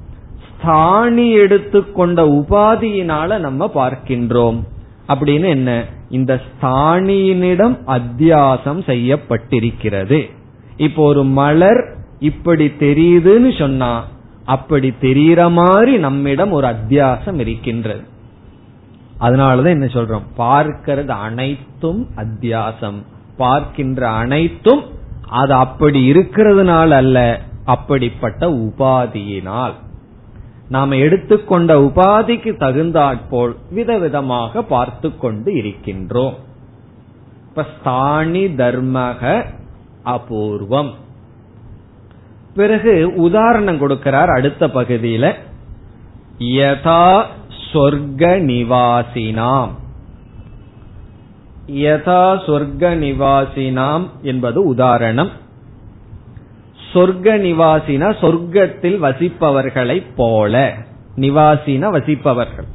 ஸ்தானி 0.62 1.32
எடுத்துக்கொண்ட 1.32 2.26
உபாதியினால 2.26 3.40
நம்ம 3.40 3.72
பார்க்கின்றோம். 3.76 4.64
அப்படின்னு 5.08 5.46
என்ன? 5.46 5.86
இந்த 6.10 6.42
ஸ்தானியினிடம் 6.62 7.78
அத்தியாசம் 7.88 8.84
செய்யப்பட்டிருக்கிறது. 8.86 10.32
இப்போ 10.78 11.04
ஒரு 11.04 11.24
மலர் 11.24 11.96
இப்படி 12.20 12.66
தெரியுதுன்னு 12.80 13.60
சொன்னா 13.60 14.06
அப்படி 14.46 14.94
தெரியற 15.02 15.52
மாதிரி 15.52 15.98
நம்மிடம் 15.98 16.52
ஒரு 16.52 16.68
அத்தியாசம் 16.68 17.40
இருக்கின்றது. 17.40 18.04
அதனாலதான் 19.20 19.68
என்ன 19.68 19.86
சொல்றோம்? 19.86 20.24
பார்க்கிறது 20.38 21.08
அனைத்தும் 21.08 22.08
அத்தியாசம். 22.16 23.04
பார்க்கின்ற 23.44 24.10
அனைத்தும் 24.10 24.84
அது 25.42 25.54
அப்படி 25.54 26.00
இருக்கிறதுனால 26.12 26.90
அல்ல 26.90 27.40
அப்படிப்பட்ட 27.66 28.48
உபாதியினால். 28.50 29.74
நாம் 30.70 30.92
எடுத்துக்கொண்ட 30.92 31.72
உபாதிக்கு 31.80 32.52
தகுந்தாற்போல் 32.58 33.56
விதவிதமாக 33.76 34.62
பார்த்து 34.62 35.18
கொண்டு 35.18 35.52
இருக்கின்றோம். 35.54 36.36
இப்ப 37.50 37.66
ஸ்தானி 37.78 38.44
தர்மக 38.48 39.46
அபூர்வம். 40.04 40.92
பிறகு 42.56 43.14
உதாரணம் 43.16 43.82
கொடுக்கிறார் 43.82 44.32
அடுத்த 44.36 44.68
பகுதியில. 44.68 45.34
யதா 46.40 47.04
சொர்க்க 47.72 48.34
நிவாசினாம். 48.50 49.74
யதா 51.68 52.40
சொர்க்க 52.46 52.96
நிவாசினாம் 52.98 54.08
என்பது 54.22 54.66
உதாரணம். 54.66 55.30
சொர்க்க 56.94 57.38
நிவாசினா 57.38 58.10
சொர்க்கத்தில் 58.22 58.98
வசிப்பவர்களை 59.02 60.06
போல 60.16 60.74
நிவாசின 61.18 61.90
வசிப்பவர்கள். 61.92 62.68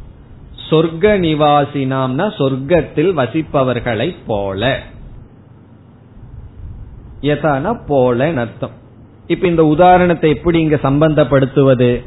சொர்க்க 0.70 1.18
நிவாசினாம்னா 1.18 2.32
சொர்க்கத்தில் 2.38 3.12
வசிப்பவர்களை 3.16 4.16
போல. 4.26 4.78
யதானா 7.20 7.80
போல 7.86 8.32
அர்த்தம். 8.36 8.70
இப்ப 9.26 9.46
இந்த 9.46 9.64
உதாரணத்தை 9.64 10.30
எப்படி 10.30 10.60
இங்க 10.60 10.76
சம்பந்தப்படுத்துவது? 10.82 12.04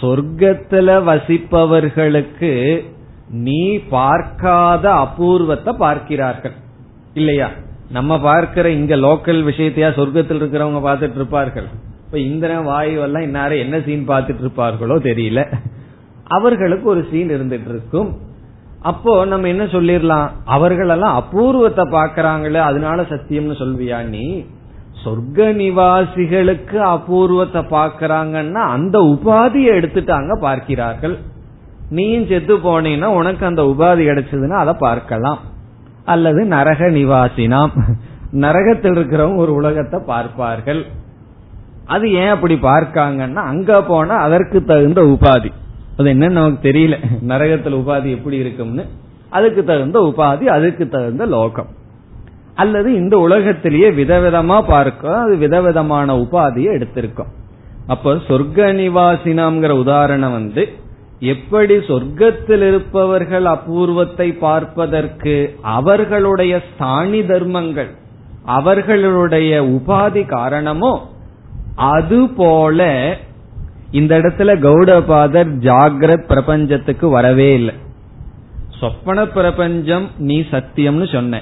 சொர்க்கத்துல 0.00 1.04
வசிப்பவர்களுக்கு 1.04 2.84
நீ 3.28 3.78
பார்க்காத 3.78 4.92
அபூர்வத்தை 4.92 5.72
பார்க்கிறார்கள். 5.72 6.52
இல்லையா? 7.14 7.48
நம்ம 7.90 8.20
பார்க்கிற 8.20 8.70
இங்க 8.70 8.96
லோக்கல் 8.96 9.40
விஷயத்தையா 9.44 9.88
சொர்க்கத்தில் 9.94 10.40
இருக்கிறவங்க 10.40 10.88
பார்த்துட்டு 10.88 11.14
இருப்பார்கள். 11.14 11.66
இப்ப 12.06 12.18
இந்திரன் 12.18 12.62
வாயு 12.62 13.00
எல்லாம் 13.00 13.22
இன்னார 13.22 13.58
என்ன 13.58 13.80
சீன் 13.80 14.08
பார்த்துட்டு 14.08 14.42
இருப்பார்களோ 14.42 14.96
தெரியல. 15.02 15.58
அவர்களுக்கு 16.24 16.88
ஒரு 16.88 17.08
சீன் 17.10 17.28
இருந்துட்டு 17.28 17.68
இருக்கும். 17.68 18.16
அப்போ 18.82 19.24
நம்ம 19.24 19.48
என்ன 19.48 19.64
சொல்லிடலாம்? 19.64 20.28
அவர்களெல்லாம் 20.44 21.14
அபூர்வத்தை 21.14 21.84
பாக்கிறாங்களே 21.84 22.58
அதனால 22.58 23.02
சத்தியம்னு 23.02 23.56
சொல்வியா 23.58 24.04
நீ? 24.04 24.44
சொர்க்க 25.04 25.48
நிவாசிகளுக்கு 25.52 26.76
அபூர்வத்தை 26.76 27.62
பாக்கிறாங்கன்னா 27.62 28.62
அந்த 28.66 28.98
உபாதியை 28.98 29.72
எடுத்துட்டாங்க 29.80 30.40
பார்க்கிறார்கள். 30.40 31.18
நீயும் 31.90 32.26
செத்து 32.26 32.56
போனீன்னா 32.56 33.04
உனக்கு 33.04 33.46
அந்த 33.46 33.62
உபாதி 33.62 34.02
கிடைச்சதுன்னா 34.06 34.56
அதை 34.56 34.74
பார்க்கலாம். 34.78 35.38
அல்லது 36.04 36.44
நரக 36.44 36.84
நிவாசினாம். 36.90 37.70
நரகத்தில் 38.30 38.92
இருக்கிறவங்க 38.92 39.36
ஒரு 39.36 39.54
உலகத்தை 39.54 40.00
பார்ப்பார்கள். 40.06 40.86
அது 41.86 42.12
ஏன் 42.12 42.28
அப்படி 42.28 42.54
பார்க்காங்கன்னா 42.54 43.34
அங்க 43.34 43.82
போனா 43.82 44.14
அதற்கு 44.14 44.64
தகுந்த 44.64 45.02
உபாதி. 45.02 45.50
அது 45.96 46.12
என்னன்னு 46.12 46.30
நமக்கு 46.30 46.68
தெரியல. 46.68 47.20
நரகத்தில் 47.20 47.74
உபாதி 47.74 48.10
எப்படி 48.10 48.36
இருக்கும்னு. 48.36 48.84
அதுக்கு 49.30 49.64
தகுந்த 49.64 50.00
உபாதி 50.00 50.44
அதுக்கு 50.44 50.88
தகுந்த 50.88 51.26
லோகம். 51.26 51.66
அல்லது 52.54 52.94
இந்த 52.94 53.18
உலகத்திலேயே 53.18 53.90
விதவிதமா 53.90 54.62
பார்க்க 54.66 55.18
அது 55.18 55.36
விதவிதமான 55.36 56.14
உபாதியை 56.14 56.70
எடுத்திருக்கோம். 56.78 57.32
அப்ப 57.86 58.14
சொர்க்க 58.14 58.56
நிவாசினாம்ங்கிற 58.56 59.70
உதாரணம் 59.70 60.32
வந்து 60.32 60.68
எப்படி 61.20 61.76
சொர்க்கத்தில் 61.76 62.68
இருப்பவர்கள் 62.68 63.44
அபூர்வத்தை 63.44 64.32
பார்ப்பதற்கு 64.38 65.58
அவர்களுடைய 65.62 66.62
ஸ்தானி 66.74 67.26
தர்மங்கள் 67.26 67.90
அவர்களுடைய 68.44 69.62
உபாதி 69.62 70.28
காரணமோ 70.28 71.10
அதுபோல 71.74 73.16
இந்த 73.90 74.18
இடத்துல 74.18 74.50
கௌடபாதர் 74.66 75.50
ஜாகிரத் 75.58 76.26
பிரபஞ்சத்துக்கு 76.26 77.08
வரவே 77.08 77.54
இல்லை. 77.54 77.74
சொப்பன 78.80 79.26
பிரபஞ்சம் 79.26 80.08
நீ 80.18 80.40
சத்தியம்னு 80.40 81.12
சொன்ன. 81.12 81.40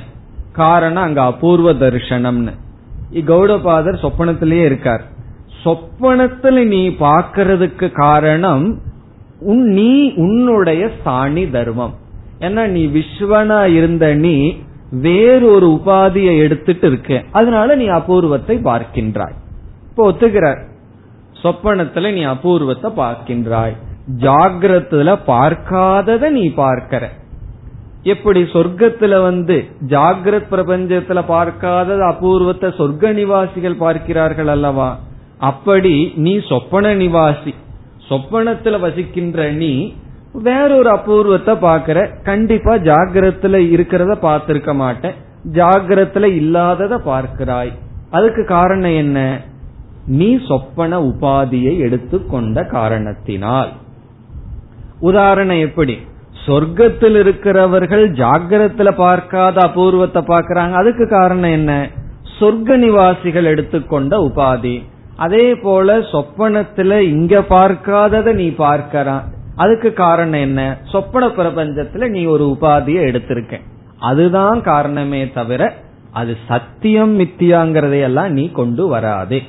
காரணம் 0.53 1.03
அங்க 1.03 1.23
அபூர்வ 1.23 1.73
தர்ஷனம்னு 1.73 2.53
கௌடபாதர் 3.13 4.03
சொப்பனத்திலேயே 4.03 4.65
இருக்கார். 4.65 5.05
சொப்பனத்துல 5.65 6.65
நீ 6.65 6.89
பார்க்கறதுக்கு 6.89 7.93
காரணம் 7.93 8.79
உன் 9.45 9.65
நீ 9.65 10.13
உன்னுடைய 10.17 10.91
சாணி 11.07 11.51
தர்மம். 11.51 11.95
ஏன்னா 12.41 12.67
நீ 12.67 12.87
விஸ்வனா 12.87 13.75
இருந்த 13.75 14.15
நீ 14.15 14.57
வேறொரு 14.91 15.69
உபாதியை 15.69 16.39
எடுத்துட்டு 16.39 16.87
இருக்க. 16.87 17.23
அதனால 17.33 17.75
நீ 17.75 17.87
அபூர்வத்தை 17.89 18.57
பார்க்கின்றாய். 18.65 19.37
இப்போ 19.91 20.13
ஒத்துக்கிறார். 20.13 20.61
சொப்பனத்துல 21.43 22.13
நீ 22.13 22.25
அபூர்வத்தை 22.25 22.91
பார்க்கின்றாய். 22.97 23.77
ஜாகிரத்துல 24.21 25.19
பார்க்காதத 25.27 26.31
நீ 26.31 26.53
பார்க்கிற. 26.53 27.11
எப்படி 28.03 28.43
சொர்க்கத்துல 28.43 29.23
வந்து 29.23 29.65
ஜாகிரத் 29.89 30.49
பிரபஞ்சத்துல 30.51 31.23
பார்க்காத 31.27 31.95
அபூர்வத்தை 31.95 32.71
சொர்க்க 32.79 33.13
நிவாசிகள் 33.13 33.77
பார்க்கிறார்கள் 33.77 34.47
அல்லவா? 34.47 34.99
அப்படி 35.39 36.13
நீ 36.17 36.41
சொப்பன 36.49 36.95
நிவாசி. 36.95 37.55
சொப்பனத்துல 38.09 38.81
வசிக்கின்ற 38.81 39.53
நீ 39.53 39.95
வேறொரு 40.33 40.91
அபூர்வத்தை 40.91 41.55
பாக்குற 41.55 42.23
கண்டிப்பா 42.23 42.75
ஜாகிரத்துல 42.75 43.57
இருக்கிறத 43.75 44.15
பார்த்திருக்க 44.23 44.75
மாட்டேன். 44.75 45.15
ஜாகிரத்துல 45.53 46.23
இல்லாதத 46.23 46.97
பார்க்கிறாய். 46.97 47.73
அதுக்கு 48.11 48.47
காரணம் 48.47 48.97
என்ன? 48.97 49.41
நீ 50.07 50.39
சொப்பன 50.49 51.01
உபாதியை 51.01 51.79
எடுத்துக்கொண்ட 51.79 52.65
காரணத்தினால். 52.65 53.69
உதாரணம் 55.01 55.61
எப்படி? 55.61 55.99
சொர்க்கத்தில் 56.47 57.19
இருக்கிறவர்கள் 57.19 58.11
ஜாகிரத்துல 58.11 58.91
பார்க்காத 58.91 59.61
அபூர்வத்தை 59.67 60.23
பார்க்கறாங்க. 60.23 60.73
அதுக்கு 60.73 61.09
காரணம் 61.09 61.51
என்ன? 61.51 61.89
சொர்க்க 62.39 62.79
நிவாசிகள் 62.79 63.45
எடுத்துக்கொண்ட 63.45 64.17
உபாதி. 64.17 64.83
அதே 65.17 65.55
போல 65.55 65.99
சொப்பனத்துல 65.99 66.99
இங்க 66.99 67.41
பார்க்காதத 67.41 68.33
நீ 68.33 68.49
பார்க்கறான் 68.49 69.23
அதுக்கு 69.57 69.93
காரணம் 69.93 70.41
என்ன? 70.41 70.79
சொப்பன 70.93 71.27
பிரபஞ்சத்துல 71.27 72.09
நீ 72.09 72.25
ஒரு 72.25 72.57
உபாதியை 72.61 73.03
எடுத்திருக்க. 73.11 73.61
அதுதான் 73.99 74.61
காரணமே 74.61 75.31
தவிர 75.31 75.73
அது 76.13 76.37
சத்தியம் 76.49 77.19
மித்தியாங்கிறதையெல்லாம் 77.19 78.29
நீ 78.29 78.51
கொண்டு 78.51 78.87
வராதே. 78.87 79.43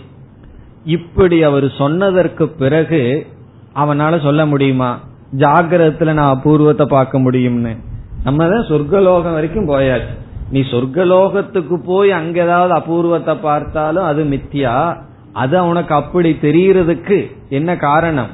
இப்படி 0.86 1.44
அவர் 1.44 1.72
சொன்னதற்கு 1.72 2.48
பிறகு 2.48 3.28
அவனால 3.76 4.24
சொல்ல 4.24 4.46
முடியுமா? 4.46 5.00
ஜாகிரதத்துல 5.38 6.14
நான் 6.14 6.42
அபூர்வத்தை 6.42 6.86
பார்க்க 6.86 7.20
முடியும்னு. 7.20 7.78
நம்ம 8.24 8.50
தான் 8.50 8.66
சொர்க்கலோகம் 8.70 9.34
வரைக்கும் 9.34 9.70
போயாச்சு. 9.70 10.18
நீ 10.52 10.60
சொர்க்கலோகத்துக்கு 10.60 11.76
போய் 11.86 12.12
அங்க 12.12 12.42
ஏதாவது 12.42 12.74
அபூர்வத்தை 12.74 13.36
பார்த்தாலும் 13.36 14.04
அது 14.04 14.24
மித்தியா? 14.24 14.98
அது 15.42 15.56
அவனுக்கு 15.58 15.94
அப்படி 15.96 16.30
தெரியறதுக்கு 16.42 17.18
என்ன 17.58 17.72
காரணம்? 17.78 18.32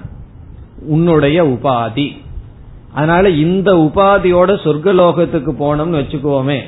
உன்னுடைய 0.95 1.37
உபாதி. 1.53 2.07
அதனால 2.93 3.29
இந்த 3.43 3.69
உபாதியோட 3.85 4.51
சொர்க்கலோகத்துக்கு 4.65 5.51
போனோம்னு 5.61 5.99
வச்சுக்கோமே. 6.01 6.59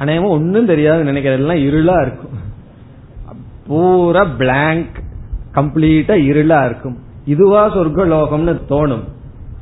அநேகமா 0.00 0.28
ஒன்னும் 0.36 0.70
தெரியாது 0.72 1.02
நினைக்கிறதெல்லாம் 1.04 1.62
இருளா 1.66 1.96
இருக்கும். 2.04 2.36
பூரா 3.66 4.24
பிளாங்க் 4.40 4.96
கம்ப்ளீட்டா 5.54 6.14
இருளா 6.30 6.60
இருக்கும். 6.68 6.96
இதுவா 7.26 7.62
சொர்க்கலோகம்னு 7.76 8.54
தோணும். 8.68 9.04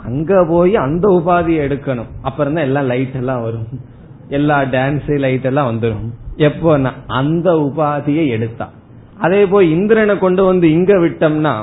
அங்க 0.06 0.44
போய் 0.48 0.76
அந்த 0.86 1.06
உபாதியை 1.18 1.60
எடுக்கணும். 1.66 2.12
அப்புறம் 2.22 2.54
தான் 2.54 2.64
எல்லாம் 2.64 2.90
லைட் 2.92 3.18
எல்லாம் 3.22 3.42
வரும். 3.42 3.66
எல்லா 4.28 4.58
டான்ஸ் 4.76 5.10
லைட் 5.24 5.48
எல்லாம் 5.50 5.70
வந்துடும் 5.72 6.10
எப்போ 6.48 6.70
அந்த 7.20 7.48
உபாதியை 7.66 8.24
எடுத்தான் 8.36 8.80
அதே 9.26 9.40
போய் 9.52 9.66
இந்திரனை 9.76 10.14
கொண்டு 10.18 10.42
வந்து 10.50 10.66
இங்க 10.76 10.92
விட்டோம்னா 11.04 11.54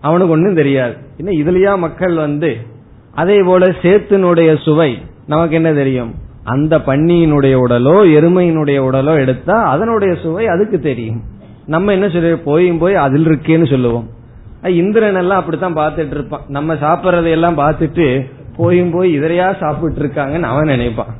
அவனுக்கு 0.00 0.34
ஒன்றும் 0.34 0.60
தெரியாது. 0.60 0.94
என்ன 1.20 1.30
இதுலயா 1.40 1.72
மக்கள் 1.84 2.14
வந்து 2.26 2.50
அதே 3.22 3.38
போல 3.42 3.66
சேத்தினுடைய 3.82 4.50
சுவை 4.64 4.90
நமக்கு 5.26 5.54
என்ன 5.58 5.70
தெரியும்? 5.72 6.10
அந்த 6.54 6.74
பன்னியினுடைய 6.88 7.54
உடலோ 7.64 7.96
எருமையினுடைய 8.16 8.78
உடலோ 8.88 9.12
எடுத்தா 9.22 9.56
அதனுடைய 9.74 10.14
சுவை 10.22 10.46
அதுக்கு 10.54 10.78
தெரியும். 10.80 11.20
நம்ம 11.74 11.92
என்ன 11.92 12.06
சொல்ல 12.08 12.32
போயும் 12.48 12.80
போய் 12.82 12.94
அதில் 13.04 13.26
இருக்கேன்னு 13.28 13.68
சொல்லுவோம். 13.70 14.06
இந்திரன் 14.82 15.20
எல்லாம் 15.22 15.40
அப்படித்தான் 15.40 15.78
பார்த்துட்டு 15.78 16.14
இருப்பான். 16.16 16.44
நம்ம 16.48 16.74
சாப்பிட்றதையெல்லாம் 16.74 17.60
பார்த்துட்டு 17.62 18.06
போயும் 18.56 18.90
போய் 18.90 19.10
இதரையா 19.18 19.48
சாப்பிட்டு 19.62 20.02
இருக்காங்கன்னு 20.02 20.52
அவன் 20.52 20.72
நினைப்பான். 20.74 21.12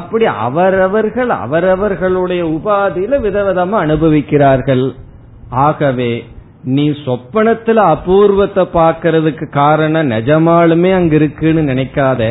அப்படி 0.00 0.24
அவரவர்கள் 0.46 1.30
அவரவர்களுடைய 1.44 2.42
உபாதியில 2.56 3.18
விதவிதமா 3.26 3.76
அனுபவிக்கிறார்கள். 3.86 4.84
ஆகவே 5.66 6.12
நீ 6.74 6.84
சொப்பனத்துல 7.06 7.80
அபூர்வத்தை 7.94 8.64
பாக்கிறதுக்கு 8.76 9.46
காரணம் 9.60 10.10
நிஜமாலுமே 10.10 10.90
அங்க 10.94 11.14
இருக்குன்னு 11.20 11.62
நினைக்காத 11.72 12.22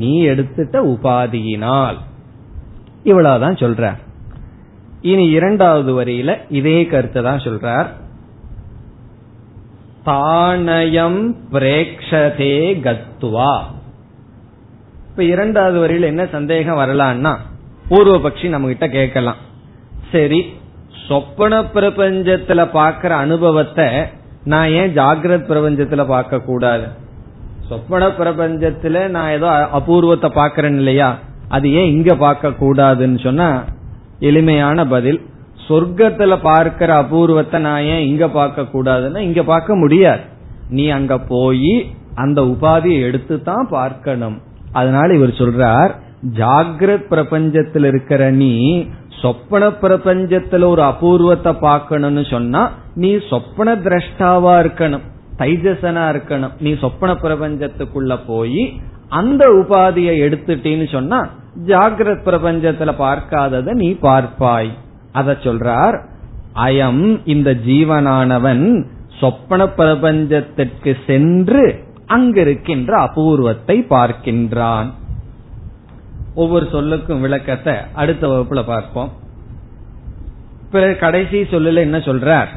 நீ 0.00 0.12
எடுத்துட்ட 0.26 0.76
உபாதியினால். 0.94 1.98
இவ்வளவுதான் 3.02 3.60
சொல்ற 3.64 3.92
இனி 5.10 5.26
இரண்டாவது 5.38 5.90
வரியில 6.00 6.30
இதே 6.60 6.78
கருத்தை 6.86 7.20
தான் 7.22 7.44
சொல்றார். 7.44 7.88
தானயம் 10.06 11.20
பிரேக்ஷதே 11.52 12.56
கத்துவா. 12.86 13.54
இப்ப 15.20 15.32
இரண்டாவது 15.32 15.78
வரியில 15.80 16.08
என்ன 16.10 16.24
சந்தேகம் 16.34 16.78
வரலான்னா 16.78 17.32
பூர்வபக்ஷி 17.88 18.46
நம்ம 18.48 18.68
கிட்ட 18.68 18.86
கேட்கலாம். 18.88 19.36
சரி 20.12 20.38
சொப்பன 21.08 21.58
பிரபஞ்சத்துல 21.74 22.64
பாக்குற 22.76 23.10
அனுபவத்தை 23.24 23.86
நான் 24.52 24.70
ஏன் 24.78 24.94
ஜாகிரத் 24.96 25.44
பிரபஞ்சத்துல 25.50 26.06
பார்க்க 26.06 26.40
கூடாது? 26.40 26.86
சொப்பன 27.68 28.08
பிரபஞ்சத்துல 28.20 29.04
நான் 29.16 29.30
ஏதோ 29.36 29.50
அபூர்வத்தை 29.78 30.30
பாக்கிறேன் 30.40 30.80
இல்லையா? 30.82 31.10
அது 31.48 31.66
ஏன் 31.72 31.92
இங்க 31.96 32.14
பார்க்க 32.24 32.56
கூடாதுன்னு 32.64 33.20
சொன்னா 33.26 33.50
எளிமையான 34.30 34.86
பதில் 34.96 35.22
சொர்க்கத்துல 35.68 36.42
பார்க்கிற 36.50 36.92
அபூர்வத்தை 37.04 37.60
நான் 37.70 37.88
ஏன் 37.94 38.06
இங்க 38.12 38.28
பார்க்க 38.40 38.70
கூடாதுன்னா 38.74 39.22
இங்க 39.30 39.42
பார்க்க 39.54 39.82
முடியாது. 39.84 40.22
நீ 40.70 40.86
அங்க 41.00 41.18
போய் 41.34 41.74
அந்த 42.14 42.40
உபாதியை 42.52 43.02
எடுத்து 43.08 43.34
தான் 43.42 43.66
பார்க்கணும். 43.70 44.38
அதனால 44.72 45.14
இவர் 45.14 45.28
சொல்றார் 45.28 45.92
ஜாகிரத் 46.36 47.06
பிரபஞ்சத்தில் 47.10 47.84
இருக்கிற 47.84 48.30
நீ 48.30 48.84
சொப்பன 49.22 49.68
பிரபஞ்சத்துல 49.68 50.64
ஒரு 50.64 50.82
அபூர்வத்தை 50.82 51.52
பார்க்கணும்னு 51.52 52.26
சொன்னா 52.30 52.70
நீ 52.94 53.18
சொப்பன 53.28 53.74
திரஷ்டாவா 53.74 54.54
இருக்கணும் 54.62 55.06
தைஜசனா 55.38 56.04
இருக்கணும். 56.12 56.50
நீ 56.60 56.78
சொப்பன 56.78 57.12
பிரபஞ்சத்துக்குள்ள 57.12 58.18
போய் 58.26 58.80
அந்த 59.08 59.46
உபாதியை 59.46 60.14
எடுத்துட்டேன்னு 60.26 60.92
சொன்னா 60.92 61.28
ஜாகிரத் 61.66 62.26
பிரபஞ்சத்துல 62.26 62.94
பார்க்காதத 62.98 63.72
நீ 63.72 63.92
பார்ப்பாய். 63.92 64.70
அத 65.12 65.36
சொல்றார் 65.42 65.96
அயம் 66.54 67.20
இந்த 67.24 67.50
ஜீவனானவன் 67.66 68.84
சொப்பன 69.20 69.64
பிரபஞ்சத்திற்கு 69.64 70.96
சென்று 71.06 71.88
அங்கிருக்கின்ற 72.10 72.90
அபூர்வத்தை 73.06 73.76
பார்க்கின்றான். 73.90 74.90
ஒவ்வொரு 76.34 76.66
சொல்லுக்கும் 76.72 77.20
விளக்கத்தை 77.20 77.74
அடுத்த 77.92 78.28
வகுப்புல 78.28 78.62
பார்ப்போம். 78.66 79.10
பிறகு 80.70 80.96
கடைசி 80.96 81.40
சொல்லல 81.40 81.76
என்ன 81.76 81.98
சொல்றார்? 81.98 82.48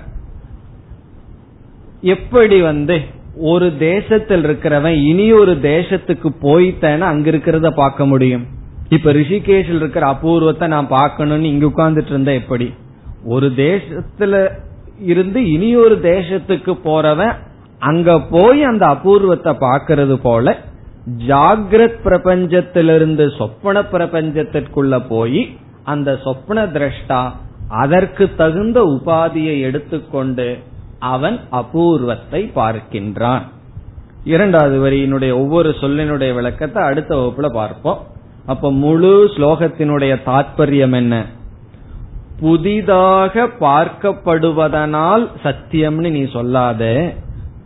எப்படி 2.02 2.62
வந்து 2.62 3.02
ஒரு 3.36 3.78
தேசத்தில் 3.78 4.44
இருக்கிறவன் 4.46 5.04
இனி 5.04 5.32
ஒரு 5.32 5.54
தேசத்துக்கு 5.62 6.30
போயிட்டேன்னா 6.42 7.00
அங்க 7.00 7.32
இருக்கிறத 7.32 7.70
பார்க்க 7.76 8.06
முடியும். 8.06 8.46
இப்ப 8.90 9.14
ரிஷிகேஷில் 9.14 9.76
இருக்கிற 9.76 10.06
அபூர்வத்தை 10.06 10.68
நான் 10.68 10.88
பார்க்கணும்னு 10.88 11.48
இங்க 11.48 11.66
உட்கார்ந்துட்டு 11.66 12.06
இருந்தா 12.06 12.32
எப்படி? 12.32 12.74
ஒரு 13.26 13.48
தேசத்துல 13.56 14.50
இருந்து 15.04 15.52
இனி 15.52 15.76
ஒரு 15.76 16.00
தேசத்துக்கு 16.04 16.74
போறவன் 16.86 17.34
அங்க 17.86 18.20
போய் 18.34 18.64
அந்த 18.64 18.86
அபூர்வத்தை 18.86 19.54
பாக்கிறது 19.66 20.16
போல 20.16 20.56
ஜாகிரத் 21.28 22.02
பிரபஞ்சத்திலிருந்து 22.04 23.26
சொப்பன 23.38 23.82
பிரபஞ்சத்திற்குள்ள 23.82 25.00
போய் 25.10 25.42
அந்த 25.84 26.12
சொப்ன 26.26 26.66
திரஷ்டா 26.76 27.22
அதற்கு 27.82 28.26
தகுந்த 28.36 28.80
உபாதியை 28.82 29.56
எடுத்துக்கொண்டு 29.62 30.48
அவன் 31.00 31.40
அபூர்வத்தை 31.52 32.42
பார்க்கின்றான். 32.56 33.44
இரண்டாவது 34.24 34.76
வரியினுடைய 34.84 35.32
ஒவ்வொரு 35.34 35.70
சொல்லினுடைய 35.82 36.34
விளக்கத்தை 36.34 36.84
அடுத்த 36.84 37.16
வகுப்புல 37.16 37.48
பார்ப்போம். 37.54 38.02
அப்ப 38.46 38.72
முழு 38.72 39.14
ஸ்லோகத்தினுடைய 39.36 40.14
தாற்பயம் 40.26 40.96
என்ன? 40.96 41.16
புதிதாக 42.40 43.44
பார்க்கப்படுவதனால் 43.60 45.26
சத்தியம்னு 45.44 46.12
நீ 46.12 46.24
சொல்லாத. 46.32 46.84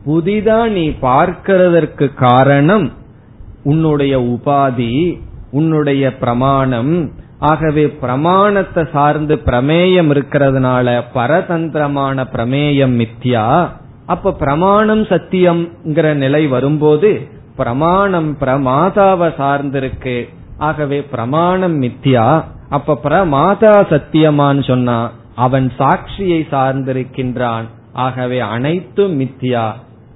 புதிதா 0.08 0.70
நீ 0.70 0.90
பார்க்கிறதற்கு 0.90 2.14
காரணம் 2.14 2.92
உன்னுடைய 3.64 4.20
உபாதி 4.20 5.20
உன்னுடைய 5.52 6.18
பிரமாணம். 6.18 7.12
ஆகவே 7.40 7.90
பிரமாணத்தை 7.90 8.84
சார்ந்து 8.94 9.36
பிரமேயம் 9.36 10.10
இருக்கிறதுனால 10.12 11.02
பரதந்திரமான 11.16 12.26
பிரமேயம் 12.34 12.94
மித்யா. 13.02 13.70
அப்ப 14.06 14.34
பிரமாணம் 14.34 15.04
சத்தியம்ங்கிற 15.04 16.14
நிலை 16.14 16.48
வரும்போது 16.48 17.28
பிரமாணம் 17.56 18.38
பிரமாதாவை 18.40 19.30
சார்ந்திருக்கு. 19.38 20.30
ஆகவே 20.58 21.02
பிரமாணம் 21.02 21.82
மித்யா. 21.82 22.44
அப்ப 22.70 23.00
பிரமாதா 23.04 23.76
சத்தியமான்னு 23.94 24.68
சொன்னா 24.68 25.12
அவன் 25.36 25.72
சாட்சியை 25.80 26.40
சார்ந்திருக்கின்றான். 26.52 27.68
ஆகவே 27.94 28.40
அனைத்தும் 28.40 29.20
மித்யா. 29.20 29.72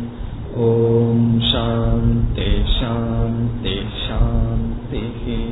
ஓம் 0.56 1.40
சாந்தி 1.52 2.50
சாந்தி 2.80 3.80
சாந்திஹி. 4.08 5.46